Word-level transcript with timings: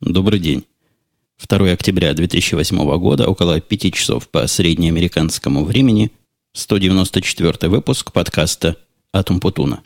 Добрый 0.00 0.40
день. 0.40 0.64
2 1.46 1.72
октября 1.72 2.14
2008 2.14 2.98
года, 2.98 3.28
около 3.28 3.60
5 3.60 3.92
часов 3.92 4.30
по 4.30 4.46
среднеамериканскому 4.46 5.62
времени, 5.62 6.10
194 6.54 7.68
выпуск 7.68 8.10
подкаста 8.10 8.78
«Атум 9.12 9.40
Путуна». 9.40 9.82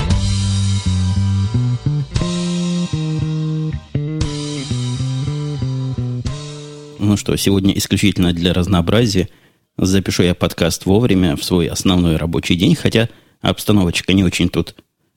Ну 7.00 7.16
что, 7.16 7.34
сегодня 7.34 7.76
исключительно 7.76 8.32
для 8.32 8.52
разнообразия 8.52 9.28
запишу 9.76 10.22
я 10.22 10.36
подкаст 10.36 10.86
вовремя 10.86 11.34
в 11.34 11.42
свой 11.42 11.66
основной 11.66 12.18
рабочий 12.18 12.54
день, 12.54 12.76
хотя 12.76 13.08
обстановочка 13.40 14.12
не 14.12 14.22
очень 14.22 14.48
тут 14.48 14.76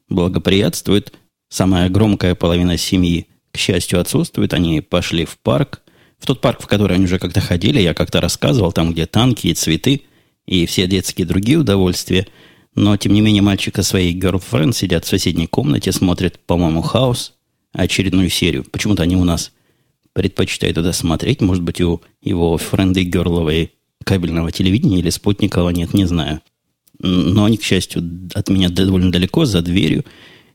благоприятствует. 0.09 1.13
Самая 1.49 1.87
громкая 1.87 2.33
половина 2.33 2.77
семьи– 2.77 3.27
к 3.57 3.59
счастью, 3.59 3.99
отсутствуют. 3.99 4.53
Они 4.53 4.79
пошли 4.81 5.25
в 5.25 5.37
парк. 5.37 5.81
В 6.17 6.25
тот 6.25 6.41
парк, 6.41 6.61
в 6.61 6.67
который 6.67 6.95
они 6.95 7.05
уже 7.05 7.19
как-то 7.19 7.41
ходили, 7.41 7.81
я 7.81 7.93
как-то 7.93 8.21
рассказывал, 8.21 8.71
там, 8.71 8.93
где 8.93 9.05
танки 9.05 9.47
и 9.47 9.53
цветы, 9.53 10.03
и 10.45 10.65
все 10.65 10.87
детские 10.87 11.27
другие 11.27 11.59
удовольствия. 11.59 12.27
Но, 12.73 12.95
тем 12.97 13.13
не 13.13 13.21
менее, 13.21 13.41
мальчика 13.41 13.83
своей 13.83 14.17
girlfriend 14.17 14.73
сидят 14.73 15.05
в 15.05 15.07
соседней 15.07 15.47
комнате, 15.47 15.91
смотрят, 15.91 16.39
по-моему, 16.39 16.81
хаос, 16.81 17.33
очередную 17.73 18.29
серию. 18.29 18.63
Почему-то 18.63 19.03
они 19.03 19.15
у 19.15 19.23
нас 19.23 19.51
предпочитают 20.13 20.75
туда 20.75 20.93
смотреть. 20.93 21.41
Может 21.41 21.63
быть, 21.63 21.81
у 21.81 22.01
его 22.21 22.57
френды 22.57 23.03
герловой 23.03 23.73
кабельного 24.03 24.51
телевидения 24.51 24.99
или 24.99 25.09
спутникового 25.09 25.69
нет, 25.69 25.93
не 25.93 26.05
знаю. 26.05 26.41
Но 26.99 27.45
они, 27.45 27.57
к 27.57 27.63
счастью, 27.63 28.29
от 28.33 28.49
меня 28.49 28.69
довольно 28.69 29.11
далеко, 29.11 29.45
за 29.45 29.61
дверью. 29.61 30.05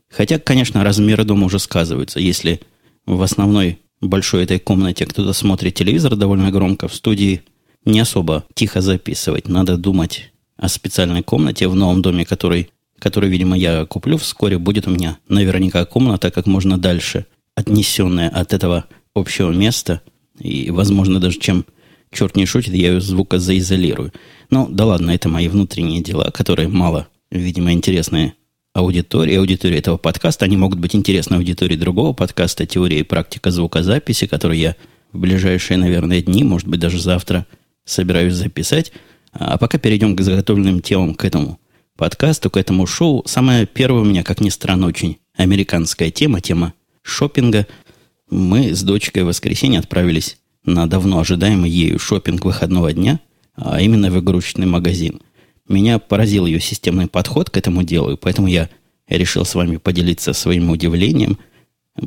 Хотя, 0.09 0.39
конечно, 0.39 0.83
размеры 0.83 1.23
дома 1.23 1.45
уже 1.45 1.59
сказываются. 1.59 2.19
Если 2.19 2.61
в 3.05 3.21
основной 3.21 3.79
большой 4.01 4.43
этой 4.43 4.59
комнате 4.59 5.05
кто-то 5.05 5.33
смотрит 5.33 5.75
телевизор 5.75 6.15
довольно 6.15 6.51
громко, 6.51 6.87
в 6.87 6.95
студии 6.95 7.41
не 7.85 7.99
особо 7.99 8.45
тихо 8.53 8.81
записывать. 8.81 9.47
Надо 9.47 9.77
думать 9.77 10.31
о 10.57 10.69
специальной 10.69 11.23
комнате 11.23 11.67
в 11.67 11.75
новом 11.75 12.01
доме, 12.01 12.25
который, 12.25 12.69
который, 12.99 13.29
видимо, 13.29 13.57
я 13.57 13.85
куплю 13.85 14.17
вскоре. 14.17 14.57
Будет 14.57 14.87
у 14.87 14.91
меня 14.91 15.17
наверняка 15.27 15.85
комната 15.85 16.31
как 16.31 16.45
можно 16.45 16.77
дальше, 16.77 17.25
отнесенная 17.55 18.29
от 18.29 18.53
этого 18.53 18.85
общего 19.13 19.51
места. 19.51 20.01
И, 20.39 20.71
возможно, 20.71 21.19
даже 21.19 21.39
чем 21.39 21.65
черт 22.11 22.35
не 22.35 22.45
шутит, 22.45 22.73
я 22.73 22.93
ее 22.93 23.01
звукозаизолирую. 23.01 24.13
Ну, 24.49 24.67
да 24.69 24.85
ладно, 24.85 25.11
это 25.11 25.29
мои 25.29 25.47
внутренние 25.47 26.01
дела, 26.01 26.31
которые 26.31 26.67
мало, 26.67 27.07
видимо, 27.31 27.73
интересные 27.73 28.35
аудитории, 28.73 29.35
аудитории 29.35 29.77
этого 29.77 29.97
подкаста. 29.97 30.45
Они 30.45 30.57
могут 30.57 30.79
быть 30.79 30.95
интересны 30.95 31.35
аудитории 31.35 31.75
другого 31.75 32.13
подкаста 32.13 32.65
«Теория 32.65 32.99
и 32.99 33.03
практика 33.03 33.51
звукозаписи», 33.51 34.27
который 34.27 34.59
я 34.59 34.75
в 35.11 35.19
ближайшие, 35.19 35.77
наверное, 35.77 36.21
дни, 36.21 36.43
может 36.43 36.67
быть, 36.67 36.79
даже 36.79 36.99
завтра 36.99 37.45
собираюсь 37.85 38.33
записать. 38.33 38.91
А 39.31 39.57
пока 39.57 39.77
перейдем 39.77 40.15
к 40.15 40.21
заготовленным 40.21 40.81
темам 40.81 41.13
к 41.13 41.23
этому 41.23 41.59
подкасту, 41.95 42.49
к 42.49 42.57
этому 42.57 42.87
шоу. 42.87 43.23
Самая 43.27 43.67
первая 43.67 44.01
у 44.01 44.05
меня, 44.05 44.23
как 44.23 44.41
ни 44.41 44.49
странно, 44.49 44.87
очень 44.87 45.17
американская 45.37 46.09
тема, 46.09 46.41
тема 46.41 46.73
шопинга. 47.03 47.67
Мы 48.29 48.73
с 48.73 48.81
дочкой 48.81 49.23
в 49.23 49.27
воскресенье 49.27 49.79
отправились 49.79 50.37
на 50.65 50.87
давно 50.87 51.19
ожидаемый 51.19 51.69
ею 51.69 51.99
шопинг 51.99 52.43
выходного 52.45 52.91
дня, 52.91 53.19
а 53.55 53.79
именно 53.81 54.09
в 54.09 54.19
игрушечный 54.19 54.65
магазин– 54.65 55.21
меня 55.67 55.99
поразил 55.99 56.45
ее 56.45 56.59
системный 56.59 57.07
подход 57.07 57.49
к 57.49 57.57
этому 57.57 57.83
делу, 57.83 58.11
и 58.11 58.17
поэтому 58.17 58.47
я 58.47 58.69
решил 59.07 59.45
с 59.45 59.55
вами 59.55 59.77
поделиться 59.77 60.33
своим 60.33 60.69
удивлением. 60.69 61.37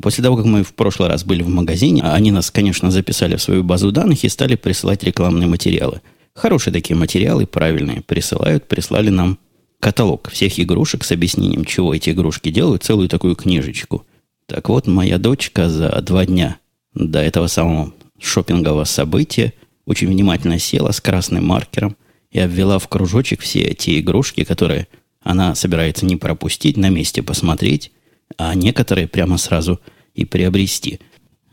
После 0.02 0.22
того, 0.22 0.36
как 0.36 0.46
мы 0.46 0.62
в 0.62 0.74
прошлый 0.74 1.08
раз 1.08 1.24
были 1.24 1.42
в 1.42 1.48
магазине, 1.48 2.02
а 2.02 2.14
они 2.14 2.32
нас, 2.32 2.50
конечно, 2.50 2.90
записали 2.90 3.36
в 3.36 3.42
свою 3.42 3.62
базу 3.62 3.92
данных 3.92 4.24
и 4.24 4.28
стали 4.28 4.56
присылать 4.56 5.04
рекламные 5.04 5.48
материалы. 5.48 6.00
Хорошие 6.34 6.72
такие 6.72 6.96
материалы, 6.96 7.46
правильные, 7.46 8.02
присылают, 8.02 8.66
прислали 8.68 9.08
нам 9.08 9.38
каталог 9.80 10.28
всех 10.30 10.58
игрушек 10.58 11.04
с 11.04 11.12
объяснением, 11.12 11.64
чего 11.64 11.94
эти 11.94 12.10
игрушки 12.10 12.50
делают, 12.50 12.82
целую 12.82 13.08
такую 13.08 13.36
книжечку. 13.36 14.04
Так 14.46 14.68
вот, 14.68 14.86
моя 14.86 15.18
дочка 15.18 15.68
за 15.68 15.90
два 16.02 16.26
дня 16.26 16.58
до 16.94 17.20
этого 17.20 17.46
самого 17.46 17.92
шопингового 18.18 18.84
события 18.84 19.52
очень 19.86 20.08
внимательно 20.08 20.58
села 20.58 20.90
с 20.90 21.00
красным 21.00 21.46
маркером– 21.46 21.96
и 22.36 22.38
обвела 22.38 22.78
в 22.78 22.86
кружочек 22.86 23.40
все 23.40 23.60
эти 23.60 23.98
игрушки, 23.98 24.44
которые 24.44 24.88
она 25.22 25.54
собирается 25.54 26.04
не 26.04 26.16
пропустить, 26.16 26.76
на 26.76 26.90
месте 26.90 27.22
посмотреть, 27.22 27.92
а 28.36 28.54
некоторые 28.54 29.08
прямо 29.08 29.38
сразу 29.38 29.80
и 30.14 30.26
приобрести. 30.26 31.00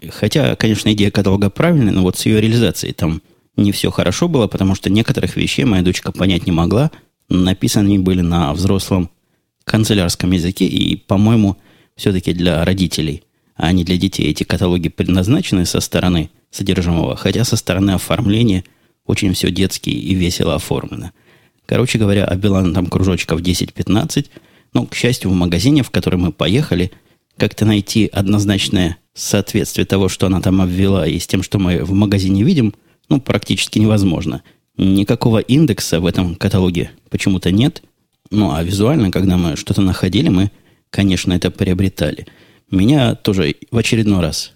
Хотя, 0.09 0.57
конечно, 0.57 0.91
идея 0.91 1.09
каталога 1.09 1.49
правильная, 1.49 1.93
но 1.93 2.01
вот 2.01 2.17
с 2.17 2.25
ее 2.25 2.41
реализацией 2.41 2.91
там 2.91 3.21
не 3.55 3.71
все 3.71 3.91
хорошо 3.91 4.27
было, 4.27 4.47
потому 4.47 4.75
что 4.75 4.89
некоторых 4.89 5.37
вещей 5.37 5.63
моя 5.63 5.83
дочка 5.83 6.11
понять 6.11 6.45
не 6.45 6.51
могла. 6.51 6.91
Написаны 7.29 7.85
они 7.85 7.99
были 7.99 8.19
на 8.19 8.51
взрослом 8.53 9.09
канцелярском 9.63 10.33
языке, 10.33 10.65
и, 10.65 10.97
по-моему, 10.97 11.55
все-таки 11.95 12.33
для 12.33 12.65
родителей, 12.65 13.23
а 13.55 13.71
не 13.71 13.85
для 13.85 13.95
детей 13.95 14.29
эти 14.29 14.43
каталоги 14.43 14.89
предназначены 14.89 15.65
со 15.65 15.79
стороны 15.79 16.29
содержимого, 16.51 17.15
хотя 17.15 17.45
со 17.45 17.55
стороны 17.55 17.91
оформления 17.91 18.65
очень 19.05 19.33
все 19.33 19.51
детски 19.51 19.89
и 19.89 20.15
весело 20.15 20.55
оформлено. 20.55 21.11
Короче 21.65 21.97
говоря, 21.97 22.25
обвела 22.25 22.63
там 22.71 22.87
кружочков 22.87 23.41
10-15. 23.41 24.27
Но, 24.73 24.85
к 24.85 24.95
счастью, 24.95 25.29
в 25.29 25.33
магазине, 25.33 25.83
в 25.83 25.91
который 25.91 26.19
мы 26.19 26.31
поехали, 26.31 26.91
как-то 27.37 27.65
найти 27.65 28.07
однозначное 28.07 28.97
соответствие 29.13 29.85
того, 29.85 30.09
что 30.09 30.27
она 30.27 30.41
там 30.41 30.61
обвела, 30.61 31.07
и 31.07 31.19
с 31.19 31.27
тем, 31.27 31.43
что 31.43 31.59
мы 31.59 31.83
в 31.83 31.93
магазине 31.93 32.43
видим, 32.43 32.73
ну, 33.09 33.21
практически 33.21 33.79
невозможно. 33.79 34.41
Никакого 34.77 35.39
индекса 35.39 35.99
в 35.99 36.05
этом 36.05 36.35
каталоге 36.35 36.91
почему-то 37.09 37.51
нет. 37.51 37.83
Ну, 38.31 38.51
а 38.51 38.63
визуально, 38.63 39.11
когда 39.11 39.37
мы 39.37 39.55
что-то 39.55 39.81
находили, 39.81 40.29
мы, 40.29 40.51
конечно, 40.89 41.33
это 41.33 41.51
приобретали. 41.51 42.25
Меня 42.71 43.13
тоже 43.13 43.55
в 43.69 43.77
очередной 43.77 44.21
раз, 44.21 44.53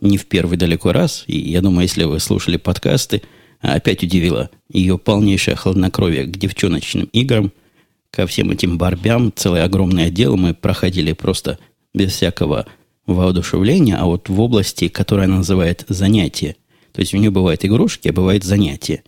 не 0.00 0.16
в 0.16 0.26
первый 0.26 0.56
далеко 0.56 0.92
раз, 0.92 1.24
и 1.26 1.36
я 1.36 1.60
думаю, 1.60 1.82
если 1.82 2.04
вы 2.04 2.20
слушали 2.20 2.56
подкасты– 2.56 3.22
опять 3.60 4.02
удивило 4.02 4.50
ее 4.68 4.98
полнейшее 4.98 5.56
хладнокровие 5.56 6.24
к 6.24 6.36
девчоночным 6.36 7.08
играм, 7.12 7.52
ко 8.10 8.26
всем 8.26 8.50
этим 8.50 8.78
барбям, 8.78 9.32
целый 9.34 9.62
огромный 9.62 10.06
отдел 10.06 10.36
мы 10.36 10.54
проходили 10.54 11.12
просто 11.12 11.58
без 11.94 12.12
всякого 12.12 12.66
воодушевления, 13.06 13.96
а 13.96 14.06
вот 14.06 14.28
в 14.28 14.40
области, 14.40 14.88
которую 14.88 15.24
она 15.24 15.36
называет 15.38 15.84
занятия. 15.88 16.56
То 16.92 17.00
есть 17.00 17.14
у 17.14 17.18
нее 17.18 17.30
бывают 17.30 17.64
игрушки, 17.64 18.08
а 18.08 18.12
бывают 18.12 18.44
занятия. 18.44 19.02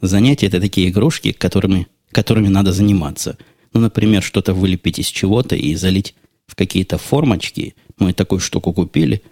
Занятия– 0.00 0.46
это 0.48 0.60
такие 0.60 0.88
игрушки, 0.88 1.32
которыми, 1.32 1.86
которыми 2.10 2.48
надо 2.48 2.72
заниматься. 2.72 3.38
Ну, 3.72 3.80
например, 3.80 4.22
что-то 4.22 4.54
вылепить 4.54 4.98
из 4.98 5.06
чего-то 5.06 5.56
и 5.56 5.74
залить 5.74 6.14
в 6.46 6.54
какие-то 6.54 6.98
формочки. 6.98 7.74
Мы 7.98 8.12
такую 8.12 8.40
штуку 8.40 8.72
купили. 8.72 9.22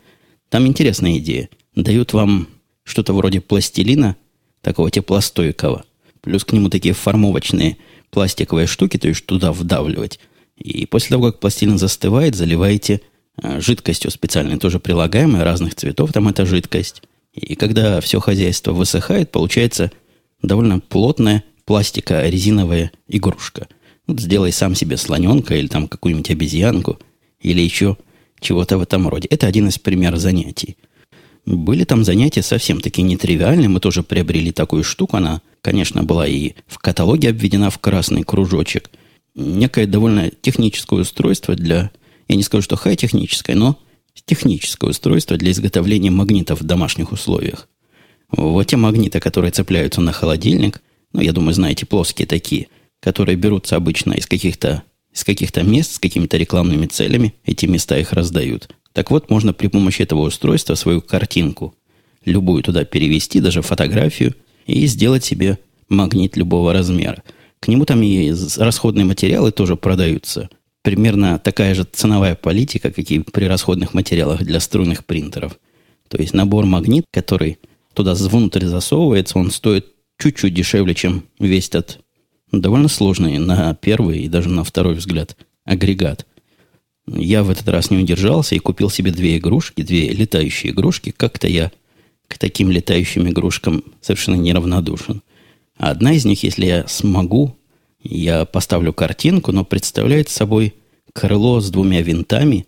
Там 0.48 0.66
интересная 0.66 1.18
идея. 1.18 1.48
Дают 1.74 2.12
вам 2.12 2.48
что-то 2.84 3.12
вроде 3.12 3.40
пластилина– 3.40 4.16
такого 4.62 4.90
теплостойкого. 4.90 5.84
Плюс 6.20 6.44
к 6.44 6.52
нему 6.52 6.68
такие 6.68 6.94
формовочные 6.94 7.78
пластиковые 8.10 8.66
штуки, 8.66 8.98
то 8.98 9.08
есть 9.08 9.24
туда 9.26 9.52
вдавливать. 9.52 10.18
И 10.56 10.84
после 10.86 11.10
того, 11.10 11.26
как 11.30 11.40
пластилин 11.40 11.78
застывает, 11.78 12.34
заливаете 12.34 13.00
а, 13.36 13.60
жидкостью 13.60 14.10
специальной, 14.10 14.58
тоже 14.58 14.78
прилагаемой, 14.78 15.42
разных 15.42 15.74
цветов, 15.74 16.12
там 16.12 16.28
эта 16.28 16.44
жидкость. 16.44 17.02
И 17.32 17.54
когда 17.54 18.00
все 18.00 18.20
хозяйство 18.20 18.72
высыхает, 18.72 19.30
получается 19.30 19.90
довольно 20.42 20.80
плотная 20.80 21.44
пластико-резиновая 21.64 22.90
игрушка. 23.08 23.68
Вот 24.06 24.20
сделай 24.20 24.52
сам 24.52 24.74
себе 24.74 24.96
слоненка 24.96 25.54
или 25.54 25.68
там 25.68 25.88
какую-нибудь 25.88 26.30
обезьянку, 26.30 26.98
или 27.40 27.62
еще 27.62 27.96
чего-то 28.40 28.76
в 28.76 28.82
этом 28.82 29.08
роде. 29.08 29.28
Это 29.28 29.46
один 29.46 29.68
из 29.68 29.78
примеров 29.78 30.18
занятий– 30.18 30.76
были 31.46 31.84
там 31.84 32.04
занятия 32.04 32.42
совсем 32.42 32.80
такие 32.80 33.02
нетривиальные. 33.02 33.68
Мы 33.68 33.80
тоже 33.80 34.02
приобрели 34.02 34.52
такую 34.52 34.84
штуку. 34.84 35.16
Она, 35.16 35.40
конечно, 35.62 36.02
была 36.02 36.26
и 36.26 36.52
в 36.66 36.78
каталоге 36.78 37.30
обведена 37.30 37.70
в 37.70 37.78
красный 37.78 38.22
кружочек. 38.22 38.90
Некое 39.34 39.86
довольно 39.86 40.30
техническое 40.30 41.00
устройство 41.00 41.54
для... 41.54 41.90
Я 42.28 42.36
не 42.36 42.42
скажу, 42.42 42.62
что 42.62 42.76
хай-техническое, 42.76 43.56
но 43.56 43.78
техническое 44.26 44.90
устройство 44.90 45.36
для 45.36 45.50
изготовления 45.50 46.10
магнитов 46.10 46.60
в 46.60 46.64
домашних 46.64 47.12
условиях. 47.12 47.68
Вот 48.30 48.66
те 48.68 48.76
магниты, 48.76 49.18
которые 49.18 49.50
цепляются 49.50 50.00
на 50.00 50.12
холодильник, 50.12 50.80
ну, 51.12 51.20
я 51.20 51.32
думаю, 51.32 51.54
знаете, 51.54 51.86
плоские 51.86 52.26
такие, 52.26 52.68
которые 53.00 53.36
берутся 53.36 53.76
обычно 53.76 54.12
из 54.12 54.26
каких-то 54.26 54.84
из 55.12 55.24
каких-то 55.24 55.64
мест 55.64 55.94
с 55.94 55.98
какими-то 55.98 56.36
рекламными 56.36 56.86
целями, 56.86 57.34
эти 57.44 57.66
места 57.66 57.98
их 57.98 58.12
раздают. 58.12 58.68
Так 58.92 59.10
вот, 59.10 59.30
можно 59.30 59.52
при 59.52 59.68
помощи 59.68 60.02
этого 60.02 60.22
устройства 60.22 60.74
свою 60.74 61.00
картинку, 61.00 61.74
любую 62.24 62.62
туда 62.62 62.84
перевести, 62.84 63.40
даже 63.40 63.62
фотографию, 63.62 64.34
и 64.66 64.86
сделать 64.86 65.24
себе 65.24 65.58
магнит 65.88 66.36
любого 66.36 66.72
размера. 66.72 67.22
К 67.60 67.68
нему 67.68 67.84
там 67.84 68.02
и 68.02 68.32
расходные 68.56 69.04
материалы 69.04 69.52
тоже 69.52 69.76
продаются. 69.76 70.48
Примерно 70.82 71.38
такая 71.38 71.74
же 71.74 71.84
ценовая 71.84 72.34
политика, 72.34 72.90
как 72.90 73.10
и 73.10 73.18
при 73.20 73.44
расходных 73.44 73.92
материалах 73.92 74.42
для 74.42 74.60
струнных 74.60 75.04
принтеров. 75.04 75.58
То 76.08 76.18
есть 76.18 76.32
набор 76.32 76.64
магнит, 76.64 77.04
который 77.12 77.58
туда 77.94 78.14
внутрь 78.14 78.64
засовывается, 78.64 79.38
он 79.38 79.50
стоит 79.50 79.86
чуть-чуть 80.18 80.54
дешевле, 80.54 80.94
чем 80.94 81.24
весь 81.38 81.68
этот 81.68 82.00
довольно 82.50 82.88
сложный 82.88 83.38
на 83.38 83.74
первый 83.74 84.20
и 84.20 84.28
даже 84.28 84.48
на 84.48 84.64
второй 84.64 84.94
взгляд 84.94 85.36
агрегат. 85.64 86.26
Я 87.12 87.42
в 87.42 87.50
этот 87.50 87.68
раз 87.68 87.90
не 87.90 87.98
удержался 87.98 88.54
и 88.54 88.60
купил 88.60 88.88
себе 88.88 89.10
две 89.10 89.38
игрушки, 89.38 89.82
две 89.82 90.10
летающие 90.10 90.72
игрушки. 90.72 91.12
Как-то 91.16 91.48
я 91.48 91.72
к 92.28 92.38
таким 92.38 92.70
летающим 92.70 93.28
игрушкам 93.28 93.82
совершенно 94.00 94.36
неравнодушен. 94.36 95.22
Одна 95.76 96.12
из 96.12 96.24
них, 96.24 96.44
если 96.44 96.66
я 96.66 96.86
смогу, 96.86 97.56
я 98.02 98.44
поставлю 98.44 98.92
картинку, 98.92 99.50
но 99.50 99.64
представляет 99.64 100.28
собой 100.28 100.74
крыло 101.12 101.60
с 101.60 101.70
двумя 101.70 102.00
винтами. 102.00 102.66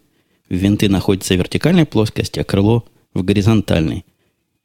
Винты 0.49 0.89
находятся 0.89 1.35
в 1.35 1.39
вертикальной 1.39 1.87
плоскости, 1.87 2.41
а 2.41 2.45
крыло 2.45 2.85
в 3.15 3.23
горизонтальной. 3.23 4.05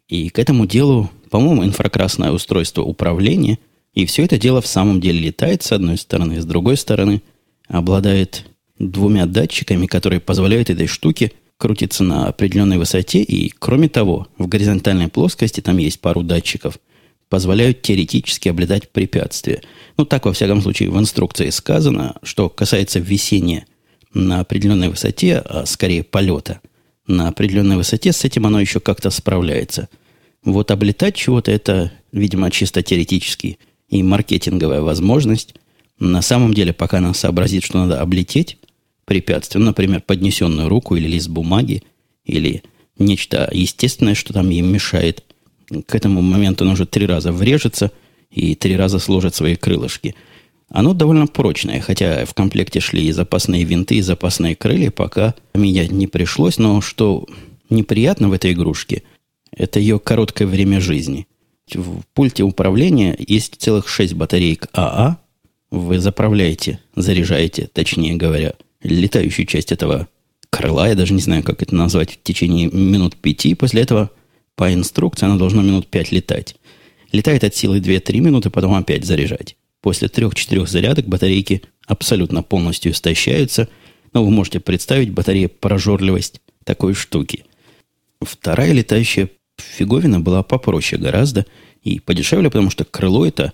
И 0.07 0.29
к 0.29 0.39
этому 0.39 0.65
делу, 0.65 1.11
по-моему, 1.29 1.63
инфракрасное 1.65 2.31
устройство 2.31 2.81
управления. 2.81 3.59
И 3.93 4.05
все 4.07 4.25
это 4.25 4.39
дело 4.39 4.61
в 4.61 4.67
самом 4.67 5.01
деле 5.01 5.19
летает 5.19 5.61
с 5.61 5.71
одной 5.71 5.97
стороны, 5.97 6.41
с 6.41 6.45
другой 6.45 6.77
стороны 6.77 7.21
обладает 7.67 8.45
двумя 8.79 9.25
датчиками, 9.25 9.87
которые 9.87 10.19
позволяют 10.19 10.69
этой 10.69 10.87
штуке 10.87 11.31
крутиться 11.57 12.03
на 12.03 12.27
определенной 12.27 12.77
высоте. 12.77 13.21
И, 13.21 13.49
кроме 13.49 13.89
того, 13.89 14.27
в 14.37 14.47
горизонтальной 14.47 15.07
плоскости 15.07 15.61
там 15.61 15.77
есть 15.77 15.99
пару 15.99 16.23
датчиков, 16.23 16.79
позволяют 17.29 17.81
теоретически 17.81 18.49
облетать 18.49 18.89
препятствия. 18.89 19.61
Ну, 19.97 20.05
так, 20.05 20.25
во 20.25 20.33
всяком 20.33 20.61
случае, 20.61 20.89
в 20.89 20.99
инструкции 20.99 21.49
сказано, 21.49 22.15
что 22.23 22.49
касается 22.49 22.99
висения 22.99 23.65
на 24.13 24.39
определенной 24.39 24.89
высоте, 24.89 25.37
а 25.37 25.65
скорее 25.65 26.03
полета 26.03 26.61
на 27.07 27.29
определенной 27.29 27.77
высоте, 27.77 28.11
с 28.11 28.23
этим 28.23 28.45
оно 28.45 28.59
еще 28.59 28.79
как-то 28.79 29.09
справляется. 29.09 29.89
Вот 30.43 30.71
облетать 30.71 31.15
чего-то, 31.15 31.51
это, 31.51 31.91
видимо, 32.11 32.51
чисто 32.51 32.83
теоретически 32.83 33.59
и 33.89 34.03
маркетинговая 34.03 34.81
возможность. 34.81 35.55
На 35.99 36.21
самом 36.21 36.53
деле, 36.53 36.73
пока 36.73 36.99
она 36.99 37.13
сообразит, 37.13 37.63
что 37.63 37.79
надо 37.79 38.01
облететь 38.01 38.57
препятствие, 39.07 39.63
например, 39.63 40.01
поднесенную 40.01 40.67
руку 40.67 40.95
или 40.97 41.07
лист 41.07 41.29
бумаги, 41.29 41.81
или 42.25 42.61
нечто 42.99 43.49
естественное, 43.53 44.15
что 44.15 44.33
там 44.33 44.49
ей 44.49 44.61
мешает, 44.61 45.23
к 45.85 45.95
этому 45.95 46.21
моменту 46.21 46.65
он 46.65 46.71
уже 46.71 46.85
три 46.85 47.05
раза 47.05 47.31
врежется 47.31 47.91
и 48.29 48.53
три 48.53 48.75
раза 48.75 48.99
сложит 48.99 49.33
свои 49.33 49.55
крылышки. 49.55 50.13
Оно 50.69 50.93
довольно 50.93 51.27
прочное, 51.27 51.79
хотя 51.79 52.25
в 52.25 52.33
комплекте 52.33 52.81
шли 52.81 53.07
и 53.07 53.13
запасные 53.13 53.63
винты, 53.63 53.95
и 53.95 54.01
запасные 54.01 54.57
крылья, 54.57 54.91
пока 54.91 55.33
менять 55.53 55.91
не 55.91 56.07
пришлось, 56.07 56.57
но 56.57 56.81
что 56.81 57.25
неприятно 57.69 58.27
в 58.27 58.33
этой 58.33 58.51
игрушке, 58.51 59.03
это 59.55 59.79
ее 59.79 59.99
короткое 59.99 60.45
время 60.45 60.81
жизни. 60.81 61.27
В 61.73 62.01
пульте 62.13 62.43
управления 62.43 63.15
есть 63.17 63.55
целых 63.57 63.87
шесть 63.87 64.13
батареек 64.13 64.67
АА, 64.73 65.17
вы 65.71 65.99
заправляете, 65.99 66.79
заряжаете, 66.95 67.69
точнее 67.71 68.15
говоря, 68.15 68.53
летающую 68.87 69.45
часть 69.45 69.71
этого 69.71 70.07
крыла, 70.49 70.87
я 70.87 70.95
даже 70.95 71.13
не 71.13 71.21
знаю, 71.21 71.43
как 71.43 71.61
это 71.61 71.75
назвать, 71.75 72.11
в 72.13 72.23
течение 72.23 72.69
минут 72.71 73.15
пяти. 73.15 73.53
После 73.53 73.81
этого 73.81 74.09
по 74.55 74.73
инструкции 74.73 75.25
она 75.25 75.37
должна 75.37 75.61
минут 75.61 75.87
пять 75.87 76.11
летать. 76.11 76.55
Летает 77.11 77.43
от 77.43 77.55
силы 77.55 77.79
2-3 77.79 78.19
минуты, 78.19 78.49
потом 78.49 78.73
опять 78.73 79.05
заряжать. 79.05 79.55
После 79.81 80.07
трех-четырех 80.09 80.67
зарядок 80.67 81.07
батарейки 81.07 81.61
абсолютно 81.85 82.43
полностью 82.43 82.91
истощаются. 82.91 83.69
Но 84.13 84.23
вы 84.23 84.31
можете 84.31 84.59
представить 84.59 85.11
батарея 85.11 85.47
прожорливость 85.47 86.41
такой 86.63 86.93
штуки. 86.93 87.45
Вторая 88.21 88.71
летающая 88.71 89.29
фиговина 89.57 90.19
была 90.19 90.43
попроще 90.43 91.01
гораздо 91.01 91.45
и 91.83 91.99
подешевле, 91.99 92.49
потому 92.49 92.69
что 92.69 92.83
крыло 92.83 93.25
это, 93.25 93.53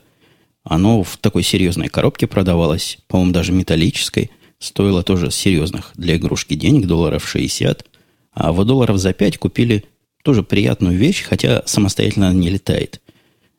оно 0.64 1.04
в 1.04 1.18
такой 1.18 1.44
серьезной 1.44 1.90
коробке 1.90 2.28
продавалось, 2.28 3.00
по-моему, 3.08 3.34
даже 3.34 3.52
металлической– 3.52 4.32
стоило 4.64 5.04
тоже 5.04 5.30
серьезных 5.30 5.92
для 5.96 6.16
игрушки 6.16 6.54
денег, 6.54 6.88
долларов 6.88 7.28
60. 7.28 7.86
А 8.32 8.52
в 8.54 8.64
долларов 8.66 8.98
за 8.98 9.14
5 9.14 9.38
купили 9.38 9.84
тоже 10.24 10.42
приятную 10.42 10.98
вещь, 10.98 11.24
хотя 11.24 11.64
самостоятельно 11.66 12.34
не 12.34 12.50
летает. 12.50 13.02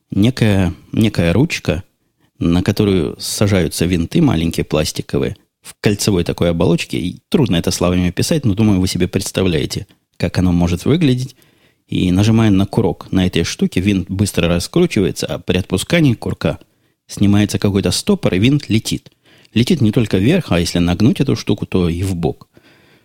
Некая, 0.09 0.73
некая 0.91 1.31
ручка, 1.31 1.83
на 2.39 2.63
которую 2.63 3.15
сажаются 3.19 3.85
винты 3.85 4.21
маленькие 4.21 4.63
пластиковые, 4.63 5.37
в 5.61 5.75
кольцевой 5.79 6.23
такой 6.23 6.49
оболочке. 6.49 6.97
И 6.97 7.19
трудно 7.29 7.55
это 7.57 7.71
словами 7.71 8.09
описать, 8.09 8.43
но 8.43 8.55
думаю, 8.55 8.79
вы 8.79 8.87
себе 8.87 9.07
представляете, 9.07 9.87
как 10.17 10.37
оно 10.39 10.51
может 10.51 10.85
выглядеть. 10.85 11.35
И 11.87 12.11
нажимая 12.11 12.49
на 12.49 12.65
курок 12.65 13.11
на 13.11 13.27
этой 13.27 13.43
штуке, 13.43 13.79
винт 13.79 14.09
быстро 14.09 14.47
раскручивается, 14.47 15.27
а 15.27 15.37
при 15.37 15.57
отпускании 15.57 16.15
курка 16.15 16.59
снимается 17.07 17.59
какой-то 17.59 17.91
стопор, 17.91 18.33
и 18.33 18.39
винт 18.39 18.69
летит 18.69 19.11
летит 19.55 19.81
не 19.81 19.91
только 19.91 20.19
вверх, 20.19 20.51
а 20.51 20.59
если 20.59 20.77
нагнуть 20.77 21.19
эту 21.19 21.35
штуку, 21.35 21.65
то 21.65 21.89
и 21.89 22.03
в 22.03 22.15
бок. 22.15 22.47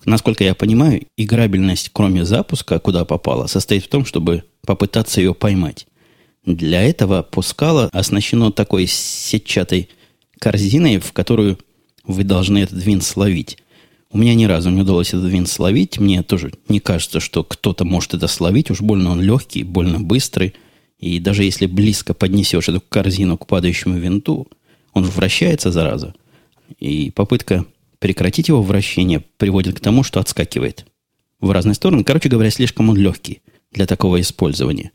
Насколько 0.05 0.45
я 0.45 0.55
понимаю, 0.55 1.07
играбельность, 1.17 1.91
кроме 1.93 2.25
запуска, 2.25 2.79
куда 2.79 3.05
попала, 3.07 3.47
состоит 3.47 3.85
в 3.85 3.89
том, 3.89 4.05
чтобы 4.05 4.45
попытаться 4.67 5.21
ее 5.21 5.35
поймать. 5.35 5.87
Для 6.45 6.83
этого 6.83 7.23
пускало 7.23 7.89
оснащено 7.93 8.51
такой 8.51 8.87
сетчатой 8.87 9.89
корзиной, 10.39 10.99
в 10.99 11.13
которую 11.13 11.59
вы 12.05 12.25
должны 12.25 12.59
этот 12.59 12.83
винт 12.83 13.05
словить. 13.05 13.59
У 14.11 14.19
меня 14.19 14.35
ни 14.35 14.45
разу 14.45 14.71
не 14.71 14.81
удалось 14.81 15.09
этот 15.09 15.31
винт 15.31 15.49
словить. 15.49 15.99
Мне 15.99 16.23
тоже 16.23 16.53
не 16.69 16.81
кажется, 16.81 17.21
что 17.21 17.45
кто-то 17.45 17.85
может 17.85 18.15
это 18.15 18.27
словить. 18.27 18.71
Уж 18.71 18.81
больно 18.81 19.13
он 19.13 19.21
легкий, 19.21 19.63
больно 19.63 20.01
быстрый. 20.01 20.55
И 20.99 21.21
даже 21.21 21.45
если 21.45 21.67
близко 21.67 22.15
поднесешь 22.15 22.69
эту 22.69 22.81
корзину 22.81 23.39
к 23.39 23.47
падающему 23.47 23.99
винту, 23.99 24.49
он 24.93 25.05
вращается, 25.05 25.71
зараза. 25.71 26.15
И 26.79 27.11
попытка 27.11 27.67
прекратить 27.99 28.49
его 28.49 28.63
вращение 28.63 29.23
приводит 29.37 29.77
к 29.77 29.81
тому, 29.81 30.03
что 30.03 30.21
отскакивает 30.21 30.87
в 31.41 31.51
разные 31.51 31.75
стороны. 31.75 32.05
Короче 32.05 32.29
говоря, 32.29 32.51
слишком 32.51 32.89
он 32.89 32.97
легкий 32.97 33.41
для 33.73 33.87
такого 33.87 34.21
использования. 34.21 34.91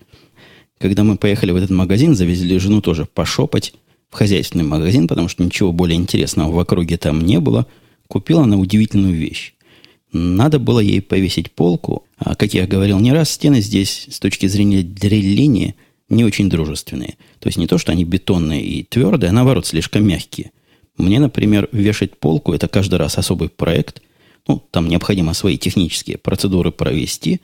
Когда 0.79 1.03
мы 1.03 1.17
поехали 1.17 1.51
в 1.51 1.55
этот 1.55 1.69
магазин, 1.69 2.15
завезли 2.15 2.59
жену 2.59 2.81
тоже 2.81 3.05
пошопать 3.05 3.73
в 4.09 4.15
хозяйственный 4.15 4.65
магазин, 4.65 5.07
потому 5.07 5.27
что 5.27 5.43
ничего 5.43 5.71
более 5.71 5.97
интересного 5.97 6.51
в 6.51 6.59
округе 6.59 6.97
там 6.97 7.21
не 7.21 7.39
было, 7.39 7.65
купила 8.07 8.43
она 8.43 8.57
удивительную 8.57 9.13
вещь. 9.13 9.53
Надо 10.11 10.59
было 10.59 10.79
ей 10.79 11.01
повесить 11.01 11.51
полку, 11.51 12.05
а, 12.17 12.35
как 12.35 12.53
я 12.53 12.67
говорил 12.67 12.99
не 12.99 13.11
раз, 13.11 13.31
стены 13.31 13.61
здесь 13.61 14.07
с 14.09 14.19
точки 14.19 14.47
зрения 14.47 14.81
дреления 14.81 15.75
не 16.07 16.23
очень 16.23 16.49
дружественные. 16.49 17.17
То 17.39 17.47
есть 17.47 17.57
не 17.57 17.67
то, 17.67 17.77
что 17.77 17.91
они 17.91 18.05
бетонные 18.05 18.63
и 18.63 18.83
твердые, 18.83 19.29
а 19.29 19.33
наоборот 19.33 19.65
слишком 19.65 20.05
мягкие– 20.05 20.51
мне, 20.97 21.19
например, 21.19 21.67
вешать 21.71 22.17
полку– 22.17 22.53
это 22.55 22.67
каждый 22.67 22.95
раз 22.95 23.17
особый 23.17 23.49
проект. 23.49 24.01
Ну, 24.47 24.63
там 24.71 24.87
необходимо 24.87 25.33
свои 25.33 25.57
технические 25.57 26.17
процедуры 26.17 26.71
провести. 26.71 27.41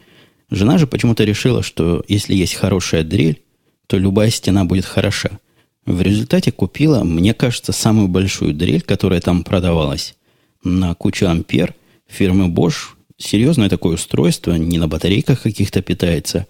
Жена 0.50 0.77
же 0.77 0.88
почему-то 0.88 1.24
решила, 1.24 1.63
что 1.63 2.03
если 2.08 2.36
есть 2.36 2.55
хорошая 2.55 3.03
дрель, 3.03 3.41
то 3.88 3.98
любая 3.98 4.29
стена 4.29 4.63
будет 4.65 4.86
хороша. 4.86 5.39
В 5.86 6.01
результате 6.01 6.51
купила, 6.51 7.03
мне 7.03 7.34
кажется, 7.34 7.72
самую 7.72 8.08
большую 8.08 8.53
дрель, 8.53 8.81
которая 8.81 9.20
там 9.20 9.43
продавалась 9.43 10.15
на 10.63 10.93
кучу 10.93 11.25
ампер 11.25 11.74
фирмы 12.08 12.48
Bosch. 12.48 12.93
Серьезное 13.17 13.70
такое 13.70 13.96
устройство, 13.96 14.53
не 14.53 14.77
на 14.77 14.88
батарейках 14.88 15.41
каких-то 15.41 15.81
питается, 15.81 16.48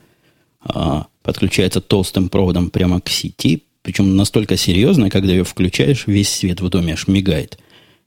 а 0.62 1.08
подключается 1.24 1.81
толстым 1.81 2.29
проводом 2.29 2.70
прямо 2.70 3.01
к 3.01 3.10
сети, 3.10 3.63
причем 3.82 4.16
настолько 4.16 4.58
серьезная, 4.58 5.10
когда 5.10 5.32
ее 5.32 5.44
включаешь, 5.44 6.06
весь 6.08 6.30
свет 6.30 6.62
в 6.62 6.70
доме 6.70 6.94
аж 6.94 7.08
мигает. 7.08 7.58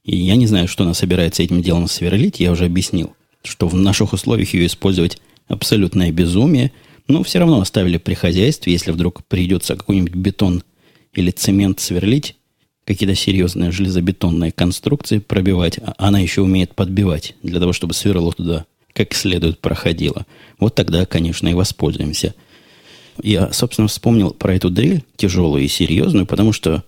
И 0.05 0.17
я 0.17 0.37
не 0.37 0.47
знаю, 0.47 0.69
что 0.69 0.85
она 0.85 0.95
собирается 0.95 1.43
этим 1.43 1.63
делом 1.63 1.89
сверлить, 1.89 2.41
я 2.41 2.53
уже 2.53 2.67
объяснил, 2.67 3.15
что 3.43 3.67
в 3.67 3.75
наших 3.75 4.13
условиях 4.13 4.55
ее 4.55 4.67
использовать 4.67 5.19
абсолютное 5.49 6.13
безумие, 6.13 6.73
но 7.09 7.23
все 7.23 7.39
равно 7.39 7.61
оставили 7.61 7.99
при 7.99 8.15
хозяйстве, 8.15 8.73
если 8.73 8.93
вдруг 8.93 9.25
придется 9.25 9.77
какой-нибудь 9.77 10.15
бетон 10.15 10.63
или 11.13 11.31
цемент 11.31 11.81
сверлить, 11.81 12.37
какие-то 12.85 13.15
серьезные 13.15 13.71
железобетонные 13.71 14.53
конструкции 14.53 15.19
пробивать, 15.19 15.79
а 15.79 15.95
она 15.99 16.21
еще 16.21 16.43
умеет 16.43 16.75
подбивать, 16.75 17.35
для 17.43 17.61
того, 17.61 17.73
чтобы 17.73 17.95
сверло 17.95 18.33
туда 18.33 18.67
как 18.93 19.13
следует 19.13 19.59
проходило. 19.59 20.25
Вот 20.61 20.77
тогда, 20.77 21.05
конечно, 21.05 21.49
и 21.49 21.55
воспользуемся– 21.55 22.35
я, 23.23 23.53
собственно, 23.53 23.89
вспомнил 23.89 24.31
про 24.31 24.55
эту 24.55 24.71
дрель, 24.71 25.05
тяжелую 25.17 25.65
и 25.65 25.69
серьезную, 25.69 26.27
потому 26.27 26.53
что 26.53 26.85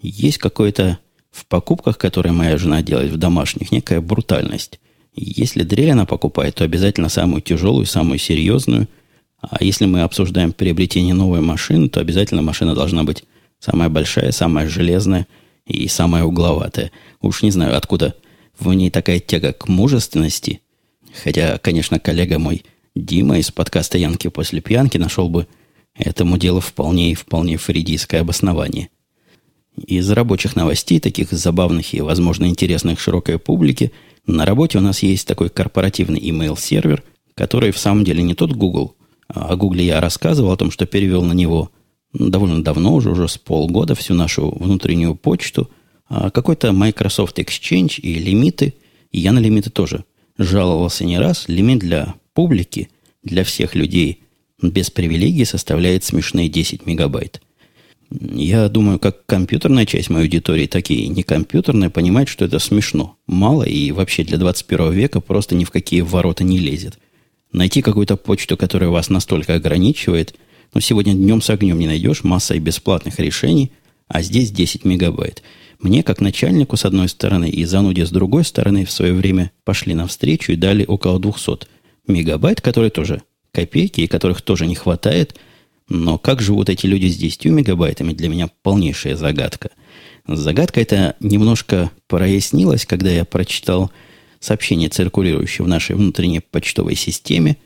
есть 0.00 0.38
какое-то 0.38 0.98
в 1.30 1.46
покупках, 1.46 1.98
которые 1.98 2.32
моя 2.32 2.56
жена 2.56 2.82
делает 2.82 3.12
в 3.12 3.18
домашних, 3.18 3.70
некая 3.70 4.00
брутальность. 4.00 4.80
Если 5.14 5.62
дрель 5.62 5.90
она 5.90 6.06
покупает, 6.06 6.54
то 6.56 6.64
обязательно 6.64 7.08
самую 7.08 7.42
тяжелую, 7.42 7.86
самую 7.86 8.18
серьезную. 8.18 8.88
А 9.40 9.62
если 9.62 9.86
мы 9.86 10.02
обсуждаем 10.02 10.52
приобретение 10.52 11.14
новой 11.14 11.40
машины, 11.40 11.88
то 11.88 12.00
обязательно 12.00 12.42
машина 12.42 12.74
должна 12.74 13.04
быть 13.04 13.24
самая 13.58 13.88
большая, 13.88 14.32
самая 14.32 14.68
железная 14.68 15.26
и 15.66 15.88
самая 15.88 16.24
угловатая. 16.24 16.90
Уж 17.20 17.42
не 17.42 17.50
знаю, 17.50 17.76
откуда 17.76 18.14
в 18.58 18.72
ней 18.72 18.90
такая 18.90 19.20
тяга 19.20 19.52
к 19.52 19.68
мужественности. 19.68 20.60
Хотя, 21.22 21.58
конечно, 21.58 21.98
коллега 21.98 22.38
мой 22.38 22.64
Дима 22.94 23.38
из 23.38 23.50
подкаста 23.50 23.98
«Янки 23.98 24.28
после 24.28 24.62
пьянки» 24.62 24.96
нашел 24.96 25.28
бы 25.28 25.46
этому 25.98 26.38
делу 26.38 26.60
вполне 26.60 27.12
и 27.12 27.14
вполне 27.14 27.56
фридийское 27.56 28.20
обоснование. 28.20 28.90
Из 29.76 30.10
рабочих 30.10 30.56
новостей, 30.56 31.00
таких 31.00 31.32
забавных 31.32 31.92
и, 31.92 32.00
возможно, 32.00 32.46
интересных 32.46 32.98
широкой 32.98 33.38
публике, 33.38 33.92
на 34.26 34.44
работе 34.46 34.78
у 34.78 34.80
нас 34.80 35.02
есть 35.02 35.26
такой 35.26 35.50
корпоративный 35.50 36.20
email-сервер, 36.20 37.02
который 37.34 37.70
в 37.70 37.78
самом 37.78 38.04
деле 38.04 38.22
не 38.22 38.34
тот 38.34 38.52
Google. 38.52 38.96
О 39.28 39.54
Google 39.56 39.80
я 39.80 40.00
рассказывал 40.00 40.52
о 40.52 40.56
том, 40.56 40.70
что 40.70 40.86
перевел 40.86 41.22
на 41.22 41.32
него 41.32 41.70
довольно 42.14 42.62
давно, 42.64 42.94
уже, 42.94 43.10
уже 43.10 43.28
с 43.28 43.36
полгода, 43.36 43.94
всю 43.94 44.14
нашу 44.14 44.50
внутреннюю 44.50 45.14
почту, 45.14 45.70
а 46.08 46.30
какой-то 46.30 46.72
Microsoft 46.72 47.38
Exchange 47.38 48.00
и 48.00 48.14
лимиты, 48.14 48.74
и 49.10 49.20
я 49.20 49.32
на 49.32 49.38
лимиты 49.38 49.70
тоже 49.70 50.04
жаловался 50.38 51.04
не 51.04 51.18
раз. 51.18 51.48
Лимит 51.48 51.80
для 51.80 52.14
публики, 52.32 52.88
для 53.22 53.44
всех 53.44 53.74
людей 53.74 54.22
без 54.62 54.90
привилегий 54.90 55.44
составляет 55.44 56.04
смешные 56.04 56.48
10 56.48 56.86
мегабайт. 56.86 57.40
Я 58.10 58.68
думаю, 58.68 58.98
как 58.98 59.26
компьютерная 59.26 59.84
часть 59.84 60.10
моей 60.10 60.26
аудитории, 60.26 60.66
так 60.66 60.90
и 60.90 61.08
некомпьютерная 61.08 61.90
понимает, 61.90 62.28
что 62.28 62.44
это 62.44 62.58
смешно, 62.60 63.16
мало 63.26 63.64
и 63.64 63.90
вообще 63.90 64.22
для 64.22 64.38
21 64.38 64.92
века 64.92 65.20
просто 65.20 65.56
ни 65.56 65.64
в 65.64 65.70
какие 65.70 66.02
ворота 66.02 66.44
не 66.44 66.58
лезет. 66.58 66.98
Найти 67.52 67.82
какую-то 67.82 68.16
почту, 68.16 68.56
которая 68.56 68.90
вас 68.90 69.10
настолько 69.10 69.54
ограничивает, 69.54 70.34
но 70.72 70.78
ну, 70.78 70.80
сегодня 70.80 71.14
днем 71.14 71.42
с 71.42 71.50
огнем 71.50 71.78
не 71.78 71.86
найдешь, 71.86 72.22
масса 72.22 72.54
и 72.54 72.60
бесплатных 72.60 73.18
решений, 73.18 73.72
а 74.08 74.22
здесь 74.22 74.52
10 74.52 74.84
мегабайт. 74.84 75.42
Мне, 75.80 76.02
как 76.02 76.20
начальнику, 76.20 76.76
с 76.76 76.84
одной 76.84 77.08
стороны, 77.08 77.50
и 77.50 77.64
зануде 77.64 78.06
с 78.06 78.10
другой 78.10 78.44
стороны, 78.44 78.84
в 78.84 78.90
свое 78.90 79.12
время 79.14 79.50
пошли 79.64 79.94
навстречу 79.94 80.52
и 80.52 80.56
дали 80.56 80.84
около 80.86 81.18
200 81.18 81.66
мегабайт, 82.06 82.60
которые 82.60 82.90
тоже 82.90 83.22
копейки, 83.56 84.02
и 84.02 84.06
которых 84.06 84.42
тоже 84.42 84.66
не 84.66 84.74
хватает. 84.74 85.34
Но 85.88 86.18
как 86.18 86.42
живут 86.42 86.68
эти 86.68 86.86
люди 86.86 87.06
с 87.06 87.16
10 87.16 87.46
мегабайтами, 87.46 88.12
для 88.12 88.28
меня 88.28 88.50
полнейшая 88.62 89.16
загадка. 89.16 89.70
Загадка 90.28 90.80
эта 90.80 91.16
немножко 91.20 91.90
прояснилась, 92.06 92.84
когда 92.84 93.10
я 93.10 93.24
прочитал 93.24 93.90
сообщение, 94.40 94.90
циркулирующее 94.90 95.64
в 95.64 95.68
нашей 95.68 95.96
внутренней 95.96 96.40
почтовой 96.40 96.96
системе 96.96 97.56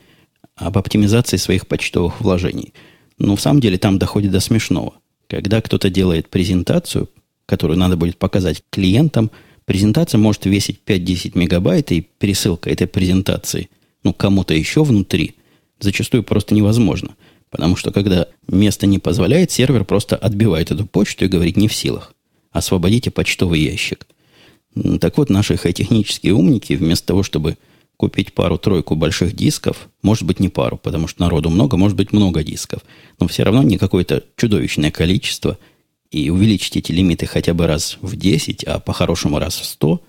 об 0.54 0.78
оптимизации 0.78 1.38
своих 1.38 1.66
почтовых 1.66 2.20
вложений. 2.20 2.72
Но 3.18 3.34
в 3.34 3.40
самом 3.40 3.60
деле 3.60 3.76
там 3.76 3.98
доходит 3.98 4.30
до 4.30 4.40
смешного. 4.40 4.92
Когда 5.26 5.60
кто-то 5.60 5.90
делает 5.90 6.28
презентацию, 6.28 7.08
которую 7.46 7.78
надо 7.78 7.96
будет 7.96 8.16
показать 8.16 8.62
клиентам, 8.70 9.32
презентация 9.64 10.18
может 10.18 10.44
весить 10.44 10.80
5-10 10.86 11.32
мегабайт, 11.36 11.90
и 11.90 12.00
пересылка 12.00 12.70
этой 12.70 12.86
презентации, 12.86 13.70
ну, 14.04 14.12
кому-то 14.12 14.54
еще 14.54 14.84
внутри, 14.84 15.34
зачастую 15.80 16.22
просто 16.22 16.54
невозможно. 16.54 17.16
Потому 17.50 17.76
что 17.76 17.90
когда 17.90 18.26
место 18.46 18.86
не 18.86 18.98
позволяет, 18.98 19.50
сервер 19.50 19.84
просто 19.84 20.16
отбивает 20.16 20.70
эту 20.70 20.86
почту 20.86 21.24
и 21.24 21.28
говорит 21.28 21.56
не 21.56 21.68
в 21.68 21.74
силах. 21.74 22.14
Освободите 22.52 23.10
почтовый 23.10 23.60
ящик. 23.60 24.06
Так 25.00 25.18
вот, 25.18 25.30
наши 25.30 25.56
хай-технические 25.56 26.34
умники, 26.34 26.74
вместо 26.74 27.08
того, 27.08 27.22
чтобы 27.22 27.56
купить 27.96 28.32
пару-тройку 28.32 28.94
больших 28.94 29.34
дисков, 29.34 29.88
может 30.02 30.24
быть, 30.24 30.40
не 30.40 30.48
пару, 30.48 30.78
потому 30.78 31.06
что 31.06 31.20
народу 31.20 31.50
много, 31.50 31.76
может 31.76 31.96
быть, 31.96 32.12
много 32.12 32.42
дисков, 32.42 32.82
но 33.18 33.26
все 33.28 33.42
равно 33.42 33.62
не 33.62 33.78
какое-то 33.78 34.24
чудовищное 34.36 34.90
количество, 34.90 35.58
и 36.10 36.30
увеличить 36.30 36.76
эти 36.76 36.92
лимиты 36.92 37.26
хотя 37.26 37.52
бы 37.52 37.66
раз 37.66 37.98
в 38.00 38.16
10, 38.16 38.64
а 38.64 38.80
по-хорошему 38.80 39.38
раз 39.38 39.56
в 39.56 39.64
100, 39.64 40.02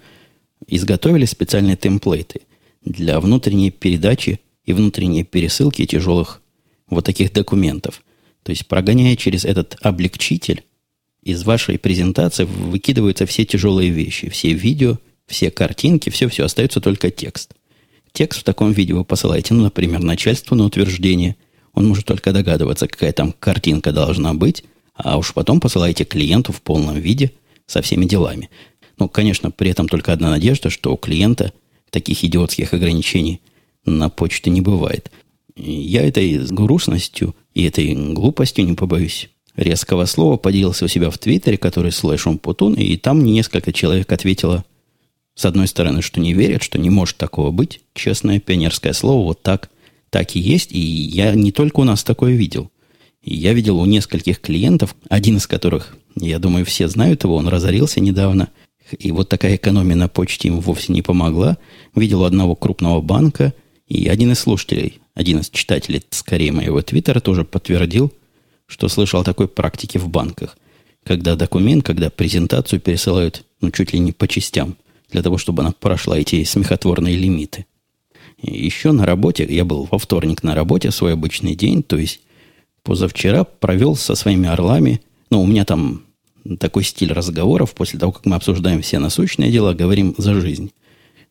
изготовили 0.68 1.26
специальные 1.26 1.76
темплейты 1.76 2.42
для 2.84 3.20
внутренней 3.20 3.72
передачи 3.72 4.40
и 4.66 4.74
внутренней 4.74 5.24
пересылки 5.24 5.86
тяжелых 5.86 6.42
вот 6.90 7.06
таких 7.06 7.34
документов. 7.34 8.02
То 8.44 8.52
есть, 8.52 8.68
прогоняя 8.68 9.16
через 9.16 9.46
этот 9.46 9.78
облегчитель, 9.82 10.64
из 11.24 11.44
вашей 11.44 11.78
презентации 11.78 12.46
выкидываются 12.46 13.26
все 13.26 13.46
тяжелые 13.46 13.92
вещи, 13.92 14.30
все 14.30 14.54
видео, 14.54 14.98
все 15.28 15.52
картинки, 15.52 16.10
все-все, 16.10 16.46
остается 16.46 16.82
только 16.82 17.12
текст. 17.12 17.54
Текст 18.12 18.42
в 18.42 18.44
таком 18.44 18.72
виде 18.72 18.94
вы 18.94 19.06
посылаете, 19.06 19.54
ну, 19.54 19.64
например, 19.64 20.02
начальству 20.02 20.56
на 20.56 20.66
утверждение. 20.66 21.36
Он 21.74 21.88
может 21.88 22.06
только 22.06 22.34
догадываться, 22.34 22.88
какая 22.88 23.14
там 23.14 23.34
картинка 23.40 23.92
должна 23.92 24.34
быть, 24.34 24.64
а 24.94 25.18
уж 25.18 25.34
потом 25.34 25.60
посылаете 25.60 26.04
клиенту 26.04 26.52
в 26.52 26.62
полном 26.62 27.00
виде 27.00 27.32
со 27.68 27.82
всеми 27.82 28.06
делами. 28.06 28.50
Ну, 28.98 29.08
конечно, 29.08 29.52
при 29.52 29.70
этом 29.70 29.88
только 29.88 30.12
одна 30.12 30.30
надежда, 30.32 30.70
что 30.70 30.94
у 30.94 30.98
клиента 30.98 31.54
таких 31.92 32.24
идиотских 32.24 32.74
ограничений 32.74 33.42
на 33.86 34.10
почте 34.10 34.50
не 34.50 34.62
бывает. 34.62 35.12
Я 35.56 36.08
этой 36.08 36.38
грустностью 36.48 37.36
и 37.54 37.64
этой 37.64 37.94
глупостью, 38.14 38.66
не 38.66 38.74
побоюсь 38.74 39.30
резкого 39.56 40.06
слова, 40.06 40.38
поделился 40.38 40.86
у 40.86 40.88
себя 40.88 41.10
в 41.10 41.18
Твиттере, 41.18 41.58
который 41.58 41.92
слэш 41.92 42.26
Путун, 42.42 42.74
и 42.74 42.96
там 42.98 43.24
несколько 43.24 43.74
человек 43.74 44.12
ответило, 44.12 44.64
с 45.36 45.46
одной 45.46 45.68
стороны, 45.68 46.02
что 46.02 46.20
не 46.20 46.34
верят, 46.34 46.64
что 46.64 46.78
не 46.78 46.90
может 46.90 47.18
такого 47.18 47.52
быть. 47.52 47.82
Честное 47.94 48.40
пионерское 48.40 48.94
слово, 48.94 49.26
вот 49.26 49.42
так, 49.42 49.70
так 50.10 50.36
и 50.36 50.40
есть. 50.40 50.72
И 50.72 50.80
я 50.80 51.34
не 51.34 51.52
только 51.52 51.80
у 51.80 51.84
нас 51.84 52.04
такое 52.04 52.34
видел. 52.34 52.70
я 53.24 53.54
видел 53.54 53.80
у 53.80 53.86
нескольких 53.86 54.42
клиентов, 54.42 54.96
один 55.10 55.38
из 55.38 55.48
которых, 55.48 55.96
я 56.16 56.38
думаю, 56.40 56.66
все 56.66 56.88
знают 56.88 57.24
его, 57.24 57.36
он 57.36 57.48
разорился 57.48 58.00
недавно– 58.00 58.50
и 59.00 59.12
вот 59.12 59.30
такая 59.30 59.56
экономия 59.56 59.96
на 59.96 60.08
почте 60.08 60.50
им 60.50 60.60
вовсе 60.60 60.94
не 60.94 61.02
помогла. 61.02 61.58
Видел 61.96 62.22
у 62.22 62.26
одного 62.26 62.56
крупного 62.56 63.02
банка, 63.02 63.54
и 63.92 64.08
один 64.08 64.32
из 64.32 64.40
слушателей, 64.40 65.02
один 65.16 65.40
из 65.40 65.50
читателей, 65.50 66.02
скорее, 66.12 66.54
моего 66.54 66.82
твиттера 66.82 67.20
тоже 67.20 67.44
подтвердил, 67.44 68.14
что 68.66 68.88
слышал 68.88 69.20
о 69.20 69.26
такой 69.26 69.50
практике 69.50 70.00
в 70.00 70.08
банках. 70.08 70.58
Когда 71.04 71.36
документ, 71.36 71.86
когда 71.86 72.10
презентацию 72.10 72.80
пересылают, 72.80 73.44
ну, 73.60 73.70
чуть 73.70 73.92
ли 73.92 74.00
не 74.00 74.14
по 74.14 74.30
частям, 74.30 74.78
для 75.10 75.22
того, 75.22 75.38
чтобы 75.38 75.62
она 75.62 75.74
прошла 75.78 76.18
эти 76.18 76.42
смехотворные 76.46 77.18
лимиты. 77.18 77.66
И 78.42 78.64
еще 78.64 78.94
на 78.94 79.06
работе, 79.06 79.46
я 79.50 79.66
был 79.66 79.90
во 79.92 80.00
вторник 80.00 80.42
на 80.42 80.56
работе, 80.56 80.90
свой 80.92 81.12
обычный 81.12 81.56
день, 81.56 81.84
то 81.84 81.98
есть 81.98 82.22
позавчера 82.84 83.44
провел 83.44 83.98
со 83.98 84.16
своими 84.16 84.48
орлами, 84.48 85.02
ну, 85.30 85.42
у 85.42 85.46
меня 85.46 85.66
там 85.66 86.04
такой 86.60 86.86
стиль 86.86 87.12
разговоров, 87.12 87.74
после 87.74 88.00
того, 88.00 88.14
как 88.14 88.26
мы 88.26 88.38
обсуждаем 88.38 88.82
все 88.84 89.00
насущные 89.00 89.52
дела, 89.52 89.74
говорим 89.74 90.16
за 90.18 90.40
жизнь. 90.40 90.72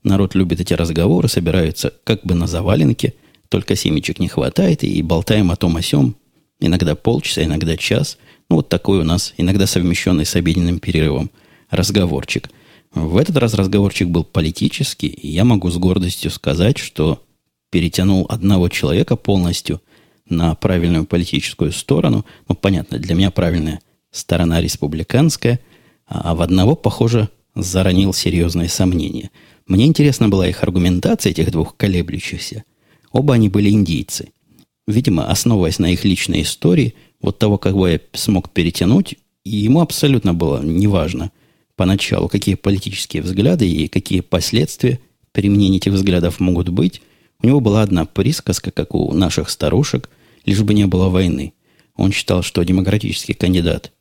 Народ 0.03 0.35
любит 0.35 0.61
эти 0.61 0.73
разговоры, 0.75 1.29
собираются 1.29 1.93
как 2.05 2.25
бы 2.25 2.35
на 2.35 2.47
заваленке, 2.47 3.15
только 3.49 3.77
семечек 3.77 4.19
не 4.19 4.29
хватает, 4.29 4.83
и 4.85 5.03
болтаем 5.03 5.51
о 5.51 5.57
том 5.57 5.77
о 5.77 5.83
сем, 5.83 6.17
иногда 6.61 6.95
полчаса, 6.95 7.45
иногда 7.45 7.77
час. 7.77 8.17
Ну, 8.49 8.57
вот 8.57 8.69
такой 8.69 9.01
у 9.01 9.05
нас, 9.05 9.35
иногда 9.37 9.67
совмещенный 9.67 10.25
с 10.25 10.37
обеденным 10.37 10.79
перерывом, 10.79 11.31
разговорчик. 11.69 12.51
В 12.93 13.17
этот 13.17 13.37
раз 13.37 13.55
разговорчик 13.55 14.09
был 14.09 14.25
политический, 14.25 15.09
и 15.09 15.29
я 15.29 15.45
могу 15.45 15.71
с 15.71 15.77
гордостью 15.77 16.31
сказать, 16.31 16.79
что 16.79 17.23
перетянул 17.71 18.27
одного 18.29 18.69
человека 18.69 19.17
полностью 19.17 19.81
на 20.29 20.55
правильную 20.55 21.05
политическую 21.05 21.73
сторону. 21.73 22.25
Ну, 22.49 22.55
понятно, 22.55 22.99
для 22.99 23.15
меня 23.15 23.31
правильная– 23.31 23.81
сторона 24.11 24.61
республиканская, 24.61 25.61
а 26.07 26.35
в 26.35 26.43
одного, 26.43 26.75
похоже, 26.75 27.29
заронил 27.55 28.13
серьезные 28.13 28.69
сомнения. 28.69 29.31
Мне 29.71 29.87
интересна 29.87 30.29
была 30.29 30.49
их 30.49 30.65
аргументация, 30.65 31.31
этих 31.31 31.53
двух 31.53 31.77
колеблющихся. 31.77 32.65
Оба 33.13 33.35
они 33.35 33.49
были 33.49 33.71
индийцы. 33.71 34.31
Видимо, 34.89 35.31
основываясь 35.31 35.79
на 35.79 35.93
их 35.93 36.05
личной 36.05 36.43
истории, 36.43 36.95
вот 37.23 37.39
того, 37.39 37.57
кого 37.57 37.87
я 37.87 38.01
смог 38.13 38.51
перетянуть, 38.51 39.15
ему 39.45 39.81
абсолютно 39.81 40.35
было 40.35 40.61
неважно 40.61 41.31
поначалу, 41.77 42.29
какие 42.29 42.57
политические 42.57 43.23
взгляды 43.23 43.71
и 43.71 43.87
какие 43.87 44.23
последствия 44.23 44.99
применения 45.31 45.77
этих 45.77 45.93
взглядов 45.93 46.41
могут 46.41 46.69
быть. 46.71 47.01
У 47.41 47.47
него 47.47 47.61
была 47.61 47.83
одна 47.83 48.07
присказка, 48.07 48.73
как 48.73 48.97
у 48.97 49.13
наших 49.13 49.49
старушек, 49.49 50.11
лишь 50.47 50.63
бы 50.63 50.75
не 50.75 50.89
было 50.89 51.09
войны. 51.09 51.53
Он 51.95 52.11
считал, 52.11 52.43
что 52.43 52.65
демократический 52.65 53.35
кандидат 53.35 53.93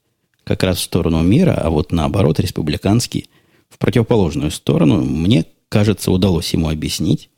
как 0.44 0.64
раз 0.64 0.80
в 0.80 0.84
сторону 0.84 1.22
мира, 1.22 1.54
а 1.54 1.70
вот 1.70 1.92
наоборот, 1.92 2.40
республиканский 2.40 3.30
в 3.70 3.78
противоположную 3.78 4.50
сторону, 4.50 5.04
мне 5.06 5.46
кажется, 5.70 6.12
удалось 6.12 6.54
ему 6.54 6.70
объяснить, 6.70 7.30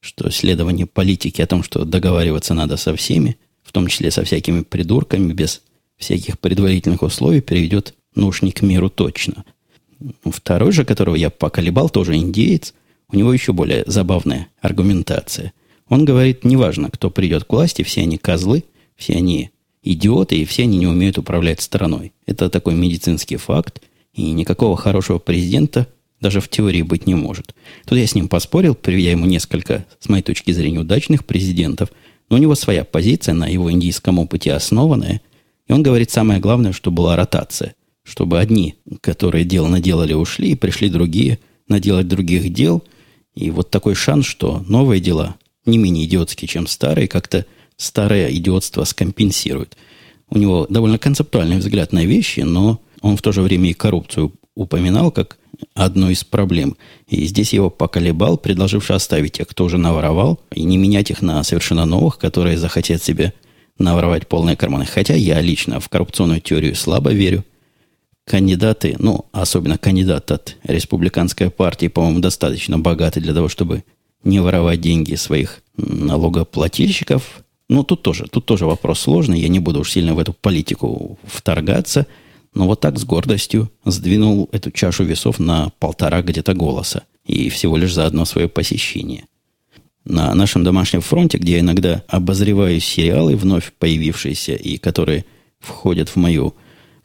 что 0.00 0.30
следование 0.30 0.86
политики 0.86 1.42
о 1.42 1.46
том, 1.46 1.62
что 1.62 1.84
договариваться 1.84 2.54
надо 2.54 2.76
со 2.76 2.94
всеми, 2.94 3.36
в 3.62 3.72
том 3.72 3.88
числе 3.88 4.10
со 4.10 4.24
всякими 4.24 4.62
придурками, 4.62 5.32
без 5.32 5.62
всяких 5.96 6.38
предварительных 6.38 7.02
условий, 7.02 7.40
приведет 7.40 7.94
ну 8.14 8.28
уж 8.28 8.42
не 8.42 8.52
к 8.52 8.62
миру 8.62 8.90
точно. 8.90 9.44
Второй 10.24 10.72
же, 10.72 10.84
которого 10.84 11.16
я 11.16 11.30
поколебал, 11.30 11.90
тоже 11.90 12.16
индеец, 12.16 12.74
у 13.10 13.16
него 13.16 13.32
еще 13.32 13.52
более 13.52 13.84
забавная 13.86 14.48
аргументация. 14.60 15.52
Он 15.88 16.04
говорит, 16.04 16.44
неважно, 16.44 16.90
кто 16.90 17.10
придет 17.10 17.44
к 17.44 17.52
власти, 17.52 17.82
все 17.82 18.02
они 18.02 18.18
козлы, 18.18 18.64
все 18.96 19.14
они 19.14 19.50
идиоты, 19.82 20.36
и 20.36 20.44
все 20.44 20.64
они 20.64 20.78
не 20.78 20.86
умеют 20.86 21.18
управлять 21.18 21.60
страной. 21.60 22.12
Это 22.26 22.50
такой 22.50 22.74
медицинский 22.74 23.36
факт, 23.36 23.82
и 24.12 24.30
никакого 24.32 24.76
хорошего 24.76 25.18
президента 25.18 25.88
даже 26.20 26.40
в 26.40 26.48
теории 26.48 26.82
быть 26.82 27.06
не 27.06 27.14
может. 27.14 27.54
Тут 27.86 27.98
я 27.98 28.06
с 28.06 28.14
ним 28.14 28.28
поспорил, 28.28 28.74
приведя 28.74 29.10
ему 29.10 29.26
несколько, 29.26 29.86
с 30.00 30.08
моей 30.08 30.22
точки 30.22 30.52
зрения, 30.52 30.80
удачных 30.80 31.24
президентов, 31.24 31.90
но 32.28 32.36
у 32.36 32.40
него 32.40 32.54
своя 32.54 32.84
позиция, 32.84 33.34
на 33.34 33.46
его 33.46 33.70
индийском 33.70 34.18
опыте 34.18 34.52
основанная, 34.52 35.20
и 35.66 35.72
он 35.72 35.82
говорит 35.82 36.10
самое 36.10 36.40
главное, 36.40 36.72
что 36.72 36.90
была 36.90 37.16
ротация, 37.16 37.74
чтобы 38.02 38.38
одни, 38.38 38.76
которые 39.00 39.44
дело 39.44 39.68
наделали, 39.68 40.14
ушли, 40.14 40.52
и 40.52 40.56
пришли 40.56 40.88
другие 40.88 41.38
наделать 41.68 42.08
других 42.08 42.52
дел, 42.52 42.82
и 43.34 43.50
вот 43.50 43.70
такой 43.70 43.94
шанс, 43.94 44.26
что 44.26 44.64
новые 44.66 45.00
дела 45.00 45.36
не 45.66 45.78
менее 45.78 46.06
идиотские, 46.06 46.48
чем 46.48 46.66
старые, 46.66 47.06
как-то 47.08 47.46
старое 47.76 48.30
идиотство 48.32 48.84
скомпенсирует. 48.84 49.76
У 50.30 50.38
него 50.38 50.66
довольно 50.68 50.98
концептуальный 50.98 51.58
взгляд 51.58 51.92
на 51.92 52.04
вещи, 52.04 52.40
но 52.40 52.80
он 53.00 53.16
в 53.16 53.22
то 53.22 53.32
же 53.32 53.42
время 53.42 53.70
и 53.70 53.74
коррупцию 53.74 54.32
упоминал 54.58 55.12
как 55.12 55.38
одну 55.74 56.10
из 56.10 56.24
проблем. 56.24 56.76
И 57.06 57.24
здесь 57.26 57.52
его 57.52 57.70
поколебал, 57.70 58.36
предложивший 58.36 58.96
оставить 58.96 59.34
тех, 59.34 59.46
кто 59.46 59.64
уже 59.64 59.78
наворовал, 59.78 60.40
и 60.52 60.64
не 60.64 60.76
менять 60.76 61.10
их 61.10 61.22
на 61.22 61.42
совершенно 61.44 61.84
новых, 61.84 62.18
которые 62.18 62.58
захотят 62.58 63.02
себе 63.02 63.32
наворовать 63.78 64.26
полные 64.26 64.56
карманы. 64.56 64.84
Хотя 64.84 65.14
я 65.14 65.40
лично 65.40 65.78
в 65.78 65.88
коррупционную 65.88 66.40
теорию 66.40 66.74
слабо 66.74 67.12
верю. 67.12 67.44
Кандидаты, 68.24 68.96
ну, 68.98 69.26
особенно 69.30 69.78
кандидат 69.78 70.30
от 70.32 70.56
республиканской 70.64 71.50
партии, 71.50 71.86
по-моему, 71.86 72.18
достаточно 72.18 72.78
богаты 72.78 73.20
для 73.20 73.32
того, 73.32 73.48
чтобы 73.48 73.84
не 74.24 74.40
воровать 74.40 74.80
деньги 74.80 75.14
своих 75.14 75.62
налогоплательщиков. 75.76 77.44
Ну, 77.68 77.84
тут 77.84 78.02
тоже, 78.02 78.26
тут 78.28 78.44
тоже 78.44 78.66
вопрос 78.66 79.00
сложный. 79.00 79.40
Я 79.40 79.48
не 79.48 79.60
буду 79.60 79.80
уж 79.80 79.92
сильно 79.92 80.14
в 80.14 80.18
эту 80.18 80.32
политику 80.32 81.16
вторгаться– 81.22 82.08
но 82.54 82.66
вот 82.66 82.80
так 82.80 82.98
с 82.98 83.04
гордостью 83.04 83.70
сдвинул 83.84 84.48
эту 84.52 84.70
чашу 84.70 85.04
весов 85.04 85.38
на 85.38 85.70
полтора 85.78 86.22
где-то 86.22 86.54
голоса. 86.54 87.04
И 87.24 87.50
всего 87.50 87.76
лишь 87.76 87.94
за 87.94 88.06
одно 88.06 88.24
свое 88.24 88.48
посещение. 88.48 89.26
На 90.04 90.34
нашем 90.34 90.64
домашнем 90.64 91.02
фронте, 91.02 91.36
где 91.36 91.54
я 91.54 91.60
иногда 91.60 92.02
обозреваю 92.08 92.80
сериалы, 92.80 93.36
вновь 93.36 93.72
появившиеся, 93.78 94.54
и 94.54 94.78
которые 94.78 95.26
входят 95.60 96.08
в 96.08 96.16
мою, 96.16 96.54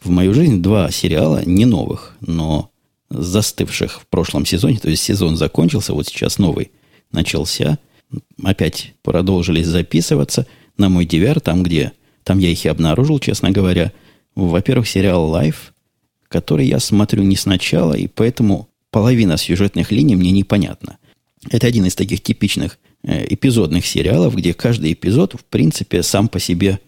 в 0.00 0.08
мою 0.08 0.32
жизнь, 0.32 0.62
два 0.62 0.90
сериала, 0.90 1.42
не 1.44 1.66
новых, 1.66 2.16
но 2.20 2.70
застывших 3.10 4.00
в 4.00 4.06
прошлом 4.06 4.46
сезоне, 4.46 4.78
то 4.78 4.88
есть 4.88 5.02
сезон 5.02 5.36
закончился, 5.36 5.92
вот 5.92 6.06
сейчас 6.06 6.38
новый 6.38 6.70
начался, 7.12 7.78
опять 8.42 8.94
продолжились 9.02 9.66
записываться 9.66 10.46
на 10.78 10.88
мой 10.88 11.04
DVR, 11.04 11.40
там, 11.40 11.62
где, 11.62 11.92
там 12.22 12.38
я 12.38 12.48
их 12.48 12.64
и 12.64 12.68
обнаружил, 12.68 13.18
честно 13.18 13.50
говоря– 13.50 13.92
во-первых, 14.34 14.88
сериал 14.88 15.34
Life, 15.34 15.72
который 16.28 16.66
я 16.66 16.80
смотрю 16.80 17.22
не 17.22 17.36
сначала, 17.36 17.94
и 17.94 18.06
поэтому 18.06 18.68
половина 18.90 19.36
сюжетных 19.36 19.92
линий 19.92 20.16
мне 20.16 20.30
непонятна. 20.30 20.98
Это 21.50 21.66
один 21.66 21.84
из 21.84 21.94
таких 21.94 22.22
типичных 22.22 22.78
э, 23.02 23.26
эпизодных 23.32 23.86
сериалов, 23.86 24.34
где 24.34 24.54
каждый 24.54 24.92
эпизод, 24.92 25.34
в 25.34 25.44
принципе, 25.44 26.02
сам 26.02 26.28
по 26.28 26.40
себе 26.40 26.80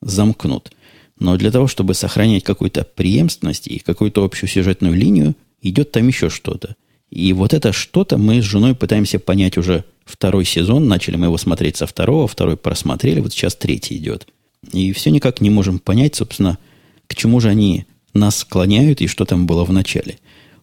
замкнут. 0.00 0.72
Но 1.18 1.36
для 1.36 1.50
того, 1.50 1.66
чтобы 1.68 1.94
сохранять 1.94 2.44
какую-то 2.44 2.84
преемственность 2.84 3.68
и 3.68 3.78
какую-то 3.78 4.24
общую 4.24 4.50
сюжетную 4.50 4.94
линию, 4.94 5.34
идет 5.62 5.92
там 5.92 6.08
еще 6.08 6.28
что-то. 6.30 6.76
И 7.10 7.32
вот 7.32 7.52
это 7.52 7.72
что-то 7.72 8.18
мы 8.18 8.40
с 8.40 8.44
женой 8.44 8.74
пытаемся 8.74 9.18
понять 9.18 9.58
уже 9.58 9.84
второй 10.04 10.44
сезон. 10.44 10.88
Начали 10.88 11.16
мы 11.16 11.26
его 11.26 11.38
смотреть 11.38 11.76
со 11.76 11.86
второго, 11.86 12.26
второй 12.26 12.56
просмотрели, 12.56 13.20
вот 13.20 13.32
сейчас 13.32 13.54
третий 13.54 13.96
идет. 13.96 14.26
И 14.72 14.92
все 14.92 15.10
никак 15.10 15.40
не 15.40 15.50
можем 15.50 15.78
понять, 15.78 16.14
собственно, 16.14 16.58
к 17.12 17.14
чему 17.14 17.40
же 17.40 17.50
они 17.50 17.84
нас 18.14 18.38
склоняют 18.38 19.02
и 19.02 19.06
что 19.06 19.26
там 19.26 19.46
было 19.46 19.64
в 19.66 19.72
начале. 19.72 20.18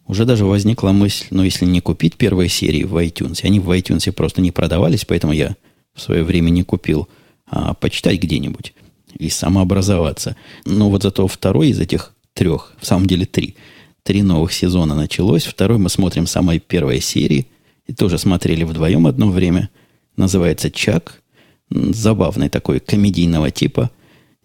Уже 0.07 0.25
даже 0.25 0.45
возникла 0.45 0.89
мысль, 0.89 1.27
ну, 1.29 1.43
если 1.43 1.65
не 1.65 1.79
купить 1.79 2.15
первые 2.15 2.49
серии 2.49 2.85
в 2.85 2.95
iTunes, 2.95 3.41
они 3.43 3.59
в 3.59 3.69
iTunes 3.69 4.11
просто 4.11 4.41
не 4.41 4.51
продавались, 4.51 5.05
поэтому 5.05 5.31
я 5.31 5.55
в 5.93 6.01
свое 6.01 6.23
время 6.23 6.49
не 6.49 6.63
купил, 6.63 7.07
а 7.45 7.75
почитать 7.75 8.19
где-нибудь 8.19 8.73
и 9.19 9.29
самообразоваться. 9.29 10.35
Но 10.65 10.89
вот 10.89 11.03
зато 11.03 11.27
второй 11.27 11.69
из 11.69 11.79
этих 11.79 12.15
трех, 12.33 12.73
в 12.79 12.85
самом 12.87 13.05
деле 13.05 13.27
три, 13.27 13.55
три 14.01 14.23
новых 14.23 14.51
сезона 14.51 14.95
началось. 14.95 15.45
Второй 15.45 15.77
мы 15.77 15.89
смотрим 15.89 16.25
самой 16.25 16.59
первой 16.59 16.99
серии, 16.99 17.45
и 17.85 17.93
тоже 17.93 18.17
смотрели 18.17 18.63
вдвоем 18.63 19.05
одно 19.05 19.29
время. 19.29 19.69
Называется 20.17 20.71
«Чак». 20.71 21.21
Забавный 21.69 22.49
такой 22.49 22.79
комедийного 22.79 23.51
типа– 23.51 23.91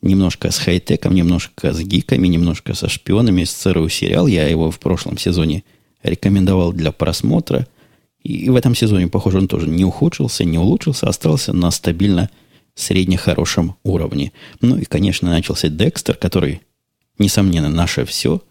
немножко 0.04 0.50
с 0.50 0.58
хай-теком, 0.58 1.14
немножко 1.14 1.72
с 1.72 1.80
гиками, 1.80 2.28
немножко 2.28 2.74
со 2.74 2.88
шпионами, 2.88 3.44
с 3.44 3.52
ЦРУ 3.52 3.88
сериал. 3.88 4.26
Я 4.26 4.46
его 4.46 4.70
в 4.70 4.78
прошлом 4.78 5.18
сезоне 5.18 5.64
рекомендовал 6.02 6.72
для 6.72 6.92
просмотра. 6.92 7.66
И 8.22 8.48
в 8.48 8.56
этом 8.56 8.74
сезоне, 8.74 9.08
похоже, 9.08 9.38
он 9.38 9.48
тоже 9.48 9.68
не 9.68 9.84
ухудшился, 9.84 10.44
не 10.44 10.58
улучшился, 10.58 11.08
остался 11.08 11.52
на 11.52 11.70
стабильно 11.70 12.30
средне 12.74 13.16
хорошем 13.16 13.76
уровне. 13.82 14.32
Ну 14.60 14.76
и, 14.76 14.84
конечно, 14.84 15.30
начался 15.30 15.68
Декстер, 15.68 16.16
который, 16.16 16.60
несомненно, 17.18 17.68
наше 17.68 18.04
все. 18.04 18.42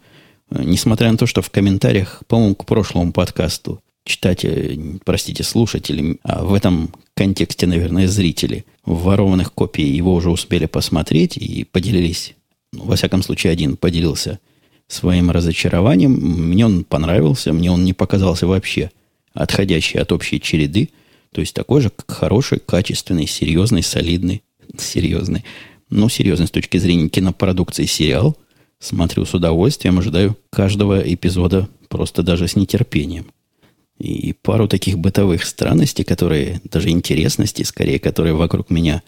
Несмотря 0.50 1.12
на 1.12 1.18
то, 1.18 1.26
что 1.26 1.42
в 1.42 1.50
комментариях, 1.50 2.24
по-моему, 2.28 2.56
к 2.56 2.66
прошлому 2.66 3.12
подкасту 3.12 3.82
читатели, 4.06 5.00
простите, 5.06 5.44
слушатели, 5.44 6.20
а 6.24 6.44
в 6.44 6.54
этом 6.54 6.94
контексте, 7.16 7.68
наверное, 7.68 8.08
зрители 8.08 8.66
ворованных 8.86 9.54
копий 9.54 9.86
его 9.86 10.14
уже 10.14 10.30
успели 10.30 10.66
посмотреть 10.66 11.38
и 11.38 11.64
поделились. 11.64 12.36
Ну, 12.72 12.86
во 12.86 12.96
всяком 12.96 13.24
случае, 13.24 13.52
один 13.52 13.78
поделился 13.78 14.40
своим 14.88 15.32
разочарованием. 15.32 16.12
Мне 16.12 16.66
он 16.66 16.84
понравился, 16.84 17.54
мне 17.54 17.72
он 17.72 17.84
не 17.84 17.94
показался 17.94 18.48
вообще 18.48 18.92
отходящий 19.34 20.00
от 20.00 20.12
общей 20.12 20.40
череды. 20.42 20.90
То 21.32 21.42
есть 21.42 21.54
такой 21.54 21.82
же, 21.82 21.92
хороший, 22.08 22.60
качественный, 22.60 23.28
серьезный, 23.28 23.84
солидный, 23.84 24.44
серьезный, 24.78 25.44
но 25.90 26.10
серьезный 26.10 26.48
с 26.48 26.52
точки 26.52 26.78
зрения 26.78 27.10
кинопродукции 27.10 27.86
сериал. 27.86 28.38
Смотрю 28.80 29.26
с 29.26 29.34
удовольствием, 29.34 29.98
ожидаю 30.00 30.38
каждого 30.50 31.00
эпизода 31.00 31.70
просто 31.88 32.22
даже 32.22 32.48
с 32.48 32.56
нетерпением 32.56 33.28
и 33.98 34.34
пару 34.34 34.68
таких 34.68 34.98
бытовых 34.98 35.46
странностей, 35.46 36.04
которые, 36.04 36.62
даже 36.64 36.90
интересности, 36.90 37.64
скорее, 37.64 38.00
которые 38.00 38.34
вокруг 38.34 38.70
меня 38.70 39.04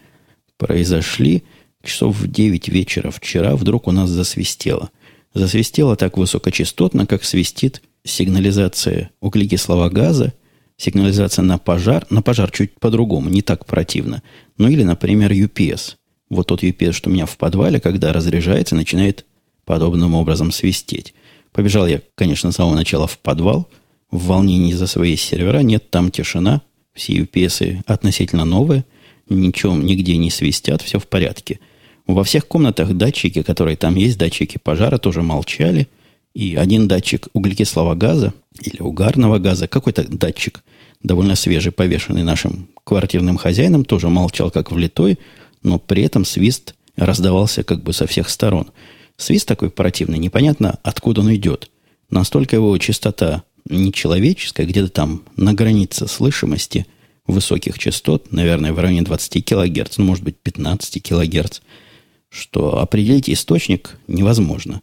произошли. 0.56 1.44
Часов 1.84 2.16
в 2.16 2.30
9 2.30 2.68
вечера 2.68 3.10
вчера 3.10 3.56
вдруг 3.56 3.88
у 3.88 3.92
нас 3.92 4.10
засвистело. 4.10 4.90
Засвистело 5.34 5.96
так 5.96 6.16
высокочастотно, 6.16 7.06
как 7.06 7.24
свистит 7.24 7.82
сигнализация 8.04 9.10
углекислого 9.20 9.90
газа, 9.90 10.32
сигнализация 10.76 11.42
на 11.42 11.58
пожар. 11.58 12.06
На 12.10 12.22
пожар 12.22 12.50
чуть 12.50 12.78
по-другому, 12.80 13.28
не 13.28 13.42
так 13.42 13.66
противно. 13.66 14.22
Ну 14.56 14.68
или, 14.68 14.82
например, 14.82 15.32
UPS. 15.32 15.96
Вот 16.30 16.46
тот 16.46 16.62
UPS, 16.62 16.92
что 16.92 17.10
у 17.10 17.12
меня 17.12 17.26
в 17.26 17.36
подвале, 17.36 17.80
когда 17.80 18.12
разряжается, 18.12 18.74
начинает 18.74 19.26
подобным 19.64 20.14
образом 20.14 20.52
свистеть. 20.52 21.14
Побежал 21.52 21.86
я, 21.86 22.00
конечно, 22.14 22.50
с 22.50 22.56
самого 22.56 22.74
начала 22.74 23.06
в 23.06 23.18
подвал– 23.18 23.68
в 24.10 24.26
волнении 24.26 24.72
за 24.72 24.86
свои 24.86 25.16
сервера. 25.16 25.60
Нет, 25.60 25.90
там 25.90 26.10
тишина. 26.10 26.62
Все 26.94 27.14
UPS 27.18 27.82
относительно 27.86 28.44
новые. 28.44 28.84
Ничего 29.28 29.74
нигде 29.74 30.16
не 30.16 30.30
свистят, 30.30 30.82
все 30.82 30.98
в 30.98 31.06
порядке. 31.06 31.60
Во 32.06 32.22
всех 32.22 32.46
комнатах 32.46 32.94
датчики, 32.94 33.42
которые 33.42 33.76
там 33.76 33.96
есть, 33.96 34.18
датчики 34.18 34.58
пожара, 34.62 34.98
тоже 34.98 35.22
молчали. 35.22 35.88
И 36.34 36.54
один 36.54 36.86
датчик 36.86 37.28
углекислого 37.32 37.94
газа 37.94 38.32
или 38.60 38.80
угарного 38.80 39.38
газа, 39.38 39.66
какой-то 39.66 40.06
датчик, 40.06 40.62
довольно 41.02 41.34
свежий, 41.34 41.72
повешенный 41.72 42.22
нашим 42.22 42.68
квартирным 42.84 43.36
хозяином, 43.36 43.84
тоже 43.84 44.08
молчал 44.08 44.50
как 44.50 44.70
влитой, 44.70 45.18
но 45.62 45.78
при 45.78 46.02
этом 46.02 46.24
свист 46.24 46.74
раздавался 46.96 47.64
как 47.64 47.82
бы 47.82 47.92
со 47.92 48.06
всех 48.06 48.28
сторон. 48.28 48.70
Свист 49.16 49.48
такой 49.48 49.70
противный, 49.70 50.18
непонятно, 50.18 50.78
откуда 50.82 51.22
он 51.22 51.34
идет. 51.34 51.70
Настолько 52.10 52.56
его 52.56 52.76
частота 52.78 53.42
нечеловеческая, 53.68 54.66
где-то 54.66 54.88
там 54.88 55.22
на 55.36 55.54
границе 55.54 56.06
слышимости 56.06 56.86
высоких 57.26 57.78
частот, 57.78 58.32
наверное, 58.32 58.72
в 58.72 58.78
районе 58.78 59.02
20 59.02 59.44
килогерц, 59.44 59.98
ну, 59.98 60.04
может 60.04 60.24
быть, 60.24 60.36
15 60.36 61.02
килогерц, 61.02 61.60
что 62.28 62.78
определить 62.78 63.28
источник 63.28 63.98
невозможно. 64.06 64.82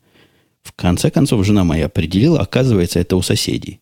В 0.61 0.73
конце 0.73 1.09
концов, 1.09 1.45
жена 1.45 1.63
моя 1.63 1.85
определила, 1.85 2.39
оказывается, 2.39 2.99
это 2.99 3.15
у 3.15 3.21
соседей. 3.21 3.79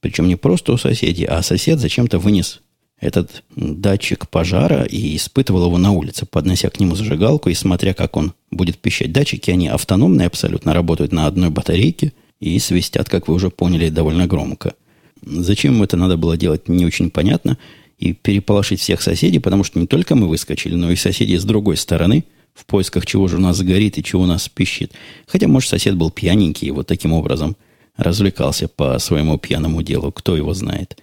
Причем 0.00 0.28
не 0.28 0.36
просто 0.36 0.72
у 0.72 0.76
соседей, 0.76 1.24
а 1.24 1.42
сосед 1.42 1.78
зачем-то 1.78 2.18
вынес 2.18 2.60
этот 3.00 3.42
датчик 3.56 4.28
пожара 4.28 4.84
и 4.84 5.16
испытывал 5.16 5.66
его 5.66 5.78
на 5.78 5.92
улице, 5.92 6.26
поднося 6.26 6.70
к 6.70 6.80
нему 6.80 6.94
зажигалку 6.94 7.48
и 7.48 7.54
смотря, 7.54 7.92
как 7.92 8.16
он 8.16 8.34
будет 8.50 8.78
пищать. 8.78 9.12
Датчики, 9.12 9.50
они 9.50 9.68
автономные 9.68 10.26
абсолютно, 10.26 10.74
работают 10.74 11.12
на 11.12 11.26
одной 11.26 11.50
батарейке– 11.50 12.12
и 12.44 12.58
свистят, 12.58 13.08
как 13.08 13.26
вы 13.26 13.34
уже 13.34 13.48
поняли, 13.48 13.88
довольно 13.88 14.26
громко. 14.26 14.74
Зачем 15.22 15.82
это 15.82 15.96
надо 15.96 16.18
было 16.18 16.36
делать, 16.36 16.68
не 16.68 16.84
очень 16.84 17.10
понятно. 17.10 17.56
И 17.98 18.12
переполошить 18.12 18.80
всех 18.80 19.00
соседей, 19.00 19.38
потому 19.38 19.64
что 19.64 19.78
не 19.78 19.86
только 19.86 20.14
мы 20.14 20.28
выскочили, 20.28 20.74
но 20.74 20.90
и 20.90 20.96
соседи 20.96 21.36
с 21.36 21.44
другой 21.44 21.78
стороны, 21.78 22.24
в 22.52 22.66
поисках 22.66 23.06
чего 23.06 23.28
же 23.28 23.36
у 23.36 23.40
нас 23.40 23.62
горит 23.62 23.96
и 23.96 24.04
чего 24.04 24.22
у 24.22 24.26
нас 24.26 24.48
пищит. 24.48 24.92
Хотя, 25.26 25.48
может, 25.48 25.70
сосед 25.70 25.96
был 25.96 26.10
пьяненький 26.10 26.68
и 26.68 26.70
вот 26.70 26.86
таким 26.86 27.14
образом 27.14 27.56
развлекался 27.96 28.68
по 28.68 28.98
своему 28.98 29.38
пьяному 29.38 29.82
делу, 29.82 30.12
кто 30.12 30.36
его 30.36 30.52
знает. 30.52 30.98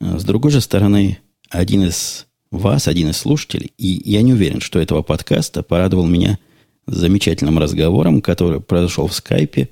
С 0.00 0.24
другой 0.24 0.50
же 0.50 0.60
стороны, 0.60 1.18
один 1.48 1.84
из 1.84 2.26
вас, 2.50 2.88
один 2.88 3.10
из 3.10 3.18
слушателей, 3.18 3.70
и 3.78 4.02
я 4.04 4.22
не 4.22 4.32
уверен, 4.32 4.60
что 4.60 4.80
этого 4.80 5.02
подкаста 5.02 5.62
порадовал 5.62 6.06
меня 6.06 6.38
замечательным 6.86 7.58
разговором, 7.58 8.20
который 8.20 8.60
произошел 8.60 9.06
в 9.06 9.14
скайпе. 9.14 9.68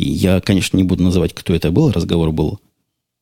И 0.00 0.12
я, 0.12 0.40
конечно, 0.40 0.78
не 0.78 0.82
буду 0.82 1.02
называть, 1.02 1.34
кто 1.34 1.54
это 1.54 1.70
был. 1.70 1.92
Разговор 1.92 2.32
был, 2.32 2.58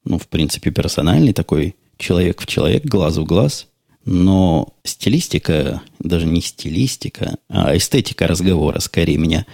ну, 0.05 0.17
в 0.17 0.29
принципе, 0.29 0.71
персональный, 0.71 1.33
такой 1.33 1.75
человек 1.97 2.41
в 2.41 2.47
человек, 2.47 2.85
глаз 2.85 3.17
в 3.17 3.25
глаз. 3.25 3.67
Но 4.05 4.75
стилистика, 4.85 5.83
даже 5.99 6.27
не 6.27 6.41
стилистика, 6.41 7.37
а 7.49 7.77
эстетика 7.77 8.29
разговора 8.29 8.79
скорее 8.79 9.19
меня 9.19 9.45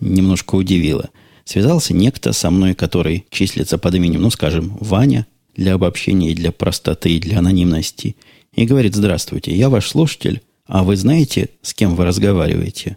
немножко 0.00 0.54
удивила. 0.54 1.10
Связался 1.44 1.92
некто 1.92 2.32
со 2.32 2.50
мной, 2.50 2.74
который 2.74 3.26
числится 3.28 3.76
под 3.76 3.96
именем, 3.96 4.22
ну, 4.22 4.30
скажем, 4.30 4.78
Ваня, 4.80 5.26
для 5.54 5.74
обобщения 5.74 6.30
и 6.30 6.34
для 6.34 6.50
простоты, 6.50 7.10
и 7.10 7.20
для 7.20 7.40
анонимности, 7.40 8.16
и 8.54 8.64
говорит, 8.64 8.94
здравствуйте, 8.94 9.54
я 9.54 9.68
ваш 9.68 9.86
слушатель, 9.86 10.40
а 10.64 10.82
вы 10.82 10.96
знаете, 10.96 11.50
с 11.60 11.74
кем 11.74 11.94
вы 11.94 12.06
разговариваете? 12.06 12.96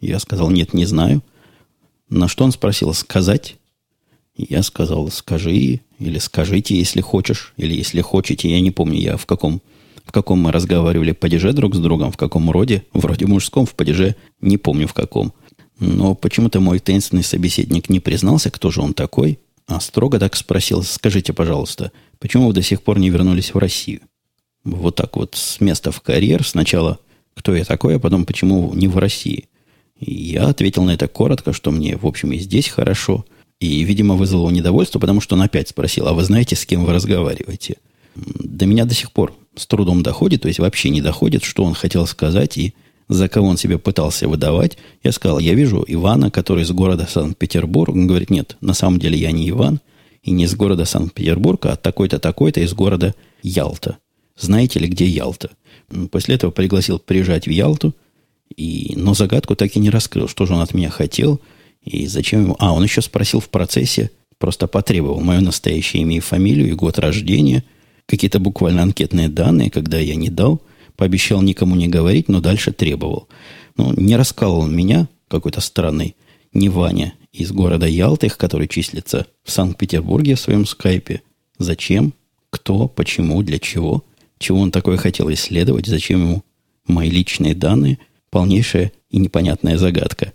Я 0.00 0.20
сказал, 0.20 0.48
нет, 0.48 0.74
не 0.74 0.84
знаю. 0.84 1.24
На 2.08 2.28
что 2.28 2.44
он 2.44 2.52
спросил, 2.52 2.94
сказать? 2.94 3.56
Я 4.36 4.62
сказал, 4.62 5.10
скажи, 5.10 5.80
или 5.98 6.18
скажите, 6.18 6.76
если 6.76 7.00
хочешь, 7.00 7.54
или 7.56 7.74
если 7.74 8.00
хотите, 8.00 8.50
я 8.50 8.60
не 8.60 8.70
помню, 8.70 8.98
я 8.98 9.16
в 9.16 9.26
каком, 9.26 9.62
в 10.04 10.12
каком 10.12 10.40
мы 10.40 10.52
разговаривали 10.52 11.12
падеже 11.12 11.52
друг 11.52 11.74
с 11.74 11.78
другом, 11.78 12.12
в 12.12 12.16
каком 12.16 12.50
роде, 12.50 12.84
вроде 12.92 13.26
мужском, 13.26 13.66
в 13.66 13.74
падеже, 13.74 14.14
не 14.40 14.58
помню 14.58 14.86
в 14.86 14.94
каком. 14.94 15.32
Но 15.80 16.14
почему-то 16.14 16.60
мой 16.60 16.78
таинственный 16.78 17.24
собеседник 17.24 17.88
не 17.88 18.00
признался, 18.00 18.50
кто 18.50 18.70
же 18.70 18.82
он 18.82 18.94
такой, 18.94 19.38
а 19.66 19.80
строго 19.80 20.18
так 20.18 20.36
спросил, 20.36 20.82
скажите, 20.82 21.32
пожалуйста, 21.32 21.90
почему 22.18 22.48
вы 22.48 22.52
до 22.52 22.62
сих 22.62 22.82
пор 22.82 22.98
не 22.98 23.10
вернулись 23.10 23.52
в 23.52 23.58
Россию? 23.58 24.02
Вот 24.64 24.96
так 24.96 25.16
вот 25.16 25.34
с 25.34 25.60
места 25.60 25.92
в 25.92 26.00
карьер. 26.00 26.44
Сначала, 26.46 26.98
кто 27.34 27.54
я 27.54 27.64
такой, 27.64 27.96
а 27.96 27.98
потом, 27.98 28.24
почему 28.24 28.72
не 28.74 28.88
в 28.88 28.96
России? 28.98 29.48
Я 29.98 30.48
ответил 30.48 30.84
на 30.84 30.90
это 30.90 31.08
коротко, 31.08 31.52
что 31.52 31.70
мне, 31.70 31.96
в 31.96 32.06
общем, 32.06 32.32
и 32.32 32.38
здесь 32.38 32.68
хорошо. 32.68 33.24
И, 33.60 33.82
видимо, 33.84 34.14
вызвало 34.14 34.50
недовольство, 34.50 34.98
потому 34.98 35.20
что 35.20 35.34
он 35.34 35.42
опять 35.42 35.68
спросил, 35.68 36.06
а 36.08 36.12
вы 36.12 36.24
знаете, 36.24 36.56
с 36.56 36.66
кем 36.66 36.84
вы 36.84 36.92
разговариваете? 36.92 37.76
До 38.14 38.66
меня 38.66 38.84
до 38.84 38.94
сих 38.94 39.12
пор 39.12 39.34
с 39.54 39.66
трудом 39.66 40.02
доходит, 40.02 40.42
то 40.42 40.48
есть 40.48 40.58
вообще 40.58 40.90
не 40.90 41.00
доходит, 41.00 41.42
что 41.42 41.64
он 41.64 41.74
хотел 41.74 42.06
сказать 42.06 42.58
и 42.58 42.74
за 43.08 43.28
кого 43.28 43.48
он 43.48 43.56
себя 43.56 43.78
пытался 43.78 44.28
выдавать. 44.28 44.76
Я 45.02 45.12
сказал, 45.12 45.38
я 45.38 45.54
вижу 45.54 45.84
Ивана, 45.86 46.30
который 46.30 46.64
из 46.64 46.70
города 46.72 47.06
Санкт-Петербург. 47.08 47.94
Он 47.94 48.06
говорит, 48.06 48.30
нет, 48.30 48.56
на 48.60 48.74
самом 48.74 48.98
деле 48.98 49.16
я 49.16 49.32
не 49.32 49.48
Иван, 49.48 49.80
и 50.22 50.32
не 50.32 50.44
из 50.44 50.54
города 50.54 50.84
Санкт-Петербург, 50.84 51.64
а 51.66 51.76
такой-то, 51.76 52.18
такой-то 52.18 52.60
из 52.60 52.74
города 52.74 53.14
Ялта. 53.42 53.98
Знаете 54.36 54.80
ли, 54.80 54.88
где 54.88 55.06
Ялта? 55.06 55.50
После 56.10 56.34
этого 56.34 56.50
пригласил 56.50 56.98
приезжать 56.98 57.46
в 57.46 57.50
Ялту, 57.50 57.94
и, 58.54 58.94
но 58.96 59.14
загадку 59.14 59.56
так 59.56 59.76
и 59.76 59.80
не 59.80 59.90
раскрыл, 59.90 60.28
что 60.28 60.46
же 60.46 60.54
он 60.54 60.60
от 60.60 60.74
меня 60.74 60.90
хотел 60.90 61.40
и 61.82 62.06
зачем 62.06 62.42
ему... 62.42 62.56
А, 62.58 62.72
он 62.72 62.82
еще 62.82 63.00
спросил 63.00 63.40
в 63.40 63.48
процессе, 63.48 64.10
просто 64.38 64.66
потребовал 64.66 65.20
мое 65.20 65.40
настоящее 65.40 66.02
имя 66.02 66.16
и 66.16 66.20
фамилию 66.20 66.68
и 66.68 66.72
год 66.72 66.98
рождения, 66.98 67.64
какие-то 68.06 68.38
буквально 68.40 68.82
анкетные 68.82 69.28
данные, 69.28 69.70
когда 69.70 69.98
я 69.98 70.14
не 70.14 70.30
дал– 70.30 70.60
Пообещал 70.96 71.42
никому 71.42 71.76
не 71.76 71.88
говорить, 71.88 72.28
но 72.28 72.40
дальше 72.40 72.72
требовал. 72.72 73.28
Ну, 73.76 73.92
не 73.92 74.16
раскалывал 74.16 74.66
меня, 74.66 75.08
какой-то 75.28 75.60
странный, 75.60 76.16
не 76.52 76.68
Ваня, 76.68 77.14
из 77.32 77.52
города 77.52 77.86
Ялтых, 77.86 78.38
который 78.38 78.66
числится 78.66 79.26
в 79.44 79.50
Санкт-Петербурге 79.50 80.36
в 80.36 80.40
своем 80.40 80.64
скайпе. 80.64 81.20
Зачем? 81.58 82.14
Кто? 82.48 82.88
Почему? 82.88 83.42
Для 83.42 83.58
чего? 83.58 84.04
Чего 84.38 84.60
он 84.60 84.70
такое 84.70 84.96
хотел 84.96 85.30
исследовать? 85.32 85.86
Зачем 85.86 86.22
ему 86.22 86.44
мои 86.86 87.10
личные 87.10 87.54
данные? 87.54 87.98
Полнейшая 88.36 88.92
и 89.08 89.16
непонятная 89.16 89.78
загадка. 89.78 90.34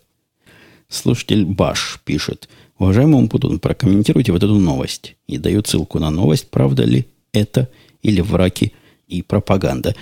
Слушатель 0.89 1.45
Баш 1.45 1.99
пишет. 2.03 2.49
Уважаемый 2.79 3.17
Умпутун, 3.17 3.59
прокомментируйте 3.59 4.31
вот 4.31 4.41
эту 4.41 4.55
новость. 4.55 5.17
И 5.27 5.37
даю 5.37 5.61
ссылку 5.63 5.99
на 5.99 6.09
новость, 6.09 6.49
правда 6.49 6.83
ли 6.83 7.05
это 7.31 7.69
или 8.01 8.21
враки 8.21 8.73
и 9.07 9.21
пропаганда. 9.21 9.95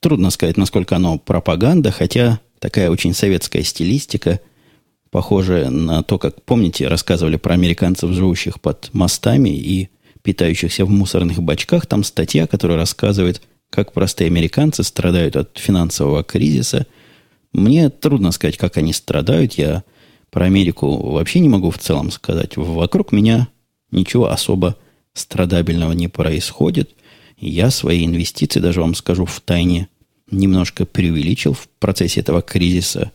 Трудно 0.00 0.30
сказать, 0.30 0.56
насколько 0.56 0.96
оно 0.96 1.20
пропаганда, 1.20 1.92
хотя 1.92 2.40
такая 2.58 2.90
очень 2.90 3.14
советская 3.14 3.62
стилистика, 3.62 4.40
похожая 5.12 5.70
на 5.70 6.02
то, 6.02 6.18
как, 6.18 6.42
помните, 6.42 6.88
рассказывали 6.88 7.36
про 7.36 7.54
американцев, 7.54 8.10
живущих 8.10 8.60
под 8.60 8.90
мостами 8.92 9.50
и 9.50 9.88
питающихся 10.22 10.84
в 10.84 10.90
мусорных 10.90 11.40
бачках. 11.40 11.86
Там 11.86 12.02
статья, 12.02 12.48
которая 12.48 12.76
рассказывает, 12.76 13.40
как 13.70 13.92
простые 13.92 14.26
американцы 14.26 14.82
страдают 14.82 15.36
от 15.36 15.58
финансового 15.58 16.24
кризиса. 16.24 16.88
Мне 17.52 17.90
трудно 17.90 18.30
сказать, 18.30 18.56
как 18.56 18.76
они 18.76 18.92
страдают. 18.92 19.54
Я 19.54 19.84
про 20.30 20.46
Америку 20.46 21.10
вообще 21.12 21.40
не 21.40 21.48
могу 21.48 21.70
в 21.70 21.78
целом 21.78 22.10
сказать. 22.10 22.56
Вокруг 22.56 23.12
меня 23.12 23.48
ничего 23.90 24.30
особо 24.30 24.76
страдабельного 25.14 25.92
не 25.92 26.08
происходит. 26.08 26.90
Я 27.38 27.70
свои 27.70 28.04
инвестиции, 28.04 28.60
даже 28.60 28.80
вам 28.80 28.94
скажу, 28.94 29.24
в 29.24 29.40
тайне 29.40 29.88
немножко 30.30 30.86
преувеличил 30.86 31.54
в 31.54 31.68
процессе 31.80 32.20
этого 32.20 32.42
кризиса 32.42 33.10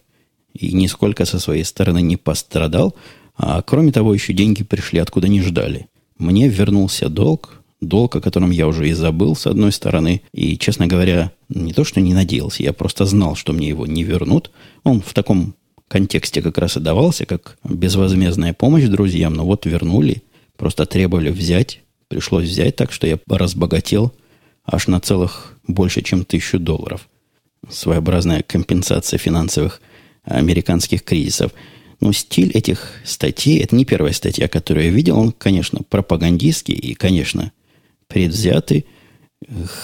и 0.54 0.74
нисколько 0.74 1.26
со 1.26 1.40
своей 1.40 1.64
стороны 1.64 2.02
не 2.02 2.18
пострадал. 2.18 2.96
А 3.38 3.62
кроме 3.62 3.92
того, 3.92 4.14
еще 4.14 4.34
деньги 4.34 4.64
пришли 4.64 5.00
откуда 5.00 5.28
не 5.28 5.42
ждали. 5.42 5.88
Мне 6.18 6.48
вернулся 6.48 7.10
долг, 7.10 7.62
долг, 7.88 8.16
о 8.16 8.22
котором 8.22 8.52
я 8.52 8.68
уже 8.68 8.90
и 8.90 8.94
забыл, 8.94 9.36
с 9.36 9.48
одной 9.48 9.72
стороны. 9.72 10.22
И, 10.34 10.58
честно 10.58 10.88
говоря, 10.88 11.32
не 11.50 11.74
то, 11.74 11.84
что 11.84 12.02
не 12.02 12.14
надеялся, 12.14 12.64
я 12.64 12.74
просто 12.74 13.06
знал, 13.06 13.36
что 13.36 13.54
мне 13.54 13.70
его 13.70 13.86
не 13.86 14.04
вернут. 14.04 14.52
Он 14.84 15.02
в 15.02 15.14
таком 15.14 15.56
контексте 15.88 16.42
как 16.42 16.58
раз 16.58 16.78
и 16.78 16.80
давался, 16.80 17.26
как 17.26 17.58
безвозмездная 17.64 18.54
помощь 18.54 18.86
друзьям. 18.86 19.34
Но 19.34 19.46
вот 19.46 19.66
вернули, 19.66 20.24
просто 20.58 20.86
требовали 20.86 21.30
взять 21.30 21.82
пришлось 22.08 22.46
взять 22.46 22.76
так, 22.76 22.92
что 22.92 23.08
я 23.08 23.20
разбогател 23.28 24.14
аж 24.66 24.88
на 24.88 25.00
целых 25.00 25.58
больше, 25.68 26.02
чем 26.02 26.26
тысячу 26.26 26.60
долларов. 26.60 27.08
Своеобразная 27.70 28.44
компенсация 28.44 29.18
финансовых 29.18 29.82
американских 30.24 31.04
кризисов. 31.04 31.52
Но 32.00 32.12
стиль 32.12 32.52
этих 32.52 32.92
статей, 33.04 33.60
это 33.60 33.76
не 33.76 33.86
первая 33.86 34.14
статья, 34.14 34.48
которую 34.48 34.86
я 34.86 34.92
видел, 34.92 35.18
он, 35.18 35.32
конечно, 35.32 35.80
пропагандистский 35.90 36.76
и, 36.76 36.94
конечно, 36.94 37.52
предвзятый. 38.08 38.86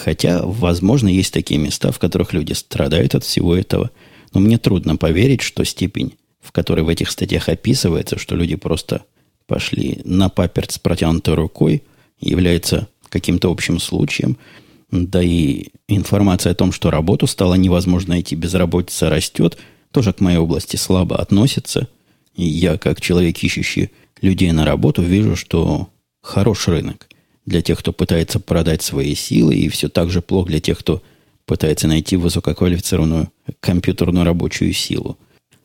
Хотя, 0.04 0.42
возможно, 0.42 1.08
есть 1.08 1.32
такие 1.32 1.60
места, 1.60 1.92
в 1.92 1.98
которых 1.98 2.32
люди 2.32 2.52
страдают 2.52 3.14
от 3.14 3.24
всего 3.24 3.54
этого. 3.54 3.90
Но 4.32 4.40
мне 4.40 4.58
трудно 4.58 4.96
поверить, 4.96 5.42
что 5.42 5.64
степень, 5.64 6.14
в 6.40 6.52
которой 6.52 6.80
в 6.80 6.88
этих 6.88 7.10
статьях 7.10 7.48
описывается, 7.48 8.18
что 8.18 8.34
люди 8.34 8.56
просто 8.56 9.04
пошли 9.46 10.00
на 10.04 10.28
паперть 10.28 10.72
с 10.72 10.78
протянутой 10.78 11.34
рукой– 11.34 11.82
является 12.22 12.88
каким-то 13.08 13.50
общим 13.50 13.78
случаем. 13.78 14.38
Да 14.90 15.22
и 15.22 15.66
информация 15.88 16.52
о 16.52 16.54
том, 16.54 16.72
что 16.72 16.90
работу 16.90 17.26
стало 17.26 17.54
невозможно 17.54 18.14
найти, 18.14 18.36
безработица 18.36 19.10
растет, 19.10 19.58
тоже 19.90 20.12
к 20.12 20.20
моей 20.20 20.38
области 20.38 20.76
слабо 20.76 21.16
относится. 21.16 21.88
И 22.34 22.44
я, 22.44 22.78
как 22.78 23.00
человек, 23.00 23.42
ищущий 23.42 23.90
людей 24.20 24.52
на 24.52 24.64
работу, 24.64 25.02
вижу, 25.02 25.36
что 25.36 25.88
хороший 26.22 26.74
рынок 26.74 27.08
для 27.46 27.62
тех, 27.62 27.78
кто 27.78 27.92
пытается 27.92 28.40
продать 28.40 28.82
свои 28.82 29.14
силы, 29.14 29.54
и 29.54 29.68
все 29.68 29.88
так 29.88 30.10
же 30.10 30.22
плохо 30.22 30.48
для 30.50 30.60
тех, 30.60 30.78
кто 30.78 31.02
пытается 31.44 31.88
найти 31.88 32.16
высококвалифицированную 32.16 33.30
компьютерную 33.60 34.24
рабочую 34.24 34.72
силу. 34.72 35.18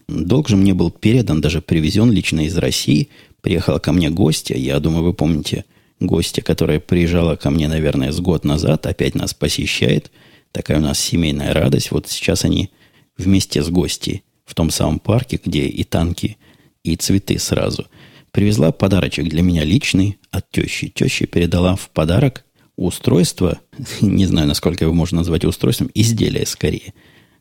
Долг 0.08 0.50
же 0.50 0.56
мне 0.56 0.74
был 0.74 0.90
передан, 0.90 1.42
даже 1.42 1.62
привезен 1.62 2.12
лично 2.12 2.42
из 2.42 2.58
России. 2.58 3.10
Приехала 3.42 3.78
ко 3.80 3.92
мне 3.92 4.10
гостья, 4.10 4.56
я 4.56 4.80
думаю, 4.80 5.04
вы 5.04 5.14
помните– 5.14 5.66
гостья, 6.00 6.42
которая 6.42 6.80
приезжала 6.80 7.36
ко 7.36 7.50
мне, 7.50 7.68
наверное, 7.68 8.12
с 8.12 8.20
год 8.20 8.46
назад, 8.46 8.86
опять 8.86 9.16
нас 9.16 9.34
посещает. 9.34 10.12
Такая 10.52 10.78
у 10.78 10.82
нас 10.82 11.00
семейная 11.00 11.54
радость. 11.54 11.92
Вот 11.92 12.08
сейчас 12.08 12.46
они 12.46 12.70
вместе 13.18 13.64
с 13.64 13.70
гостьей 13.70 14.24
в 14.46 14.56
том 14.56 14.70
самом 14.70 15.00
парке, 15.00 15.40
где 15.44 15.66
и 15.66 15.84
танки, 15.84 16.38
и 16.84 16.96
цветы 16.96 17.38
сразу. 17.40 17.88
Привезла 18.38 18.72
подарочек 18.72 19.30
для 19.30 19.42
меня 19.42 19.64
личный 19.64 20.20
от 20.30 20.52
тещи. 20.52 20.90
Теща 20.90 21.26
передала 21.26 21.76
в 21.76 21.90
подарок 21.90 22.46
устройство, 22.76 23.60
не 24.02 24.28
знаю, 24.28 24.48
насколько 24.48 24.84
его 24.84 24.94
можно 24.94 25.18
назвать 25.18 25.44
устройством, 25.44 25.90
изделие 25.96 26.46
скорее, 26.46 26.94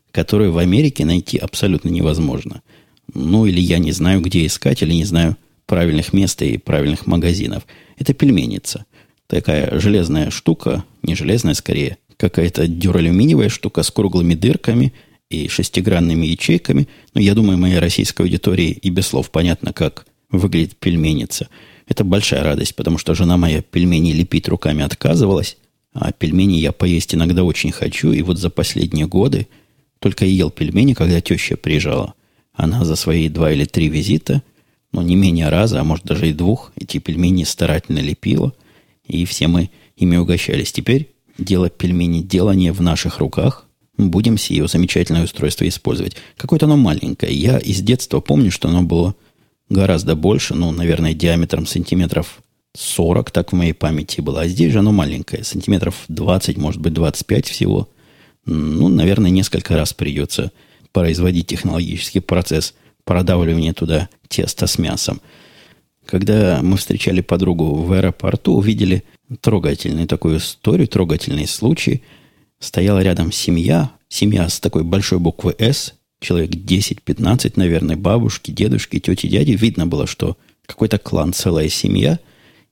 которое 0.09 0.49
в 0.49 0.57
Америке 0.57 1.05
найти 1.05 1.37
абсолютно 1.37 1.89
невозможно. 1.89 2.63
Ну, 3.13 3.45
или 3.45 3.59
я 3.59 3.77
не 3.77 3.91
знаю, 3.91 4.21
где 4.21 4.43
искать, 4.47 4.81
или 4.81 4.91
не 4.91 5.05
знаю 5.05 5.37
правильных 5.67 6.13
мест 6.13 6.41
и 6.41 6.57
правильных 6.57 7.05
магазинов– 7.05 7.67
это 7.99 8.15
пельменница. 8.15 8.85
Такая 9.27 9.79
железная 9.79 10.31
штука, 10.31 10.83
не 11.03 11.13
железная 11.13 11.53
скорее, 11.53 11.99
какая-то 12.17 12.67
дюралюминиевая 12.67 13.49
штука 13.49 13.83
с 13.83 13.91
круглыми 13.91 14.33
дырками 14.33 14.93
и 15.29 15.47
шестигранными 15.47 16.25
ячейками. 16.25 16.87
Но 17.13 17.21
я 17.21 17.35
думаю, 17.35 17.59
моей 17.59 17.77
российской 17.77 18.23
аудитории 18.23 18.71
и 18.71 18.89
без 18.89 19.05
слов 19.05 19.29
понятно, 19.29 19.73
как 19.73 20.07
выглядит 20.29 20.77
пельменница. 20.77 21.47
Это 21.87 22.03
большая 22.03 22.43
радость, 22.43 22.75
потому 22.75 22.97
что 22.97 23.15
жена 23.15 23.37
моя 23.37 23.61
пельмени 23.61 24.11
лепить 24.11 24.47
руками 24.47 24.83
отказывалась, 24.83 25.57
а 25.93 26.11
пельмени 26.11 26.57
я 26.57 26.71
поесть 26.71 27.15
иногда 27.15 27.43
очень 27.43 27.71
хочу, 27.71 28.11
и 28.11 28.21
вот 28.21 28.37
за 28.37 28.49
последние 28.49 29.07
годы 29.07 29.47
только 29.99 30.25
ел 30.25 30.51
пельмени, 30.51 30.93
когда 30.93 31.21
теща 31.21 31.57
приезжала. 31.57 32.13
Она 32.53 32.85
за 32.85 32.95
свои 32.95 33.29
два 33.29 33.51
или 33.51 33.65
три 33.65 33.87
визита, 33.87 34.43
ну, 34.91 35.01
не 35.01 35.15
менее 35.15 35.49
раза, 35.49 35.79
а 35.79 35.83
может 35.83 36.05
даже 36.05 36.29
и 36.29 36.33
двух, 36.33 36.71
эти 36.75 36.97
пельмени 36.97 37.43
старательно 37.43 37.99
лепила, 37.99 38.53
и 39.05 39.25
все 39.25 39.47
мы 39.47 39.69
ими 39.95 40.17
угощались. 40.17 40.71
Теперь 40.71 41.09
дело 41.37 41.69
пельмени, 41.69 42.21
дело 42.21 42.51
не 42.51 42.71
в 42.71 42.81
наших 42.81 43.19
руках, 43.19 43.65
будем 43.97 44.37
сие 44.37 44.67
замечательное 44.67 45.23
устройство 45.23 45.67
использовать. 45.67 46.15
Какое-то 46.35 46.65
оно 46.65 46.77
маленькое. 46.77 47.33
Я 47.33 47.57
из 47.57 47.81
детства 47.81 48.19
помню, 48.19 48.51
что 48.51 48.69
оно 48.69 48.83
было 48.83 49.15
гораздо 49.69 50.15
больше, 50.15 50.53
ну, 50.53 50.71
наверное, 50.71 51.13
диаметром 51.13 51.65
сантиметров 51.65 52.39
40, 52.75 53.31
так 53.31 53.51
в 53.51 53.55
моей 53.55 53.73
памяти 53.73 54.21
было. 54.21 54.41
А 54.41 54.47
здесь 54.47 54.71
же 54.71 54.79
оно 54.79 54.91
маленькое, 54.91 55.43
сантиметров 55.43 56.05
20, 56.07 56.57
может 56.57 56.81
быть, 56.81 56.93
25 56.93 57.47
всего. 57.47 57.89
Ну, 58.45 58.87
наверное, 58.87 59.31
несколько 59.31 59.75
раз 59.75 59.93
придется 59.93 60.51
производить 60.91 61.47
технологический 61.47 62.19
процесс 62.19 62.73
продавливания 63.03 63.73
туда 63.73 64.09
теста 64.27 64.67
с 64.67 64.77
мясом. 64.77 65.21
Когда 66.05 66.61
мы 66.61 66.77
встречали 66.77 67.21
подругу 67.21 67.75
в 67.75 67.91
аэропорту, 67.91 68.53
увидели 68.53 69.03
трогательную 69.41 70.07
такую 70.07 70.37
историю, 70.37 70.87
трогательный 70.87 71.47
случай. 71.47 72.03
Стояла 72.59 72.99
рядом 72.99 73.31
семья, 73.31 73.91
семья 74.07 74.47
с 74.47 74.59
такой 74.59 74.83
большой 74.83 75.19
буквы 75.19 75.55
«С», 75.59 75.93
человек 76.19 76.51
10-15, 76.51 77.53
наверное, 77.55 77.95
бабушки, 77.95 78.51
дедушки, 78.51 78.99
тети, 78.99 79.27
дяди. 79.27 79.51
Видно 79.51 79.87
было, 79.87 80.07
что 80.07 80.37
какой-то 80.65 80.97
клан, 80.97 81.33
целая 81.33 81.69
семья. 81.69 82.19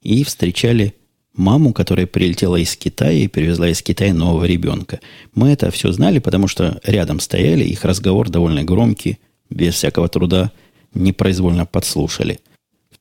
И 0.02 0.24
встречали 0.24 0.96
маму, 1.34 1.74
которая 1.74 2.08
прилетела 2.08 2.56
из 2.56 2.76
Китая 2.76 3.24
и 3.24 3.28
привезла 3.28 3.70
из 3.70 3.82
Китая 3.82 4.14
нового 4.14 4.46
ребенка. 4.46 5.00
Мы 5.34 5.50
это 5.50 5.72
все 5.72 5.92
знали, 5.92 6.20
потому 6.20 6.48
что 6.48 6.80
рядом 6.84 7.20
стояли, 7.20 7.64
их 7.64 7.84
разговор 7.84 8.30
довольно 8.30 8.64
громкий, 8.64 9.20
без 9.50 9.76
всякого 9.76 10.08
труда 10.08 10.52
непроизвольно 10.94 11.66
подслушали. 11.66 12.40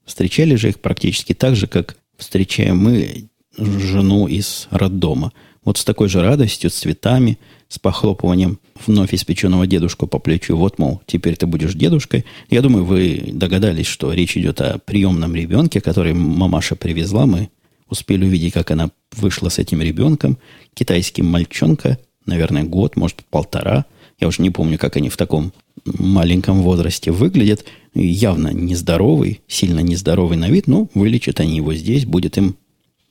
Встречали 0.05 0.57
же 0.57 0.71
их 0.71 0.81
практически 0.81 1.33
так 1.33 1.57
же, 1.57 1.67
как 1.67 1.97
встречаем 2.17 2.79
мы 2.79 3.29
жену 3.57 4.27
из 4.27 4.69
роддома. 4.71 5.33
Вот 5.65 5.79
с 5.79 5.85
такой 5.85 6.09
же 6.09 6.21
радостью, 6.21 6.71
с 6.71 6.75
цветами, 6.75 7.39
с 7.69 7.79
похлопыванием 7.79 8.59
вновь 8.87 9.15
испеченного 9.15 9.67
дедушку 9.67 10.07
по 10.07 10.19
плечу. 10.19 10.57
Вот, 10.57 10.79
мол, 10.79 11.01
теперь 11.07 11.37
ты 11.37 11.47
будешь 11.47 11.75
дедушкой. 11.75 12.25
Я 12.51 12.63
думаю, 12.63 12.85
вы 12.85 13.31
догадались, 13.33 13.87
что 13.87 14.13
речь 14.13 14.37
идет 14.37 14.61
о 14.61 14.79
приемном 14.79 15.35
ребенке, 15.35 15.81
который 15.81 16.15
мамаша 16.15 16.77
привезла. 16.77 17.27
Мы 17.27 17.51
успели 17.89 18.25
увидеть, 18.25 18.53
как 18.53 18.71
она 18.71 18.91
вышла 19.13 19.49
с 19.49 19.59
этим 19.59 19.81
ребенком. 19.81 20.39
Китайский 20.75 21.23
мальчонка, 21.23 21.99
наверное, 22.27 22.65
год, 22.65 22.97
может, 22.97 23.25
полтора. 23.31 23.87
Я 24.21 24.29
уже 24.29 24.43
не 24.43 24.51
помню, 24.51 24.79
как 24.79 24.97
они 24.97 25.09
в 25.09 25.17
таком 25.17 25.53
маленьком 25.85 26.63
возрасте 26.63 27.11
выглядят. 27.11 27.65
Явно 27.95 28.53
нездоровый, 28.53 29.41
сильно 29.47 29.81
нездоровый 29.81 30.37
на 30.37 30.49
вид, 30.49 30.67
но 30.67 30.89
вылечат 30.95 31.41
они 31.41 31.57
его 31.57 31.75
здесь, 31.75 32.07
будет 32.07 32.37
им 32.39 32.57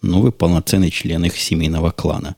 новый 0.02 0.32
полноценный 0.32 0.91
член 0.91 1.23
их 1.26 1.38
семейного 1.38 1.91
клана. 1.91 2.36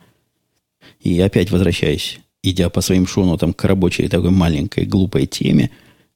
И 1.01 1.19
опять 1.19 1.51
возвращаясь, 1.51 2.19
идя 2.49 2.69
по 2.69 2.81
своим 2.81 3.07
шоунотам 3.07 3.53
к 3.53 3.63
рабочей 3.63 4.07
такой 4.07 4.31
маленькой 4.31 4.85
глупой 4.85 5.25
теме, 5.25 5.71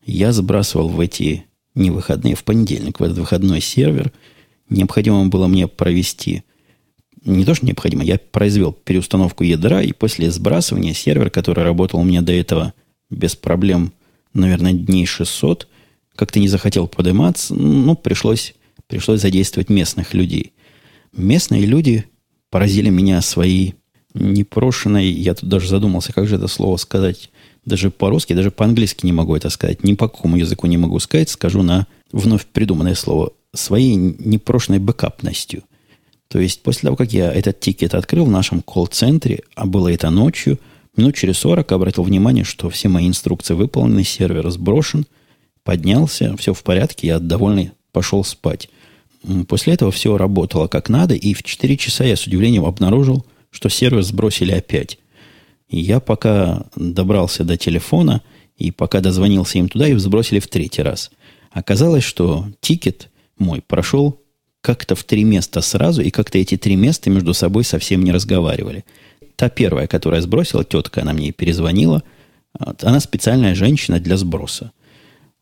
я 0.05 0.31
сбрасывал 0.31 0.89
в 0.89 0.99
эти 0.99 1.45
не 1.75 1.91
выходные, 1.91 2.35
в 2.35 2.43
понедельник, 2.43 2.99
в 2.99 3.03
этот 3.03 3.17
выходной 3.17 3.61
сервер, 3.61 4.11
необходимо 4.69 5.25
было 5.27 5.47
мне 5.47 5.67
провести, 5.67 6.43
не 7.25 7.45
то, 7.45 7.53
что 7.53 7.65
необходимо, 7.65 8.03
я 8.03 8.17
произвел 8.17 8.71
переустановку 8.71 9.43
ядра, 9.43 9.81
и 9.81 9.91
после 9.91 10.31
сбрасывания 10.31 10.93
сервер, 10.93 11.29
который 11.29 11.63
работал 11.63 11.99
у 11.99 12.03
меня 12.03 12.21
до 12.21 12.31
этого 12.31 12.73
без 13.09 13.35
проблем, 13.35 13.93
наверное, 14.33 14.73
дней 14.73 15.05
600, 15.05 15.67
как-то 16.15 16.39
не 16.39 16.47
захотел 16.47 16.87
подниматься, 16.87 17.53
ну, 17.55 17.95
пришлось, 17.95 18.53
пришлось 18.87 19.21
задействовать 19.21 19.69
местных 19.69 20.13
людей. 20.13 20.53
Местные 21.11 21.65
люди 21.65 22.05
поразили 22.49 22.89
меня 22.89 23.21
своей 23.21 23.75
непрошенной, 24.13 25.09
я 25.09 25.35
тут 25.35 25.49
даже 25.49 25.67
задумался, 25.67 26.13
как 26.13 26.27
же 26.27 26.35
это 26.35 26.47
слово 26.47 26.77
сказать, 26.77 27.29
даже 27.65 27.91
по-русски, 27.91 28.33
даже 28.33 28.51
по-английски 28.51 29.05
не 29.05 29.13
могу 29.13 29.35
это 29.35 29.49
сказать, 29.49 29.83
ни 29.83 29.93
по 29.93 30.07
какому 30.07 30.37
языку 30.37 30.67
не 30.67 30.77
могу 30.77 30.99
сказать, 30.99 31.29
скажу 31.29 31.61
на 31.61 31.87
вновь 32.11 32.45
придуманное 32.45 32.95
слово, 32.95 33.31
своей 33.53 33.95
непрошенной 33.95 34.79
бэкапностью. 34.79 35.63
То 36.27 36.39
есть 36.39 36.61
после 36.61 36.87
того, 36.87 36.95
как 36.95 37.11
я 37.11 37.31
этот 37.31 37.59
тикет 37.59 37.95
открыл 37.95 38.25
в 38.25 38.31
нашем 38.31 38.61
колл-центре, 38.61 39.41
а 39.55 39.65
было 39.65 39.91
это 39.91 40.09
ночью, 40.09 40.59
минут 40.95 41.15
через 41.15 41.37
40 41.39 41.71
обратил 41.71 42.03
внимание, 42.03 42.43
что 42.43 42.69
все 42.69 42.87
мои 42.87 43.07
инструкции 43.07 43.55
выполнены, 43.55 44.03
сервер 44.03 44.49
сброшен, 44.51 45.05
поднялся, 45.63 46.35
все 46.37 46.53
в 46.53 46.63
порядке, 46.63 47.07
я 47.07 47.19
довольный 47.19 47.71
пошел 47.91 48.23
спать. 48.23 48.69
После 49.47 49.73
этого 49.73 49.91
все 49.91 50.17
работало 50.17 50.67
как 50.67 50.87
надо, 50.87 51.15
и 51.15 51.33
в 51.33 51.43
4 51.43 51.77
часа 51.77 52.03
я 52.05 52.15
с 52.15 52.25
удивлением 52.25 52.65
обнаружил, 52.65 53.25
что 53.49 53.69
сервер 53.69 54.01
сбросили 54.03 54.51
опять. 54.51 54.99
Я 55.69 55.99
пока 55.99 56.65
добрался 56.75 57.43
до 57.43 57.57
телефона, 57.57 58.21
и 58.57 58.71
пока 58.71 58.99
дозвонился 58.99 59.57
им 59.57 59.69
туда, 59.69 59.87
их 59.87 59.99
сбросили 59.99 60.39
в 60.39 60.47
третий 60.47 60.81
раз. 60.81 61.11
Оказалось, 61.51 62.03
что 62.03 62.47
тикет 62.59 63.09
мой 63.37 63.61
прошел 63.61 64.21
как-то 64.61 64.95
в 64.95 65.03
три 65.03 65.23
места 65.23 65.61
сразу, 65.61 66.01
и 66.01 66.09
как-то 66.09 66.37
эти 66.37 66.57
три 66.57 66.75
места 66.75 67.09
между 67.09 67.33
собой 67.33 67.63
совсем 67.63 68.03
не 68.03 68.11
разговаривали. 68.11 68.83
Та 69.35 69.49
первая, 69.49 69.87
которая 69.87 70.21
сбросила, 70.21 70.65
тетка, 70.65 71.01
она 71.01 71.13
мне 71.13 71.31
перезвонила, 71.31 72.03
она 72.53 72.99
специальная 72.99 73.55
женщина 73.55 73.99
для 73.99 74.17
сброса. 74.17 74.71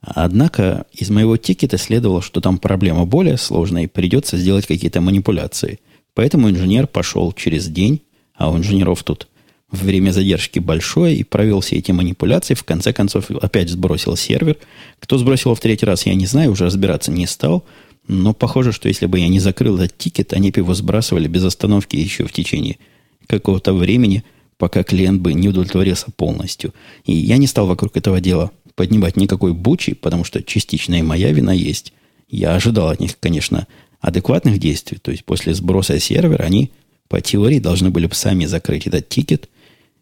Однако 0.01 0.85
из 0.93 1.09
моего 1.09 1.37
тикета 1.37 1.77
следовало, 1.77 2.21
что 2.21 2.39
там 2.39 2.59
проблема 2.59 3.05
более 3.05 3.37
сложная, 3.37 3.83
и 3.83 3.87
придется 3.87 4.37
сделать 4.37 4.67
какие-то 4.67 5.01
манипуляции. 5.01 5.79
Поэтому 6.17 6.49
инженер 6.49 6.87
пошел 6.87 7.31
через 7.31 7.67
день, 7.67 8.01
а 8.33 8.49
у 8.49 8.57
инженеров 8.57 9.03
тут 9.03 9.27
время 9.69 10.09
задержки 10.09 10.57
большое, 10.57 11.15
и 11.15 11.23
провел 11.23 11.59
все 11.59 11.75
эти 11.75 11.91
манипуляции. 11.91 12.55
В 12.55 12.63
конце 12.63 12.91
концов, 12.91 13.29
опять 13.29 13.69
сбросил 13.69 14.15
сервер. 14.15 14.57
Кто 14.99 15.19
сбросил 15.19 15.53
в 15.53 15.59
третий 15.59 15.85
раз, 15.85 16.07
я 16.07 16.15
не 16.15 16.25
знаю, 16.25 16.53
уже 16.53 16.65
разбираться 16.65 17.11
не 17.11 17.27
стал. 17.27 17.65
Но 18.07 18.33
похоже, 18.33 18.71
что 18.71 18.87
если 18.87 19.05
бы 19.05 19.19
я 19.19 19.27
не 19.27 19.39
закрыл 19.39 19.77
этот 19.77 19.95
тикет, 19.99 20.33
они 20.33 20.49
бы 20.49 20.61
его 20.61 20.73
сбрасывали 20.73 21.27
без 21.27 21.43
остановки 21.43 21.97
еще 21.97 22.25
в 22.25 22.33
течение 22.33 22.79
какого-то 23.27 23.73
времени, 23.73 24.23
пока 24.57 24.81
клиент 24.81 25.21
бы 25.21 25.35
не 25.35 25.49
удовлетворился 25.49 26.07
полностью. 26.09 26.73
И 27.05 27.13
я 27.13 27.37
не 27.37 27.45
стал 27.45 27.67
вокруг 27.67 27.95
этого 27.95 28.19
дела 28.19 28.49
поднимать 28.73 29.17
никакой 29.17 29.53
бучи, 29.53 29.93
потому 29.93 30.23
что 30.23 30.41
частично 30.41 30.95
и 30.95 31.03
моя 31.03 31.31
вина 31.31 31.53
есть. 31.53 31.93
Я 32.27 32.55
ожидал 32.55 32.89
от 32.89 32.99
них, 32.99 33.19
конечно, 33.19 33.67
адекватных 33.99 34.59
действий. 34.59 34.97
То 34.99 35.11
есть 35.11 35.25
после 35.25 35.53
сброса 35.53 35.99
сервера 35.99 36.43
они 36.43 36.71
по 37.07 37.21
теории 37.21 37.59
должны 37.59 37.89
были 37.89 38.07
бы 38.07 38.15
сами 38.15 38.45
закрыть 38.45 38.87
этот 38.87 39.09
тикет, 39.09 39.49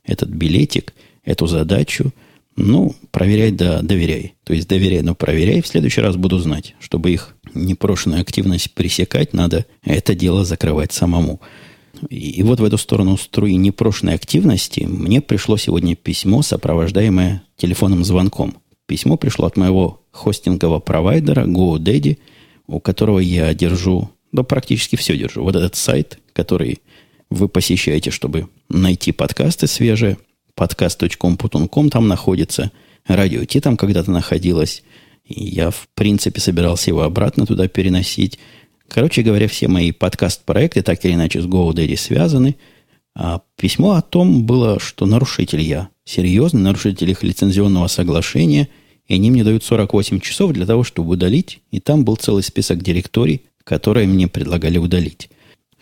этот 0.03 0.29
билетик, 0.29 0.93
эту 1.23 1.47
задачу. 1.47 2.13
Ну, 2.55 2.95
проверяй 3.11 3.51
да 3.51 3.81
доверяй. 3.81 4.35
То 4.43 4.53
есть 4.53 4.67
доверяй, 4.67 5.01
но 5.01 5.13
проверяй. 5.13 5.61
В 5.61 5.67
следующий 5.67 6.01
раз 6.01 6.15
буду 6.15 6.39
знать. 6.39 6.75
Чтобы 6.79 7.11
их 7.11 7.35
непрошенную 7.53 8.21
активность 8.21 8.73
пресекать, 8.73 9.33
надо 9.33 9.65
это 9.83 10.15
дело 10.15 10.45
закрывать 10.45 10.93
самому. 10.93 11.41
И 12.09 12.43
вот 12.43 12.59
в 12.59 12.63
эту 12.63 12.77
сторону 12.77 13.17
струи 13.17 13.55
непрошенной 13.55 14.15
активности 14.15 14.81
мне 14.81 15.21
пришло 15.21 15.57
сегодня 15.57 15.95
письмо, 15.95 16.41
сопровождаемое 16.41 17.43
телефонным 17.57 18.03
звонком. 18.03 18.57
Письмо 18.85 19.17
пришло 19.17 19.47
от 19.47 19.57
моего 19.57 20.01
хостингового 20.11 20.79
провайдера 20.79 21.45
GoDaddy, 21.45 22.17
у 22.67 22.79
которого 22.79 23.19
я 23.19 23.53
держу, 23.53 24.09
да 24.31 24.43
практически 24.43 24.95
все 24.95 25.17
держу. 25.17 25.43
Вот 25.43 25.55
этот 25.55 25.75
сайт, 25.75 26.19
который 26.33 26.79
вы 27.29 27.49
посещаете, 27.49 28.11
чтобы 28.11 28.49
найти 28.69 29.11
подкасты 29.11 29.67
свежие, 29.67 30.17
подкаст.com.com 30.55 31.89
там 31.89 32.07
находится, 32.07 32.71
радио 33.07 33.45
Ти 33.45 33.59
там 33.59 33.77
когда-то 33.77 34.11
находилось, 34.11 34.83
и 35.25 35.43
я, 35.43 35.71
в 35.71 35.87
принципе, 35.95 36.39
собирался 36.39 36.91
его 36.91 37.01
обратно 37.01 37.45
туда 37.45 37.67
переносить. 37.67 38.39
Короче 38.87 39.23
говоря, 39.23 39.47
все 39.47 39.67
мои 39.67 39.91
подкаст-проекты 39.91 40.83
так 40.83 41.03
или 41.03 41.13
иначе 41.13 41.41
с 41.41 41.45
GoDaddy 41.45 41.97
связаны. 41.97 42.55
А 43.15 43.41
письмо 43.55 43.93
о 43.93 44.01
том 44.01 44.45
было, 44.45 44.79
что 44.79 45.05
нарушитель 45.05 45.61
я 45.61 45.89
серьезный 46.03 46.61
нарушитель 46.61 47.09
их 47.09 47.23
лицензионного 47.23 47.87
соглашения, 47.87 48.69
и 49.07 49.15
они 49.15 49.31
мне 49.31 49.43
дают 49.43 49.63
48 49.63 50.19
часов 50.19 50.51
для 50.53 50.65
того, 50.65 50.83
чтобы 50.83 51.11
удалить, 51.11 51.59
и 51.71 51.79
там 51.79 52.03
был 52.03 52.15
целый 52.15 52.43
список 52.43 52.81
директорий, 52.81 53.41
которые 53.63 54.07
мне 54.07 54.27
предлагали 54.27 54.77
удалить. 54.77 55.29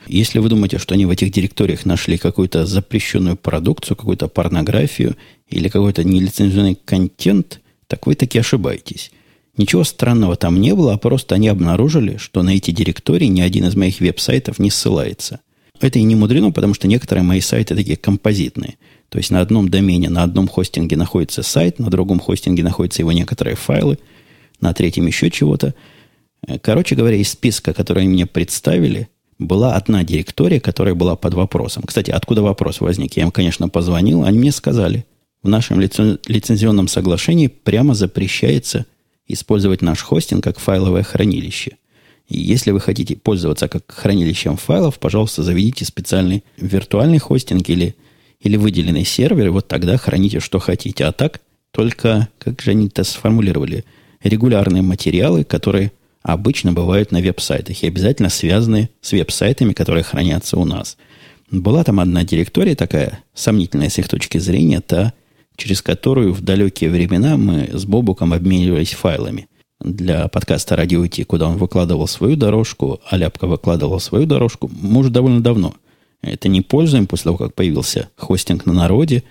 Если 0.07 0.39
вы 0.39 0.49
думаете, 0.49 0.79
что 0.79 0.95
они 0.95 1.05
в 1.05 1.09
этих 1.09 1.31
директориях 1.31 1.85
нашли 1.85 2.17
какую-то 2.17 2.65
запрещенную 2.65 3.37
продукцию, 3.37 3.95
какую-то 3.95 4.27
порнографию 4.27 5.15
или 5.47 5.69
какой-то 5.69 6.03
нелицензионный 6.03 6.77
контент, 6.83 7.61
так 7.87 8.05
вы 8.05 8.15
таки 8.15 8.39
ошибаетесь. 8.39 9.11
Ничего 9.55 9.83
странного 9.83 10.35
там 10.35 10.59
не 10.59 10.73
было, 10.73 10.93
а 10.93 10.97
просто 10.97 11.35
они 11.35 11.47
обнаружили, 11.47 12.17
что 12.17 12.41
на 12.41 12.55
эти 12.55 12.71
директории 12.71 13.27
ни 13.27 13.41
один 13.41 13.65
из 13.65 13.75
моих 13.75 13.99
веб-сайтов 13.99 14.59
не 14.59 14.71
ссылается. 14.71 15.41
Это 15.79 15.99
и 15.99 16.03
не 16.03 16.15
мудрено, 16.15 16.51
потому 16.51 16.73
что 16.73 16.87
некоторые 16.87 17.23
мои 17.23 17.39
сайты 17.39 17.75
такие 17.75 17.97
композитные. 17.97 18.75
То 19.13 19.19
есть 19.19 19.29
на 19.29 19.41
одном 19.41 19.69
домене, 19.69 20.09
на 20.09 20.23
одном 20.23 20.47
хостинге 20.47 20.97
находится 20.97 21.43
сайт, 21.43 21.77
на 21.77 21.91
другом 21.91 22.19
хостинге 22.19 22.63
находятся 22.63 23.03
его 23.03 23.11
некоторые 23.11 23.55
файлы, 23.55 23.99
на 24.59 24.73
третьем 24.73 25.05
еще 25.05 25.29
чего-то. 25.29 25.75
Короче 26.63 26.95
говоря, 26.95 27.17
из 27.17 27.29
списка, 27.29 27.75
который 27.75 28.07
мне 28.07 28.25
представили, 28.25 29.09
была 29.37 29.75
одна 29.75 30.03
директория, 30.03 30.59
которая 30.59 30.95
была 30.95 31.15
под 31.15 31.35
вопросом. 31.35 31.83
Кстати, 31.83 32.09
откуда 32.09 32.41
вопрос 32.41 32.81
возник? 32.81 33.15
Я 33.15 33.21
им, 33.21 33.29
конечно, 33.29 33.69
позвонил, 33.69 34.23
они 34.23 34.39
мне 34.39 34.51
сказали, 34.51 35.05
в 35.43 35.47
нашем 35.47 35.79
лицензионном 35.79 36.87
соглашении 36.87 37.45
прямо 37.45 37.93
запрещается 37.93 38.87
использовать 39.27 39.83
наш 39.83 40.01
хостинг 40.01 40.43
как 40.43 40.57
файловое 40.57 41.03
хранилище. 41.03 41.77
И 42.27 42.39
если 42.39 42.71
вы 42.71 42.79
хотите 42.79 43.15
пользоваться 43.15 43.67
как 43.67 43.91
хранилищем 43.91 44.57
файлов, 44.57 44.97
пожалуйста, 44.97 45.43
заведите 45.43 45.85
специальный 45.85 46.43
виртуальный 46.57 47.19
хостинг 47.19 47.69
или, 47.69 47.95
или 48.43 48.57
выделенный 48.57 49.05
сервер, 49.05 49.47
и 49.47 49.49
вот 49.49 49.67
тогда 49.67 49.97
храните, 49.97 50.39
что 50.39 50.59
хотите. 50.59 51.05
А 51.05 51.11
так 51.11 51.41
только, 51.71 52.27
как 52.37 52.61
же 52.61 52.71
они 52.71 52.87
это 52.87 53.03
сформулировали, 53.03 53.85
регулярные 54.21 54.83
материалы, 54.83 55.43
которые 55.43 55.91
обычно 56.21 56.71
бывают 56.71 57.11
на 57.11 57.21
веб-сайтах 57.21 57.83
и 57.83 57.87
обязательно 57.87 58.29
связаны 58.29 58.89
с 59.01 59.11
веб-сайтами, 59.11 59.73
которые 59.73 60.03
хранятся 60.03 60.57
у 60.57 60.65
нас. 60.65 60.97
Была 61.51 61.83
там 61.83 61.99
одна 61.99 62.23
директория 62.23 62.75
такая, 62.75 63.23
сомнительная 63.33 63.89
с 63.89 63.97
их 63.97 64.07
точки 64.07 64.37
зрения, 64.37 64.81
та, 64.81 65.13
через 65.55 65.81
которую 65.81 66.33
в 66.33 66.41
далекие 66.41 66.89
времена 66.89 67.37
мы 67.37 67.69
с 67.73 67.85
Бобуком 67.85 68.33
обменивались 68.33 68.93
файлами 68.93 69.47
для 69.79 70.27
подкаста 70.29 70.75
«Радио 70.75 71.05
Ти», 71.07 71.23
куда 71.23 71.47
он 71.47 71.57
выкладывал 71.57 72.07
свою 72.07 72.35
дорожку, 72.35 73.01
а 73.09 73.17
Ляпка 73.17 73.47
выкладывал 73.47 73.99
свою 73.99 74.25
дорожку, 74.25 74.71
уже 74.95 75.09
довольно 75.09 75.41
давно. 75.41 75.75
Это 76.23 76.47
не 76.47 76.61
пользуем 76.61 77.05
после 77.05 77.25
того, 77.25 77.37
как 77.37 77.53
появился 77.53 78.09
хостинг 78.15 78.65
на 78.65 78.73
народе, 78.73 79.23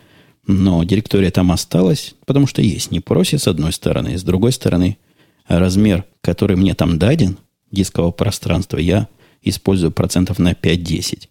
но 0.47 0.85
директория 0.85 1.31
там 1.31 1.51
осталась, 1.51 2.15
потому 2.27 2.47
что 2.47 2.63
есть. 2.63 2.91
Не 2.91 3.01
просит 3.01 3.43
с 3.43 3.49
одной 3.49 3.73
стороны, 3.73 4.17
с 4.17 4.23
другой 4.23 4.53
стороны– 4.53 4.99
размер, 5.49 6.05
который 6.21 6.57
мне 6.57 6.75
там 6.75 6.99
даден, 6.99 7.39
дискового 7.71 8.11
пространства, 8.11 8.79
я 8.79 9.09
использую 9.43 9.93
процентов 9.93 10.39
на 10.39 10.53
5-10. 10.53 11.29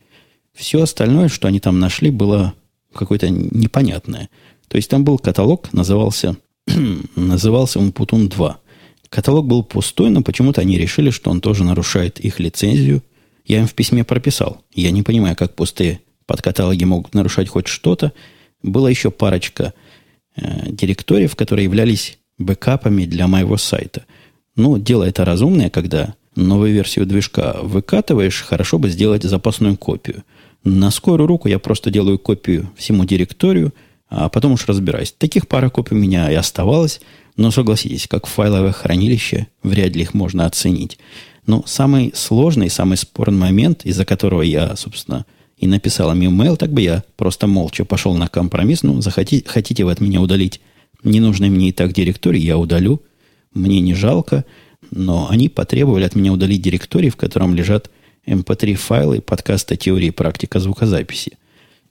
Все 0.53 0.81
остальное, 0.81 1.29
что 1.29 1.47
они 1.47 1.59
там 1.59 1.79
нашли, 1.79 2.09
было 2.09 2.53
какое-то 2.93 3.29
непонятное. 3.29 4.29
То 4.67 4.77
есть 4.77 4.89
там 4.89 5.03
был 5.03 5.17
каталог, 5.17 5.71
назывался, 5.73 6.37
назывался 7.15 7.79
Умпутун 7.79 8.27
2. 8.27 8.59
Каталог 9.09 9.45
был 9.45 9.63
пустой, 9.63 10.09
но 10.09 10.21
почему-то 10.23 10.61
они 10.61 10.77
решили, 10.77 11.09
что 11.09 11.31
он 11.31 11.41
тоже 11.41 11.63
нарушает 11.63 12.19
их 12.19 12.39
лицензию. 12.39 13.03
Я 13.45 13.59
им 13.59 13.67
в 13.67 13.73
письме 13.73 14.03
прописал. 14.03 14.63
Я 14.73 14.91
не 14.91 15.03
понимаю, 15.03 15.35
как 15.35 15.55
пустые 15.55 16.01
подкаталоги 16.25 16.83
могут 16.83 17.13
нарушать 17.13 17.49
хоть 17.49 17.67
что-то. 17.67 18.13
Было 18.63 18.87
еще 18.87 19.11
парочка 19.11 19.73
э, 20.35 20.71
директориев, 20.71 21.35
которые 21.35 21.65
являлись 21.65 22.19
бэкапами 22.37 23.05
для 23.05 23.27
моего 23.27 23.57
сайта. 23.57 24.05
Ну, 24.55 24.77
дело 24.77 25.03
это 25.03 25.25
разумное, 25.25 25.69
когда 25.69 26.15
новую 26.35 26.73
версию 26.73 27.05
движка 27.05 27.57
выкатываешь, 27.61 28.41
хорошо 28.41 28.79
бы 28.79 28.89
сделать 28.89 29.23
запасную 29.23 29.77
копию. 29.77 30.23
На 30.63 30.91
скорую 30.91 31.27
руку 31.27 31.47
я 31.47 31.59
просто 31.59 31.89
делаю 31.89 32.19
копию 32.19 32.69
всему 32.77 33.05
директорию, 33.05 33.73
а 34.09 34.29
потом 34.29 34.53
уж 34.53 34.65
разбираюсь. 34.67 35.13
Таких 35.17 35.47
пара 35.47 35.69
копий 35.69 35.95
у 35.95 35.97
меня 35.97 36.31
и 36.31 36.35
оставалось, 36.35 37.01
но 37.37 37.49
согласитесь, 37.49 38.07
как 38.07 38.27
файловое 38.27 38.71
хранилище, 38.71 39.47
вряд 39.63 39.95
ли 39.95 40.01
их 40.01 40.13
можно 40.13 40.45
оценить. 40.45 40.99
Но 41.45 41.63
самый 41.65 42.11
сложный, 42.15 42.69
самый 42.69 42.97
спорный 42.97 43.39
момент, 43.39 43.85
из-за 43.85 44.05
которого 44.05 44.41
я, 44.41 44.75
собственно, 44.75 45.25
и 45.57 45.67
написал 45.67 46.11
им 46.11 46.21
email, 46.21 46.57
так 46.57 46.71
бы 46.71 46.81
я 46.81 47.03
просто 47.17 47.47
молча 47.47 47.85
пошел 47.85 48.15
на 48.15 48.27
компромисс. 48.27 48.83
Ну, 48.83 49.01
захотите, 49.01 49.47
хотите 49.47 49.83
вы 49.83 49.91
от 49.91 50.01
меня 50.01 50.21
удалить 50.21 50.61
ненужный 51.03 51.49
мне 51.49 51.69
и 51.69 51.71
так 51.71 51.93
директорий, 51.93 52.41
я 52.41 52.57
удалю. 52.57 53.01
Мне 53.53 53.79
не 53.79 53.93
жалко, 53.93 54.45
но 54.91 55.27
они 55.29 55.49
потребовали 55.49 56.03
от 56.03 56.15
меня 56.15 56.31
удалить 56.31 56.61
директорий, 56.61 57.09
в 57.09 57.15
котором 57.15 57.53
лежат 57.55 57.89
MP3 58.25 58.71
эм 58.71 58.77
файлы 58.77 59.21
подкаста 59.21 59.75
«Теория 59.75 60.07
и 60.07 60.11
практика 60.11 60.59
звукозаписи». 60.59 61.37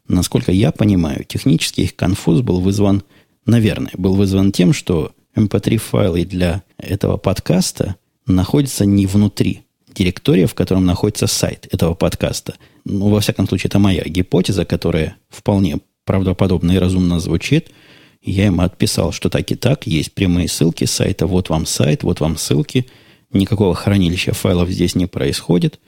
Насколько 0.09 0.53
я 0.53 0.73
понимаю, 0.73 1.25
технический 1.25 1.83
их 1.83 1.95
конфуз 1.95 2.41
был 2.41 2.61
вызван, 2.61 3.03
наверное, 3.47 3.93
был 3.97 4.15
вызван 4.15 4.53
тем, 4.53 4.73
что 4.73 5.13
MP3 5.37 5.73
эм 5.73 5.79
файлы 5.79 6.25
для 6.25 6.63
этого 6.79 7.17
подкаста 7.17 7.97
находятся 8.35 8.85
не 8.85 9.07
внутри 9.07 9.62
директория, 9.95 10.47
в 10.47 10.55
котором 10.55 10.87
находится 10.87 11.27
сайт 11.27 11.69
этого 11.71 11.95
подкаста. 11.95 12.55
Ну, 12.85 13.09
во 13.09 13.21
всяком 13.21 13.49
случае, 13.49 13.69
это 13.69 13.79
моя 13.79 14.03
гипотеза, 14.05 14.64
которая 14.64 15.16
вполне 15.29 15.79
правдоподобно 16.05 16.73
и 16.73 16.79
разумно 16.79 17.21
звучит– 17.21 17.71
я 18.23 18.47
ему 18.47 18.62
отписал, 18.62 19.12
что 19.12 19.31
так 19.31 19.51
и 19.51 19.55
так, 19.55 19.87
есть 19.87 20.12
прямые 20.12 20.49
ссылки 20.49 20.85
с 20.85 20.93
сайта, 20.93 21.27
вот 21.27 21.49
вам 21.49 21.64
сайт, 21.64 22.03
вот 22.03 22.21
вам 22.21 22.37
ссылки, 22.37 22.87
никакого 23.33 23.75
хранилища 23.75 24.35
файлов 24.35 24.69
здесь 24.69 24.95
не 24.95 25.07
происходит, 25.07 25.81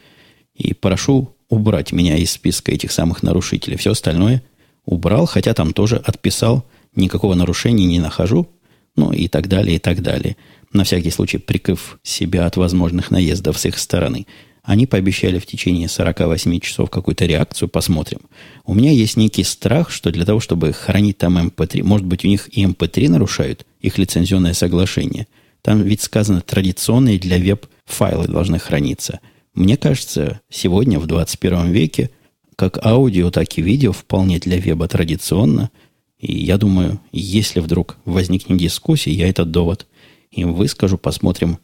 и 0.54 0.72
прошу 0.72 1.34
убрать 1.48 1.92
меня 1.92 2.16
из 2.16 2.30
списка 2.30 2.72
этих 2.72 2.92
самых 2.92 3.22
нарушителей. 3.22 3.76
Все 3.76 3.90
остальное 3.92 4.42
убрал, 4.86 5.26
хотя 5.26 5.52
там 5.52 5.74
тоже 5.74 5.96
отписал, 5.96 6.64
никакого 6.94 7.34
нарушения 7.34 7.84
не 7.84 8.00
нахожу, 8.00 8.48
ну 8.96 9.12
и 9.12 9.28
так 9.28 9.48
далее, 9.48 9.76
и 9.76 9.78
так 9.78 10.02
далее. 10.02 10.36
На 10.72 10.84
всякий 10.84 11.10
случай 11.10 11.38
прикрыв 11.38 11.98
себя 12.02 12.46
от 12.46 12.56
возможных 12.56 13.10
наездов 13.10 13.58
с 13.58 13.66
их 13.66 13.78
стороны. 13.78 14.26
Они 14.62 14.86
пообещали 14.86 15.38
в 15.38 15.46
течение 15.46 15.88
48 15.88 16.60
часов 16.60 16.88
какую-то 16.88 17.26
реакцию, 17.26 17.68
посмотрим. 17.68 18.20
У 18.64 18.74
меня 18.74 18.92
есть 18.92 19.16
некий 19.16 19.42
страх, 19.42 19.90
что 19.90 20.10
для 20.12 20.24
того, 20.24 20.40
чтобы 20.40 20.72
хранить 20.72 21.18
там 21.18 21.36
MP3, 21.36 21.80
эм 21.80 21.86
может 21.86 22.06
быть, 22.06 22.24
у 22.24 22.28
них 22.28 22.48
и 22.56 22.64
MP3 22.64 23.06
эм 23.06 23.12
нарушают, 23.12 23.66
их 23.80 23.98
лицензионное 23.98 24.54
соглашение. 24.54 25.26
Там 25.62 25.82
ведь 25.82 26.00
сказано, 26.00 26.40
традиционные 26.40 27.18
для 27.18 27.38
веб 27.38 27.66
файлы 27.84 28.28
должны 28.28 28.58
храниться. 28.58 29.20
Мне 29.54 29.76
кажется, 29.76 30.40
сегодня, 30.48 30.98
в 30.98 31.06
21 31.06 31.72
веке, 31.72 32.10
как 32.56 32.84
аудио, 32.84 33.30
так 33.30 33.58
и 33.58 33.62
видео 33.62 33.92
вполне 33.92 34.38
для 34.38 34.58
веба 34.58 34.88
традиционно. 34.88 35.70
И 36.18 36.38
я 36.38 36.56
думаю, 36.56 37.00
если 37.10 37.60
вдруг 37.60 37.96
возникнет 38.04 38.58
дискуссия, 38.58 39.10
я 39.10 39.28
этот 39.28 39.50
довод 39.50 39.86
им 40.32 40.54
выскажу, 40.54 40.98
посмотрим, 40.98 41.58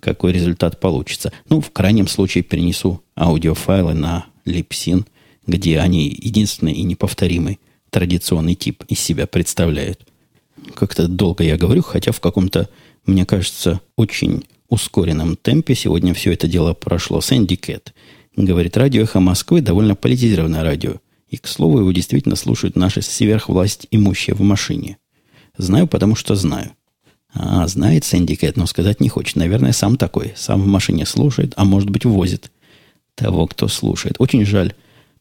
какой 0.00 0.32
результат 0.32 0.80
получится. 0.80 1.32
Ну, 1.48 1.60
в 1.60 1.70
крайнем 1.70 2.08
случае 2.08 2.44
перенесу 2.44 3.02
аудиофайлы 3.16 3.94
на 3.94 4.26
Lipsyn, 4.44 5.06
где 5.46 5.78
они 5.80 6.08
единственный 6.08 6.72
и 6.72 6.82
неповторимый 6.82 7.58
традиционный 7.90 8.54
тип 8.54 8.84
из 8.88 9.00
себя 9.00 9.26
представляют. 9.26 10.06
Как-то 10.74 11.08
долго 11.08 11.44
я 11.44 11.56
говорю, 11.56 11.82
хотя 11.82 12.12
в 12.12 12.20
каком-то, 12.20 12.68
мне 13.06 13.26
кажется, 13.26 13.80
очень 13.96 14.44
ускоренном 14.68 15.36
темпе 15.36 15.74
сегодня 15.74 16.14
все 16.14 16.32
это 16.32 16.48
дело 16.48 16.74
прошло. 16.74 17.20
Сэнди 17.20 17.56
Кэт 17.56 17.94
говорит, 18.36 18.76
радио 18.76 19.02
«Эхо 19.02 19.20
Москвы» 19.20 19.60
довольно 19.60 19.94
политизированное 19.94 20.62
радио. 20.62 20.96
И, 21.28 21.36
к 21.36 21.46
слову, 21.46 21.80
его 21.80 21.92
действительно 21.92 22.36
слушают 22.36 22.76
наши 22.76 23.02
сверхвласть 23.02 23.86
имущие 23.90 24.34
в 24.34 24.40
машине. 24.40 24.98
Знаю, 25.56 25.86
потому 25.86 26.16
что 26.16 26.34
знаю. 26.34 26.72
А, 27.34 27.66
знает 27.66 28.04
Сэнди 28.04 28.36
Кэт, 28.36 28.56
но 28.56 28.66
сказать 28.66 29.00
не 29.00 29.08
хочет. 29.08 29.36
Наверное, 29.36 29.72
сам 29.72 29.96
такой. 29.96 30.32
Сам 30.36 30.62
в 30.62 30.66
машине 30.66 31.04
слушает, 31.04 31.52
а 31.56 31.64
может 31.64 31.90
быть, 31.90 32.04
возит 32.04 32.50
того, 33.16 33.46
кто 33.46 33.66
слушает. 33.66 34.16
Очень 34.18 34.44
жаль, 34.46 34.74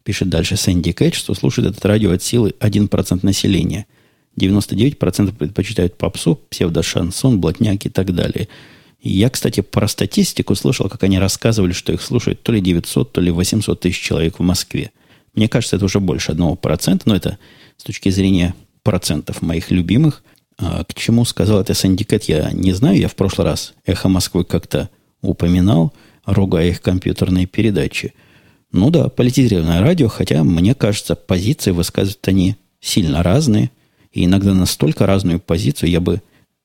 пишет 0.04 0.30
дальше 0.30 0.56
Сэнди 0.56 0.92
Кэт, 0.92 1.16
что 1.16 1.34
слушает 1.34 1.72
этот 1.72 1.84
радио 1.86 2.12
от 2.12 2.22
силы 2.22 2.54
1% 2.60 3.20
населения. 3.24 3.88
99% 4.40 5.36
предпочитают 5.36 5.98
попсу, 5.98 6.40
псевдошансон, 6.50 7.40
блатняк 7.40 7.86
и 7.86 7.90
так 7.90 8.14
далее. 8.14 8.48
Я, 9.02 9.30
кстати, 9.30 9.62
про 9.62 9.88
статистику 9.88 10.56
слышал, 10.56 10.90
как 10.90 11.04
они 11.04 11.20
рассказывали, 11.20 11.74
что 11.74 11.92
их 11.94 12.02
слушают 12.02 12.42
то 12.42 12.52
ли 12.52 12.62
900, 12.62 13.12
то 13.12 13.22
ли 13.22 13.32
800 13.32 13.80
тысяч 13.80 14.00
человек 14.00 14.40
в 14.40 14.44
Москве. 14.44 14.92
Мне 15.36 15.50
кажется, 15.50 15.76
это 15.76 15.86
уже 15.86 16.00
больше 16.00 16.32
одного 16.32 16.56
процента, 16.56 17.10
но 17.10 17.16
это 17.16 17.38
с 17.78 17.84
точки 17.84 18.10
зрения 18.10 18.54
процентов 18.84 19.42
моих 19.42 19.72
любимых– 19.72 20.24
а 20.58 20.84
к 20.84 20.94
чему 20.94 21.26
сказал 21.26 21.62
это 21.62 21.74
Сандикат, 21.74 22.24
я 22.24 22.52
не 22.52 22.74
знаю. 22.74 23.00
Я 23.00 23.08
в 23.08 23.16
прошлый 23.16 23.48
раз 23.48 23.74
«Эхо 23.86 24.10
Москвы» 24.10 24.44
как-то 24.44 24.90
упоминал, 25.22 25.94
ругая 26.26 26.70
их 26.70 26.82
компьютерные 26.82 27.46
передачи. 27.46 28.14
Ну 28.72 28.90
да, 28.90 29.10
политизированное 29.10 29.82
радио, 29.82 30.08
хотя, 30.08 30.44
мне 30.44 30.74
кажется, 30.76 31.16
позиции 31.16 31.72
высказывают 31.72 32.28
они 32.28 32.56
сильно 32.80 33.24
разные. 33.24 33.72
И 34.12 34.26
иногда 34.26 34.54
настолько 34.54 35.06
разную 35.06 35.40
позицию 35.40 35.90
я 35.90 36.00
бы, 36.00 36.22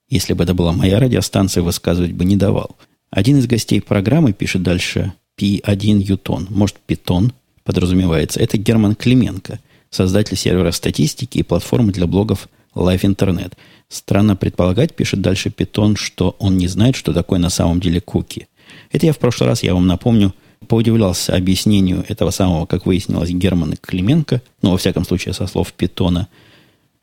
если 0.08 0.32
бы 0.34 0.44
это 0.44 0.54
была 0.54 0.72
моя 0.72 1.00
радиостанция, 1.00 1.62
высказывать 1.62 2.12
бы 2.12 2.24
не 2.24 2.36
давал. 2.36 2.76
Один 3.10 3.38
из 3.38 3.46
гостей 3.46 3.80
программы 3.80 4.32
пишет 4.32 4.62
дальше 4.62 5.12
P1 5.38 6.02
Ютон, 6.02 6.46
может, 6.50 6.76
Питон 6.86 7.32
подразумевается. 7.64 8.40
Это 8.40 8.58
Герман 8.58 8.94
Клименко, 8.94 9.60
создатель 9.90 10.36
сервера 10.36 10.72
статистики 10.72 11.38
и 11.38 11.42
платформы 11.42 11.92
для 11.92 12.06
блогов 12.06 12.48
Live 12.78 13.02
Internet. 13.02 13.54
Странно 13.88 14.36
предполагать, 14.36 14.94
пишет 14.94 15.20
дальше 15.20 15.50
Питон, 15.50 15.96
что 15.96 16.36
он 16.38 16.56
не 16.56 16.68
знает, 16.68 16.96
что 16.96 17.12
такое 17.12 17.38
на 17.38 17.50
самом 17.50 17.80
деле 17.80 18.00
куки. 18.00 18.48
Это 18.90 19.06
я 19.06 19.12
в 19.12 19.18
прошлый 19.18 19.48
раз, 19.48 19.62
я 19.62 19.74
вам 19.74 19.86
напомню, 19.86 20.34
поудивлялся 20.66 21.34
объяснению 21.34 22.04
этого 22.08 22.30
самого, 22.30 22.66
как 22.66 22.86
выяснилось, 22.86 23.30
Германа 23.30 23.76
Клименко, 23.76 24.42
ну, 24.62 24.72
во 24.72 24.78
всяком 24.78 25.04
случае, 25.04 25.34
со 25.34 25.46
слов 25.46 25.72
Питона, 25.72 26.28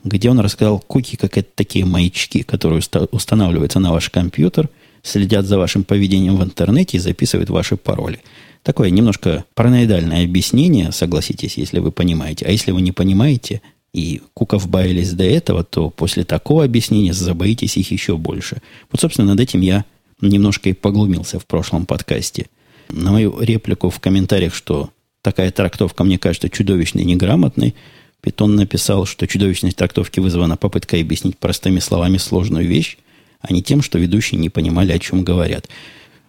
где 0.04 0.30
он 0.30 0.40
рассказал 0.40 0.80
куки, 0.80 1.16
как 1.16 1.38
это 1.38 1.50
такие 1.56 1.86
маячки, 1.86 2.44
которые 2.44 2.82
устанавливаются 3.12 3.80
на 3.80 3.92
ваш 3.92 4.10
компьютер, 4.10 4.70
следят 5.02 5.46
за 5.46 5.58
вашим 5.58 5.84
поведением 5.84 6.38
в 6.38 6.44
интернете 6.44 6.98
и 6.98 7.00
записывают 7.00 7.50
ваши 7.50 7.78
пароли. 7.78 8.20
Такое 8.64 8.90
немножко 8.90 9.46
параноидальное 9.54 10.24
объяснение, 10.24 10.92
согласитесь, 10.92 11.58
если 11.58 11.80
вы 11.80 11.92
понимаете. 11.92 12.46
А 12.46 12.52
если 12.52 12.72
вы 12.72 12.82
не 12.82 12.92
понимаете 12.92 13.62
и 13.96 14.22
куков 14.34 14.68
баялись 14.68 15.14
до 15.14 15.24
этого, 15.24 15.64
то 15.64 15.90
после 15.90 16.26
такого 16.26 16.66
объяснения 16.66 17.14
забоитесь 17.14 17.78
их 17.78 17.92
еще 17.92 18.18
больше. 18.18 18.62
Вот, 18.92 19.00
собственно, 19.00 19.30
над 19.30 19.40
этим 19.40 19.62
я 19.62 19.86
немножко 20.20 20.70
и 20.70 20.74
поглумился 20.74 21.40
в 21.40 21.46
прошлом 21.46 21.86
подкасте. 21.86 22.48
На 22.90 23.14
мою 23.14 23.40
реплику 23.40 23.90
в 23.90 24.02
комментариях, 24.02 24.54
что 24.54 24.90
такая 25.22 25.50
трактовка 25.50 26.04
мне 26.04 26.18
кажется 26.18 26.50
чудовищной 26.50 27.04
и 27.04 27.06
неграмотной, 27.06 27.74
Питон 28.20 28.56
написал, 28.56 29.06
что 29.06 29.28
чудовищность 29.28 29.78
трактовки 29.78 30.20
вызвана 30.20 30.58
попыткой 30.58 31.02
объяснить 31.02 31.38
простыми 31.38 31.80
словами 31.80 32.18
сложную 32.18 32.68
вещь, 32.68 32.98
а 33.40 33.54
не 33.54 33.64
тем, 33.64 33.82
что 33.82 33.98
ведущие 33.98 34.42
не 34.42 34.50
понимали, 34.50 34.92
о 34.92 35.00
чем 35.00 35.24
говорят. 35.24 35.70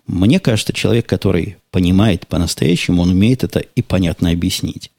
Мне 0.06 0.38
кажется, 0.38 0.72
человек, 0.72 1.06
который 1.06 1.56
понимает 1.72 2.28
по-настоящему, 2.28 3.02
он 3.02 3.10
умеет 3.10 3.42
это 3.42 3.58
и 3.58 3.82
понятно 3.82 4.30
объяснить. 4.30 4.92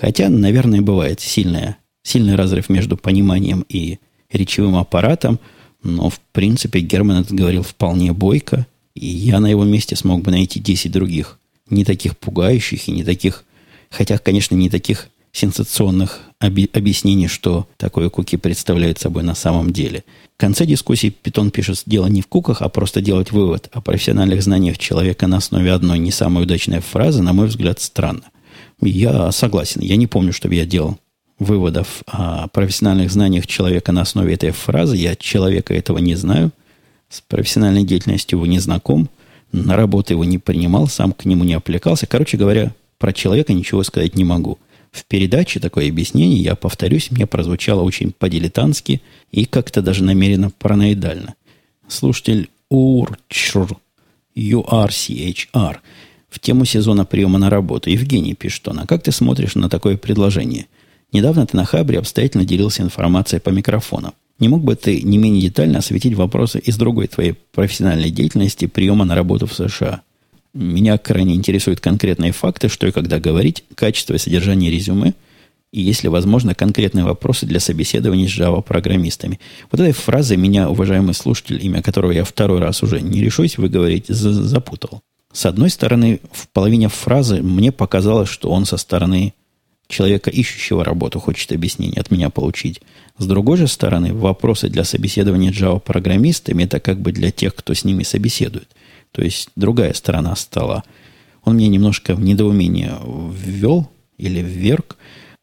Хотя, 0.00 0.28
наверное, 0.28 0.82
бывает 0.82 1.20
сильная, 1.20 1.78
сильный 2.02 2.34
разрыв 2.34 2.68
между 2.68 2.96
пониманием 2.96 3.64
и 3.68 3.98
речевым 4.30 4.76
аппаратом– 4.76 5.38
но, 5.82 6.10
в 6.10 6.20
принципе, 6.32 6.80
Герман 6.80 7.22
это 7.22 7.34
говорил 7.34 7.62
вполне 7.62 8.12
бойко, 8.12 8.66
и 8.94 9.06
я 9.06 9.40
на 9.40 9.46
его 9.46 9.64
месте 9.64 9.96
смог 9.96 10.22
бы 10.22 10.30
найти 10.30 10.60
10 10.60 10.92
других, 10.92 11.38
не 11.68 11.84
таких 11.84 12.18
пугающих 12.18 12.88
и 12.88 12.92
не 12.92 13.04
таких, 13.04 13.44
хотя, 13.88 14.18
конечно, 14.18 14.54
не 14.54 14.68
таких 14.68 15.08
сенсационных 15.32 16.20
оби- 16.40 16.68
объяснений, 16.72 17.28
что 17.28 17.68
такое 17.76 18.10
куки 18.10 18.36
представляет 18.36 18.98
собой 18.98 19.22
на 19.22 19.34
самом 19.34 19.72
деле. 19.72 20.04
В 20.36 20.40
конце 20.40 20.66
дискуссии 20.66 21.10
Питон 21.10 21.50
пишет, 21.50 21.82
дело 21.86 22.06
не 22.06 22.20
в 22.20 22.26
куках, 22.26 22.62
а 22.62 22.68
просто 22.68 23.00
делать 23.00 23.30
вывод 23.30 23.68
о 23.72 23.80
профессиональных 23.80 24.42
знаниях 24.42 24.76
человека 24.76 25.28
на 25.28 25.36
основе 25.36 25.72
одной 25.72 25.98
не 25.98 26.10
самой 26.10 26.42
удачной 26.42 26.80
фразы, 26.80 27.22
на 27.22 27.32
мой 27.32 27.46
взгляд, 27.46 27.80
странно. 27.80 28.24
Я 28.80 29.30
согласен, 29.32 29.80
я 29.82 29.96
не 29.96 30.06
помню, 30.06 30.32
чтобы 30.32 30.54
я 30.54 30.64
делал 30.64 30.98
выводов 31.38 32.02
о 32.06 32.48
профессиональных 32.48 33.10
знаниях 33.10 33.46
человека 33.46 33.92
на 33.92 34.02
основе 34.02 34.34
этой 34.34 34.50
фразы. 34.50 34.96
Я 34.96 35.16
человека 35.16 35.74
этого 35.74 35.98
не 35.98 36.14
знаю. 36.14 36.52
С 37.08 37.20
профессиональной 37.22 37.84
деятельностью 37.84 38.38
его 38.38 38.46
не 38.46 38.60
знаком. 38.60 39.08
На 39.50 39.76
работу 39.76 40.12
его 40.12 40.24
не 40.24 40.38
принимал, 40.38 40.86
сам 40.86 41.12
к 41.12 41.24
нему 41.24 41.42
не 41.44 41.54
аппликался. 41.54 42.06
Короче 42.06 42.36
говоря, 42.36 42.72
про 42.98 43.12
человека 43.12 43.52
ничего 43.52 43.82
сказать 43.82 44.14
не 44.14 44.24
могу. 44.24 44.58
В 44.92 45.04
передаче 45.04 45.60
такое 45.60 45.88
объяснение, 45.88 46.40
я 46.40 46.54
повторюсь, 46.54 47.10
мне 47.10 47.26
прозвучало 47.26 47.82
очень 47.82 48.12
по-дилетантски 48.12 49.00
и 49.32 49.44
как-то 49.44 49.82
даже 49.82 50.04
намеренно 50.04 50.50
параноидально. 50.50 51.34
Слушатель 51.88 52.50
Урчр, 52.68 53.76
URCHR, 54.36 55.78
в 56.30 56.38
тему 56.40 56.64
сезона 56.64 57.04
приема 57.04 57.38
на 57.38 57.50
работу. 57.50 57.90
Евгений 57.90 58.34
пишет 58.34 58.66
он, 58.68 58.86
как 58.86 59.02
ты 59.02 59.12
смотришь 59.12 59.54
на 59.54 59.68
такое 59.68 59.96
предложение– 59.96 60.66
Недавно 61.12 61.46
ты 61.46 61.56
на 61.56 61.64
Хабре 61.64 61.98
обстоятельно 61.98 62.44
делился 62.44 62.82
информацией 62.82 63.40
по 63.40 63.50
микрофонам. 63.50 64.14
Не 64.38 64.48
мог 64.48 64.62
бы 64.62 64.76
ты 64.76 65.02
не 65.02 65.18
менее 65.18 65.42
детально 65.42 65.78
осветить 65.78 66.14
вопросы 66.14 66.58
из 66.60 66.76
другой 66.76 67.08
твоей 67.08 67.34
профессиональной 67.52 68.10
деятельности 68.10 68.66
приема 68.66 69.04
на 69.04 69.14
работу 69.14 69.46
в 69.46 69.54
США? 69.54 70.02
Меня 70.54 70.98
крайне 70.98 71.34
интересуют 71.34 71.80
конкретные 71.80 72.32
факты, 72.32 72.68
что 72.68 72.86
и 72.86 72.92
когда 72.92 73.18
говорить, 73.18 73.64
качество 73.74 74.14
и 74.14 74.18
содержание 74.18 74.70
резюме, 74.70 75.14
и, 75.72 75.80
если 75.80 76.08
возможно, 76.08 76.54
конкретные 76.54 77.04
вопросы 77.04 77.46
для 77.46 77.60
собеседований 77.60 78.28
с 78.28 78.36
Java-программистами. 78.36 79.38
Вот 79.70 79.80
этой 79.80 79.92
фразой 79.92 80.36
меня, 80.36 80.68
уважаемый 80.68 81.14
слушатель, 81.14 81.64
имя 81.64 81.82
которого 81.82 82.10
я 82.10 82.24
второй 82.24 82.58
раз 82.60 82.82
уже 82.82 83.00
не 83.00 83.20
решусь 83.20 83.58
выговорить, 83.58 84.06
запутал. 84.08 85.02
С 85.32 85.46
одной 85.46 85.70
стороны, 85.70 86.20
в 86.32 86.48
половине 86.48 86.88
фразы 86.88 87.40
мне 87.42 87.70
показалось, 87.70 88.28
что 88.28 88.50
он 88.50 88.64
со 88.64 88.76
стороны 88.76 89.34
человека, 89.86 90.30
ищущего 90.30 90.84
работу, 90.84 91.20
хочет 91.20 91.52
объяснение 91.52 92.00
от 92.00 92.10
меня 92.10 92.30
получить. 92.30 92.80
С 93.18 93.26
другой 93.26 93.58
же 93.58 93.68
стороны, 93.68 94.14
вопросы 94.14 94.68
для 94.68 94.84
собеседования 94.84 95.50
Java-программистами 95.50 96.64
это 96.64 96.80
как 96.80 97.00
бы 97.00 97.12
для 97.12 97.30
тех, 97.30 97.54
кто 97.54 97.74
с 97.74 97.84
ними 97.84 98.02
собеседует. 98.02 98.68
То 99.12 99.22
есть 99.22 99.50
другая 99.56 99.92
сторона 99.92 100.34
стола. 100.36 100.84
Он 101.44 101.54
мне 101.54 101.68
немножко 101.68 102.14
в 102.14 102.20
недоумение 102.20 102.94
ввел 103.04 103.90
или 104.18 104.40
вверг. 104.40 104.96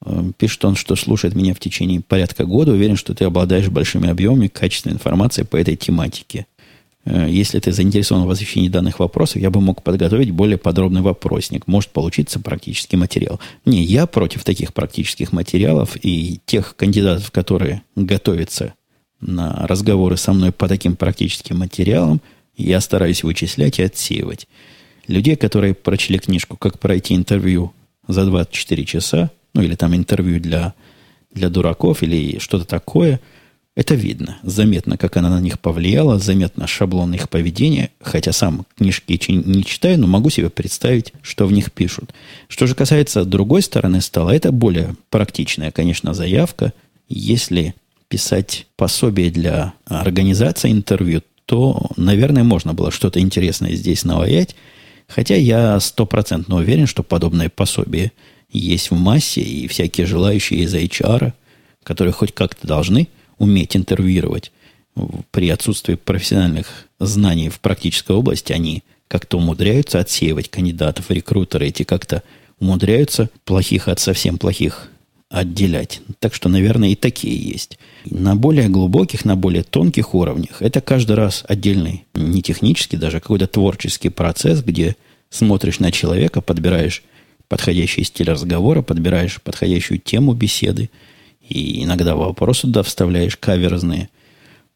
Э, 0.05 0.31
пишет 0.38 0.63
он, 0.65 0.75
что 0.75 0.95
слушает 0.95 1.35
меня 1.35 1.53
в 1.53 1.59
течение 1.59 2.01
порядка 2.01 2.45
года. 2.45 2.71
Уверен, 2.71 2.95
что 2.95 3.13
ты 3.13 3.25
обладаешь 3.25 3.69
большими 3.69 4.09
объемами 4.09 4.47
качественной 4.47 4.95
информации 4.95 5.43
по 5.43 5.57
этой 5.57 5.75
тематике. 5.75 6.45
Э, 7.08 7.28
если 7.30 7.60
ты 7.60 7.72
заинтересован 7.72 8.26
в 8.26 8.30
освещении 8.30 8.70
данных 8.70 8.99
вопросов, 8.99 9.41
я 9.41 9.49
бы 9.49 9.62
мог 9.62 9.82
подготовить 9.82 10.32
более 10.32 10.58
подробный 10.58 11.01
вопросник. 11.01 11.66
Может 11.66 11.91
получиться 11.91 12.39
практический 12.39 12.97
материал. 12.97 13.39
Не, 13.66 13.84
я 13.84 14.08
против 14.08 14.43
таких 14.43 14.74
практических 14.74 15.32
материалов 15.32 15.97
и 16.01 16.41
тех 16.45 16.76
кандидатов, 16.76 17.32
которые 17.32 17.84
готовятся 17.95 18.74
на 19.22 19.66
разговоры 19.68 20.18
со 20.18 20.34
мной 20.34 20.51
по 20.51 20.68
таким 20.68 20.95
практическим 20.95 21.60
материалам, 21.60 22.22
я 22.58 22.82
стараюсь 22.82 23.24
вычислять 23.24 23.80
и 23.80 23.84
отсеивать. 23.84 24.47
Людей, 25.08 25.38
которые 25.38 25.74
прочли 25.74 26.20
книжку 26.20 26.58
«Как 26.58 26.80
пройти 26.80 27.16
интервью 27.16 27.72
за 28.08 28.26
24 28.26 28.84
часа», 28.84 29.32
ну 29.53 29.62
или 29.62 29.76
там 29.76 29.95
интервью 29.95 30.39
для, 30.41 30.74
для 31.34 31.49
дураков 31.49 32.03
или 32.03 32.39
что-то 32.39 32.66
такое– 32.66 33.22
это 33.78 33.93
видно, 33.93 34.39
заметно, 34.41 34.97
как 34.97 35.17
она 35.17 35.30
на 35.30 35.39
них 35.39 35.59
повлияла, 35.59 36.17
заметно 36.17 36.65
шаблон 36.65 37.13
их 37.13 37.30
поведения, 37.30 37.91
хотя 38.01 38.32
сам 38.32 38.65
книжки 38.75 39.19
не 39.30 39.63
читаю, 39.63 39.99
но 39.99 40.07
могу 40.07 40.32
себе 40.32 40.49
представить, 40.49 41.13
что 41.21 41.45
в 41.45 41.51
них 41.51 41.71
пишут. 41.71 42.11
Что 42.47 42.65
же 42.65 42.73
касается 42.73 43.23
другой 43.23 43.61
стороны 43.61 44.01
стола, 44.01 44.34
это 44.34 44.51
более 44.51 44.95
практичная, 45.11 45.69
конечно, 45.69 46.15
заявка. 46.15 46.73
Если 47.07 47.75
писать 48.07 48.65
пособие 48.78 49.30
для 49.30 49.73
организации 49.86 50.71
интервью, 50.71 51.21
то, 51.45 51.91
наверное, 51.97 52.43
можно 52.43 52.73
было 52.73 52.89
что-то 52.89 53.19
интересное 53.19 53.75
здесь 53.75 54.03
наваять, 54.03 54.55
хотя 55.07 55.36
я 55.36 55.80
стопроцентно 55.80 56.55
уверен, 56.55 56.88
что 56.88 57.03
подобное 57.03 57.49
пособие 57.49 58.11
есть 58.51 58.89
в 58.89 58.95
массе, 58.95 59.41
и 59.41 59.67
всякие 59.67 60.07
желающие 60.07 60.61
из 60.61 60.73
HR, 60.73 61.34
которые 61.84 62.11
хоть 62.11 62.34
как-то 62.34 62.65
должны– 62.65 63.07
уметь 63.38 63.75
интервьюировать 63.75 64.51
при 65.31 65.49
отсутствии 65.49 65.95
профессиональных 65.95 66.88
знаний 66.99 67.49
в 67.49 67.59
практической 67.59 68.13
области, 68.13 68.53
они 68.53 68.83
как-то 69.07 69.38
умудряются 69.38 69.99
отсеивать 69.99 70.49
кандидатов, 70.49 71.09
рекрутеры 71.09 71.67
эти 71.67 71.83
как-то 71.83 72.23
умудряются 72.59 73.29
плохих 73.45 73.88
от 73.88 73.99
совсем 73.99 74.38
плохих 74.38 74.89
отделять. 75.29 76.01
Так 76.19 76.33
что, 76.33 76.49
наверное, 76.49 76.89
и 76.89 76.95
такие 76.95 77.38
есть. 77.38 77.77
На 78.05 78.35
более 78.35 78.69
глубоких, 78.69 79.25
на 79.25 79.35
более 79.35 79.63
тонких 79.63 80.15
уровнях 80.15 80.61
это 80.61 80.81
каждый 80.81 81.15
раз 81.15 81.43
отдельный, 81.47 82.05
не 82.13 82.41
технический, 82.41 82.97
даже 82.97 83.19
какой-то 83.19 83.47
творческий 83.47 84.09
процесс, 84.09 84.63
где 84.63 84.95
смотришь 85.29 85.79
на 85.79 85.91
человека, 85.91 86.41
подбираешь 86.41 87.03
подходящий 87.49 88.03
стиль 88.03 88.29
разговора, 88.29 88.81
подбираешь 88.81 89.41
подходящую 89.41 89.99
тему 89.99 90.33
беседы– 90.33 90.89
и 91.48 91.84
иногда 91.84 92.16
вопросы 92.16 92.64
туда 92.64 92.84
вставляешь 92.84 93.38
каверзные. 93.38 94.10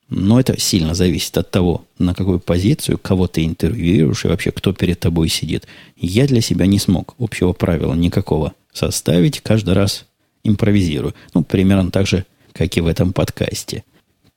Но 0.09 0.39
это 0.39 0.59
сильно 0.59 0.93
зависит 0.93 1.37
от 1.37 1.51
того, 1.51 1.85
на 1.97 2.13
какую 2.13 2.39
позицию, 2.39 2.97
кого 2.97 3.27
ты 3.27 3.45
интервьюируешь 3.45 4.25
и 4.25 4.27
вообще 4.27 4.51
кто 4.51 4.73
перед 4.73 4.99
тобой 4.99 5.29
сидит. 5.29 5.67
Я 5.95 6.27
для 6.27 6.41
себя 6.41 6.65
не 6.65 6.79
смог 6.79 7.15
общего 7.17 7.53
правила 7.53 7.93
никакого 7.93 8.53
составить. 8.73 9.39
Каждый 9.39 9.73
раз 9.73 10.05
импровизирую. 10.43 11.13
Ну, 11.33 11.43
примерно 11.43 11.91
так 11.91 12.07
же, 12.07 12.25
как 12.51 12.75
и 12.75 12.81
в 12.81 12.87
этом 12.87 13.13
подкасте. 13.13 13.85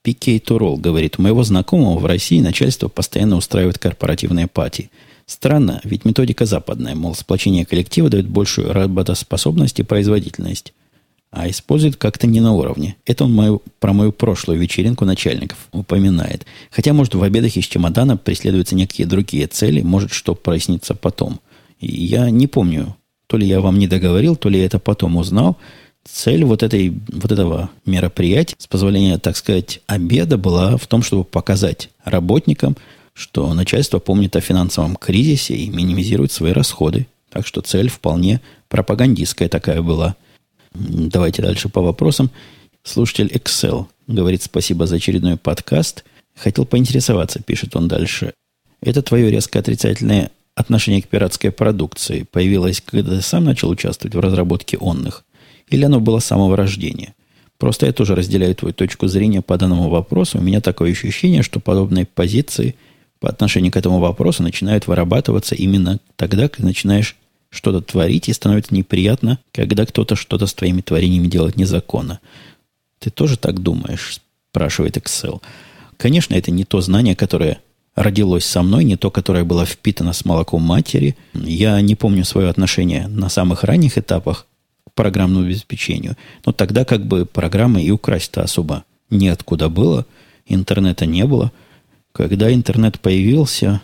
Пикей 0.02 0.38
Турол 0.38 0.76
говорит, 0.76 1.18
у 1.18 1.22
моего 1.22 1.42
знакомого 1.42 1.98
в 1.98 2.06
России 2.06 2.40
начальство 2.40 2.88
постоянно 2.88 3.36
устраивает 3.36 3.78
корпоративные 3.78 4.46
пати. 4.46 4.90
Странно, 5.26 5.80
ведь 5.82 6.04
методика 6.04 6.44
западная, 6.44 6.94
мол, 6.94 7.14
сплочение 7.14 7.64
коллектива 7.64 8.10
дает 8.10 8.28
большую 8.28 8.72
работоспособность 8.72 9.80
и 9.80 9.82
производительность 9.82 10.74
а 11.34 11.50
использует 11.50 11.96
как-то 11.96 12.28
не 12.28 12.40
на 12.40 12.52
уровне. 12.52 12.94
Это 13.04 13.24
он 13.24 13.32
мою, 13.32 13.60
про 13.80 13.92
мою 13.92 14.12
прошлую 14.12 14.58
вечеринку 14.60 15.04
начальников 15.04 15.58
упоминает. 15.72 16.46
Хотя, 16.70 16.92
может, 16.92 17.16
в 17.16 17.22
обедах 17.24 17.56
из 17.56 17.64
чемодана 17.64 18.16
преследуются 18.16 18.76
некие 18.76 19.04
другие 19.08 19.48
цели, 19.48 19.82
может, 19.82 20.12
что 20.12 20.36
прояснится 20.36 20.94
потом. 20.94 21.40
И 21.80 21.88
я 21.88 22.30
не 22.30 22.46
помню, 22.46 22.96
то 23.26 23.36
ли 23.36 23.48
я 23.48 23.60
вам 23.60 23.80
не 23.80 23.88
договорил, 23.88 24.36
то 24.36 24.48
ли 24.48 24.60
я 24.60 24.66
это 24.66 24.78
потом 24.78 25.16
узнал. 25.16 25.56
цель 26.04 26.44
вот, 26.44 26.62
этой, 26.62 26.94
вот 27.08 27.32
этого 27.32 27.68
мероприятия, 27.84 28.54
с 28.56 28.68
позволения, 28.68 29.18
так 29.18 29.36
сказать, 29.36 29.80
обеда, 29.88 30.38
была 30.38 30.76
в 30.76 30.86
том, 30.86 31.02
чтобы 31.02 31.24
показать 31.24 31.90
работникам, 32.04 32.76
что 33.12 33.52
начальство 33.54 33.98
помнит 33.98 34.36
о 34.36 34.40
финансовом 34.40 34.94
кризисе 34.94 35.56
и 35.56 35.68
минимизирует 35.68 36.30
свои 36.30 36.52
расходы. 36.52 37.08
Так 37.28 37.44
что 37.44 37.60
цель 37.60 37.88
вполне 37.88 38.40
пропагандистская 38.68 39.48
такая 39.48 39.82
была. 39.82 40.14
Давайте 40.74 41.42
дальше 41.42 41.68
по 41.68 41.80
вопросам. 41.80 42.30
Слушатель 42.82 43.28
Excel 43.28 43.86
говорит 44.06 44.42
спасибо 44.42 44.86
за 44.86 44.96
очередной 44.96 45.36
подкаст. 45.36 46.04
Хотел 46.36 46.66
поинтересоваться, 46.66 47.42
пишет 47.42 47.76
он 47.76 47.88
дальше. 47.88 48.34
Это 48.80 49.00
твое 49.00 49.30
резко 49.30 49.60
отрицательное 49.60 50.30
отношение 50.54 51.02
к 51.02 51.08
пиратской 51.08 51.50
продукции 51.50 52.26
появилось, 52.30 52.80
когда 52.80 53.12
ты 53.12 53.22
сам 53.22 53.44
начал 53.44 53.70
участвовать 53.70 54.14
в 54.14 54.20
разработке 54.20 54.76
онных? 54.76 55.24
Или 55.68 55.84
оно 55.84 56.00
было 56.00 56.18
с 56.18 56.26
самого 56.26 56.56
рождения? 56.56 57.14
Просто 57.58 57.86
я 57.86 57.92
тоже 57.92 58.14
разделяю 58.14 58.54
твою 58.54 58.74
точку 58.74 59.06
зрения 59.06 59.42
по 59.42 59.56
данному 59.56 59.88
вопросу. 59.88 60.38
У 60.38 60.42
меня 60.42 60.60
такое 60.60 60.90
ощущение, 60.90 61.42
что 61.42 61.60
подобные 61.60 62.04
позиции 62.04 62.74
по 63.20 63.28
отношению 63.28 63.72
к 63.72 63.76
этому 63.76 64.00
вопросу 64.00 64.42
начинают 64.42 64.86
вырабатываться 64.86 65.54
именно 65.54 66.00
тогда, 66.16 66.48
когда 66.48 66.68
начинаешь 66.68 67.16
что-то 67.54 67.80
творить, 67.80 68.28
и 68.28 68.32
становится 68.32 68.74
неприятно, 68.74 69.38
когда 69.52 69.86
кто-то 69.86 70.16
что-то 70.16 70.46
с 70.46 70.54
твоими 70.54 70.80
творениями 70.80 71.28
делает 71.28 71.56
незаконно. 71.56 72.20
Ты 72.98 73.10
тоже 73.10 73.38
так 73.38 73.60
думаешь? 73.60 74.20
Спрашивает 74.50 74.96
Excel. 74.96 75.40
Конечно, 75.96 76.34
это 76.34 76.50
не 76.50 76.64
то 76.64 76.80
знание, 76.80 77.14
которое 77.14 77.60
родилось 77.94 78.44
со 78.44 78.62
мной, 78.62 78.84
не 78.84 78.96
то, 78.96 79.10
которое 79.10 79.44
было 79.44 79.64
впитано 79.64 80.12
с 80.12 80.24
молоком 80.24 80.62
матери. 80.62 81.16
Я 81.32 81.80
не 81.80 81.94
помню 81.94 82.24
свое 82.24 82.48
отношение 82.48 83.06
на 83.06 83.28
самых 83.28 83.64
ранних 83.64 83.98
этапах 83.98 84.46
к 84.88 84.92
программному 84.94 85.46
обеспечению. 85.46 86.16
Но 86.44 86.52
тогда 86.52 86.84
как 86.84 87.06
бы 87.06 87.24
программы 87.24 87.82
и 87.82 87.90
украсть-то 87.90 88.42
особо 88.42 88.84
неоткуда 89.10 89.68
было. 89.68 90.06
Интернета 90.46 91.06
не 91.06 91.24
было. 91.24 91.52
Когда 92.12 92.52
интернет 92.52 93.00
появился, 93.00 93.80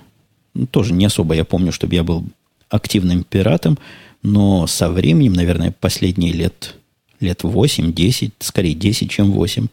ну, 0.54 0.66
тоже 0.66 0.92
не 0.92 1.04
особо 1.04 1.34
я 1.34 1.44
помню, 1.44 1.72
чтобы 1.72 1.94
я 1.94 2.04
был 2.04 2.24
активным 2.70 3.24
пиратом, 3.24 3.78
но 4.22 4.66
со 4.66 4.90
временем, 4.90 5.34
наверное, 5.34 5.74
последние 5.78 6.32
лет, 6.32 6.76
лет 7.20 7.42
8-10, 7.42 8.32
скорее 8.38 8.74
10, 8.74 9.10
чем 9.10 9.32
8, 9.32 9.66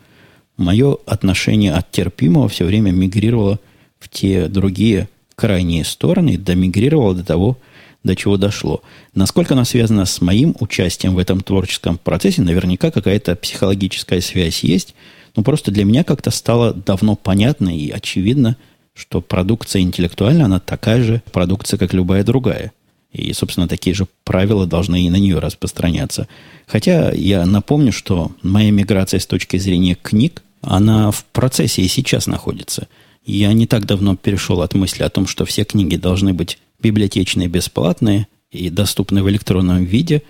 мое 0.58 0.98
отношение 1.06 1.74
от 1.74 1.91
терпимого 1.91 2.50
все 2.50 2.66
время 2.66 2.91
мигрировало 2.91 3.60
в 4.00 4.10
те 4.10 4.48
другие 4.48 5.08
крайние 5.36 5.86
стороны, 5.86 6.38
домигрировало 6.38 7.14
до 7.14 7.24
того, 7.24 7.58
до 8.04 8.16
чего 8.16 8.38
дошло. 8.38 8.82
Насколько 9.14 9.54
оно 9.54 9.66
связано 9.66 10.06
с 10.06 10.22
моим 10.22 10.56
участием 10.60 11.14
в 11.14 11.20
этом 11.20 11.41
творческом 11.41 11.98
процессе, 11.98 12.41
наверняка 12.41 12.89
какая-то 12.89 13.36
психологическая 13.36 14.22
связь 14.22 14.64
есть, 14.64 14.95
но 15.36 15.43
просто 15.43 15.72
для 15.72 15.86
меня 15.86 16.04
как-то 16.04 16.32
стало 16.32 16.74
давно 16.74 17.16
понятно 17.16 17.76
и 17.76 17.91
очевидно, 17.91 18.58
что 18.93 19.22
продукция 19.22 19.84
интеллектуальная, 19.84 20.45
она 20.45 20.60
такая 20.60 21.04
же 21.04 21.22
продукция, 21.32 21.78
как 21.78 21.93
любая 21.93 22.24
другая. 22.24 22.72
И, 23.18 23.34
собственно, 23.34 23.68
такие 23.68 23.93
же 23.95 24.07
правила 24.24 24.65
должны 24.65 25.05
и 25.05 25.09
на 25.09 25.18
нее 25.18 25.39
распространяться. 25.39 26.28
Хотя 26.65 27.11
я 27.11 27.45
напомню, 27.45 27.91
что 27.91 28.32
моя 28.43 28.72
миграция 28.72 29.20
с 29.20 29.26
точки 29.26 29.57
зрения 29.57 29.95
книг, 29.95 30.43
она 30.61 31.11
в 31.11 31.26
процессе 31.26 31.82
и 31.82 31.88
сейчас 31.88 32.28
находится. 32.28 32.88
Я 33.26 33.51
не 33.53 33.68
так 33.68 33.86
давно 33.86 34.15
перешел 34.15 34.61
от 34.61 34.74
мысли 34.74 35.03
о 35.03 35.09
том, 35.09 35.28
что 35.28 35.45
все 35.45 35.63
книги 35.63 35.95
должны 35.95 36.34
быть 36.34 36.59
библиотечные, 36.82 37.47
бесплатные 37.47 38.28
и 38.51 38.70
доступны 38.70 39.24
в 39.24 39.30
электронном 39.30 39.84
виде. 39.84 40.24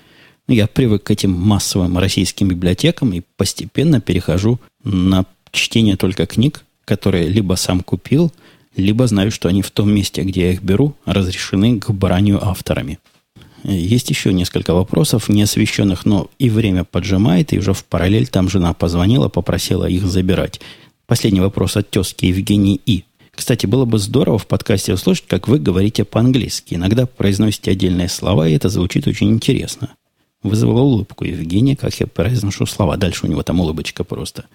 Я 0.48 0.68
привык 0.68 1.04
к 1.04 1.12
этим 1.12 1.32
массовым 1.32 1.98
российским 1.98 2.48
библиотекам 2.48 3.14
и 3.14 3.22
постепенно 3.36 4.00
перехожу 4.00 4.60
на 4.84 5.26
чтение 5.52 5.98
только 5.98 6.26
книг, 6.26 6.64
которые 6.86 7.28
либо 7.28 7.56
сам 7.56 7.82
купил– 7.82 8.32
либо 8.78 9.08
знаю, 9.08 9.32
что 9.32 9.50
они 9.50 9.62
в 9.62 9.72
том 9.72 9.92
месте, 9.92 10.24
где 10.24 10.42
я 10.42 10.52
их 10.52 10.62
беру, 10.62 10.96
разрешены 11.06 11.80
к 11.80 11.90
бранию 11.90 12.44
авторами. 12.44 13.00
Есть 13.64 14.10
еще 14.10 14.32
несколько 14.32 14.74
вопросов, 14.74 15.30
не 15.30 15.42
освещенных, 15.42 16.06
но 16.06 16.30
и 16.40 16.50
время 16.50 16.84
поджимает, 16.84 17.54
и 17.54 17.60
уже 17.60 17.74
в 17.74 17.84
параллель 17.86 18.28
там 18.28 18.50
жена 18.50 18.74
позвонила, 18.74 19.30
попросила 19.30 19.86
их 19.86 20.06
забирать. 20.06 20.62
Последний 21.08 21.42
вопрос 21.42 21.76
от 21.76 21.90
тезки 21.90 22.26
Евгении 22.26 22.80
И. 22.86 23.04
Кстати, 23.32 23.66
было 23.66 23.86
бы 23.86 24.00
здорово 24.00 24.38
в 24.38 24.48
подкасте 24.48 24.94
услышать, 24.94 25.28
как 25.28 25.48
вы 25.48 25.60
говорите 25.60 26.06
по-английски. 26.06 26.76
Иногда 26.76 27.06
произносите 27.06 27.72
отдельные 27.72 28.10
слова, 28.10 28.48
и 28.48 28.54
это 28.54 28.70
звучит 28.70 29.08
очень 29.08 29.30
интересно. 29.32 29.90
Вызвала 30.44 30.82
улыбку 30.82 31.26
Евгения, 31.26 31.76
как 31.76 31.94
я 32.00 32.08
произношу 32.08 32.66
слова. 32.66 32.98
Дальше 32.98 33.26
у 33.26 33.30
него 33.30 33.44
там 33.44 33.60
улыбочка 33.60 34.04
просто. 34.04 34.46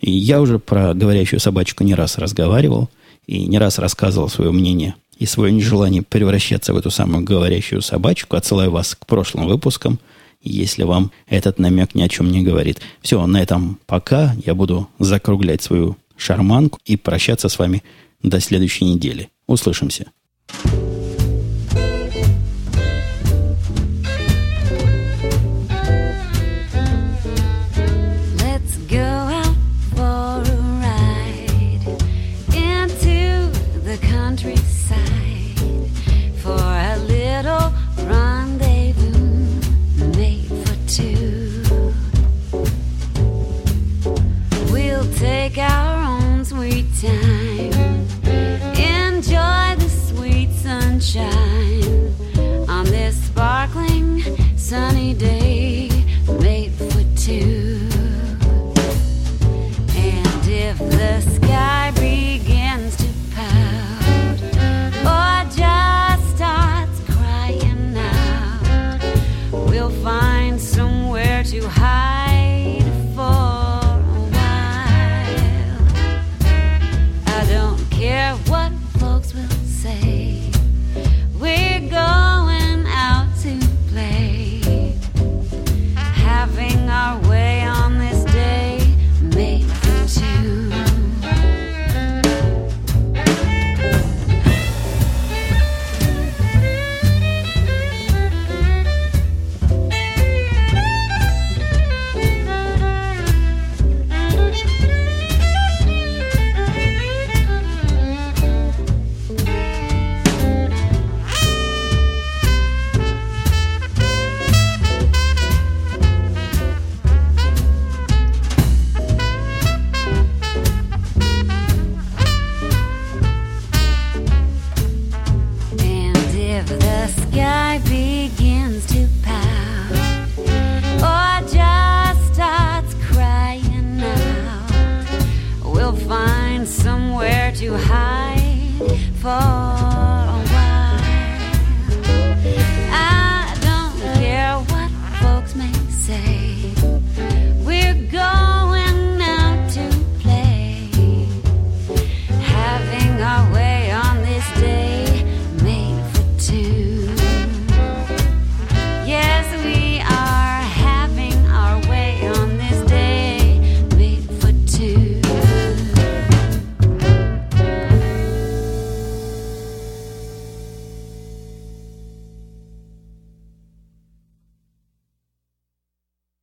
И 0.00 0.10
я 0.10 0.40
уже 0.40 0.58
про 0.58 0.94
говорящую 0.94 1.40
собачку 1.40 1.84
не 1.84 1.94
раз 1.94 2.18
разговаривал– 2.18 2.88
и 3.26 3.46
не 3.46 3.58
раз 3.58 3.78
рассказывал 3.78 4.28
свое 4.28 4.50
мнение 4.50 4.94
и 5.18 5.26
свое 5.26 5.52
нежелание 5.52 6.02
превращаться 6.02 6.72
в 6.72 6.78
эту 6.78 6.90
самую 6.90 7.24
говорящую 7.24 7.82
собачку. 7.82 8.36
Отсылаю 8.36 8.70
вас 8.70 8.94
к 8.94 9.06
прошлым 9.06 9.46
выпускам, 9.46 9.98
если 10.42 10.82
вам 10.84 11.12
этот 11.26 11.58
намек 11.58 11.94
ни 11.94 12.02
о 12.02 12.08
чем 12.08 12.30
не 12.32 12.42
говорит. 12.42 12.80
Все, 13.02 13.24
на 13.26 13.42
этом 13.42 13.78
пока. 13.86 14.34
Я 14.44 14.54
буду 14.54 14.88
закруглять 14.98 15.62
свою 15.62 15.98
шарманку 16.16 16.78
и 16.86 16.96
прощаться 16.96 17.48
с 17.48 17.58
вами 17.58 17.82
до 18.22 18.40
следующей 18.40 18.86
недели. 18.86 19.28
Услышимся. 19.46 20.10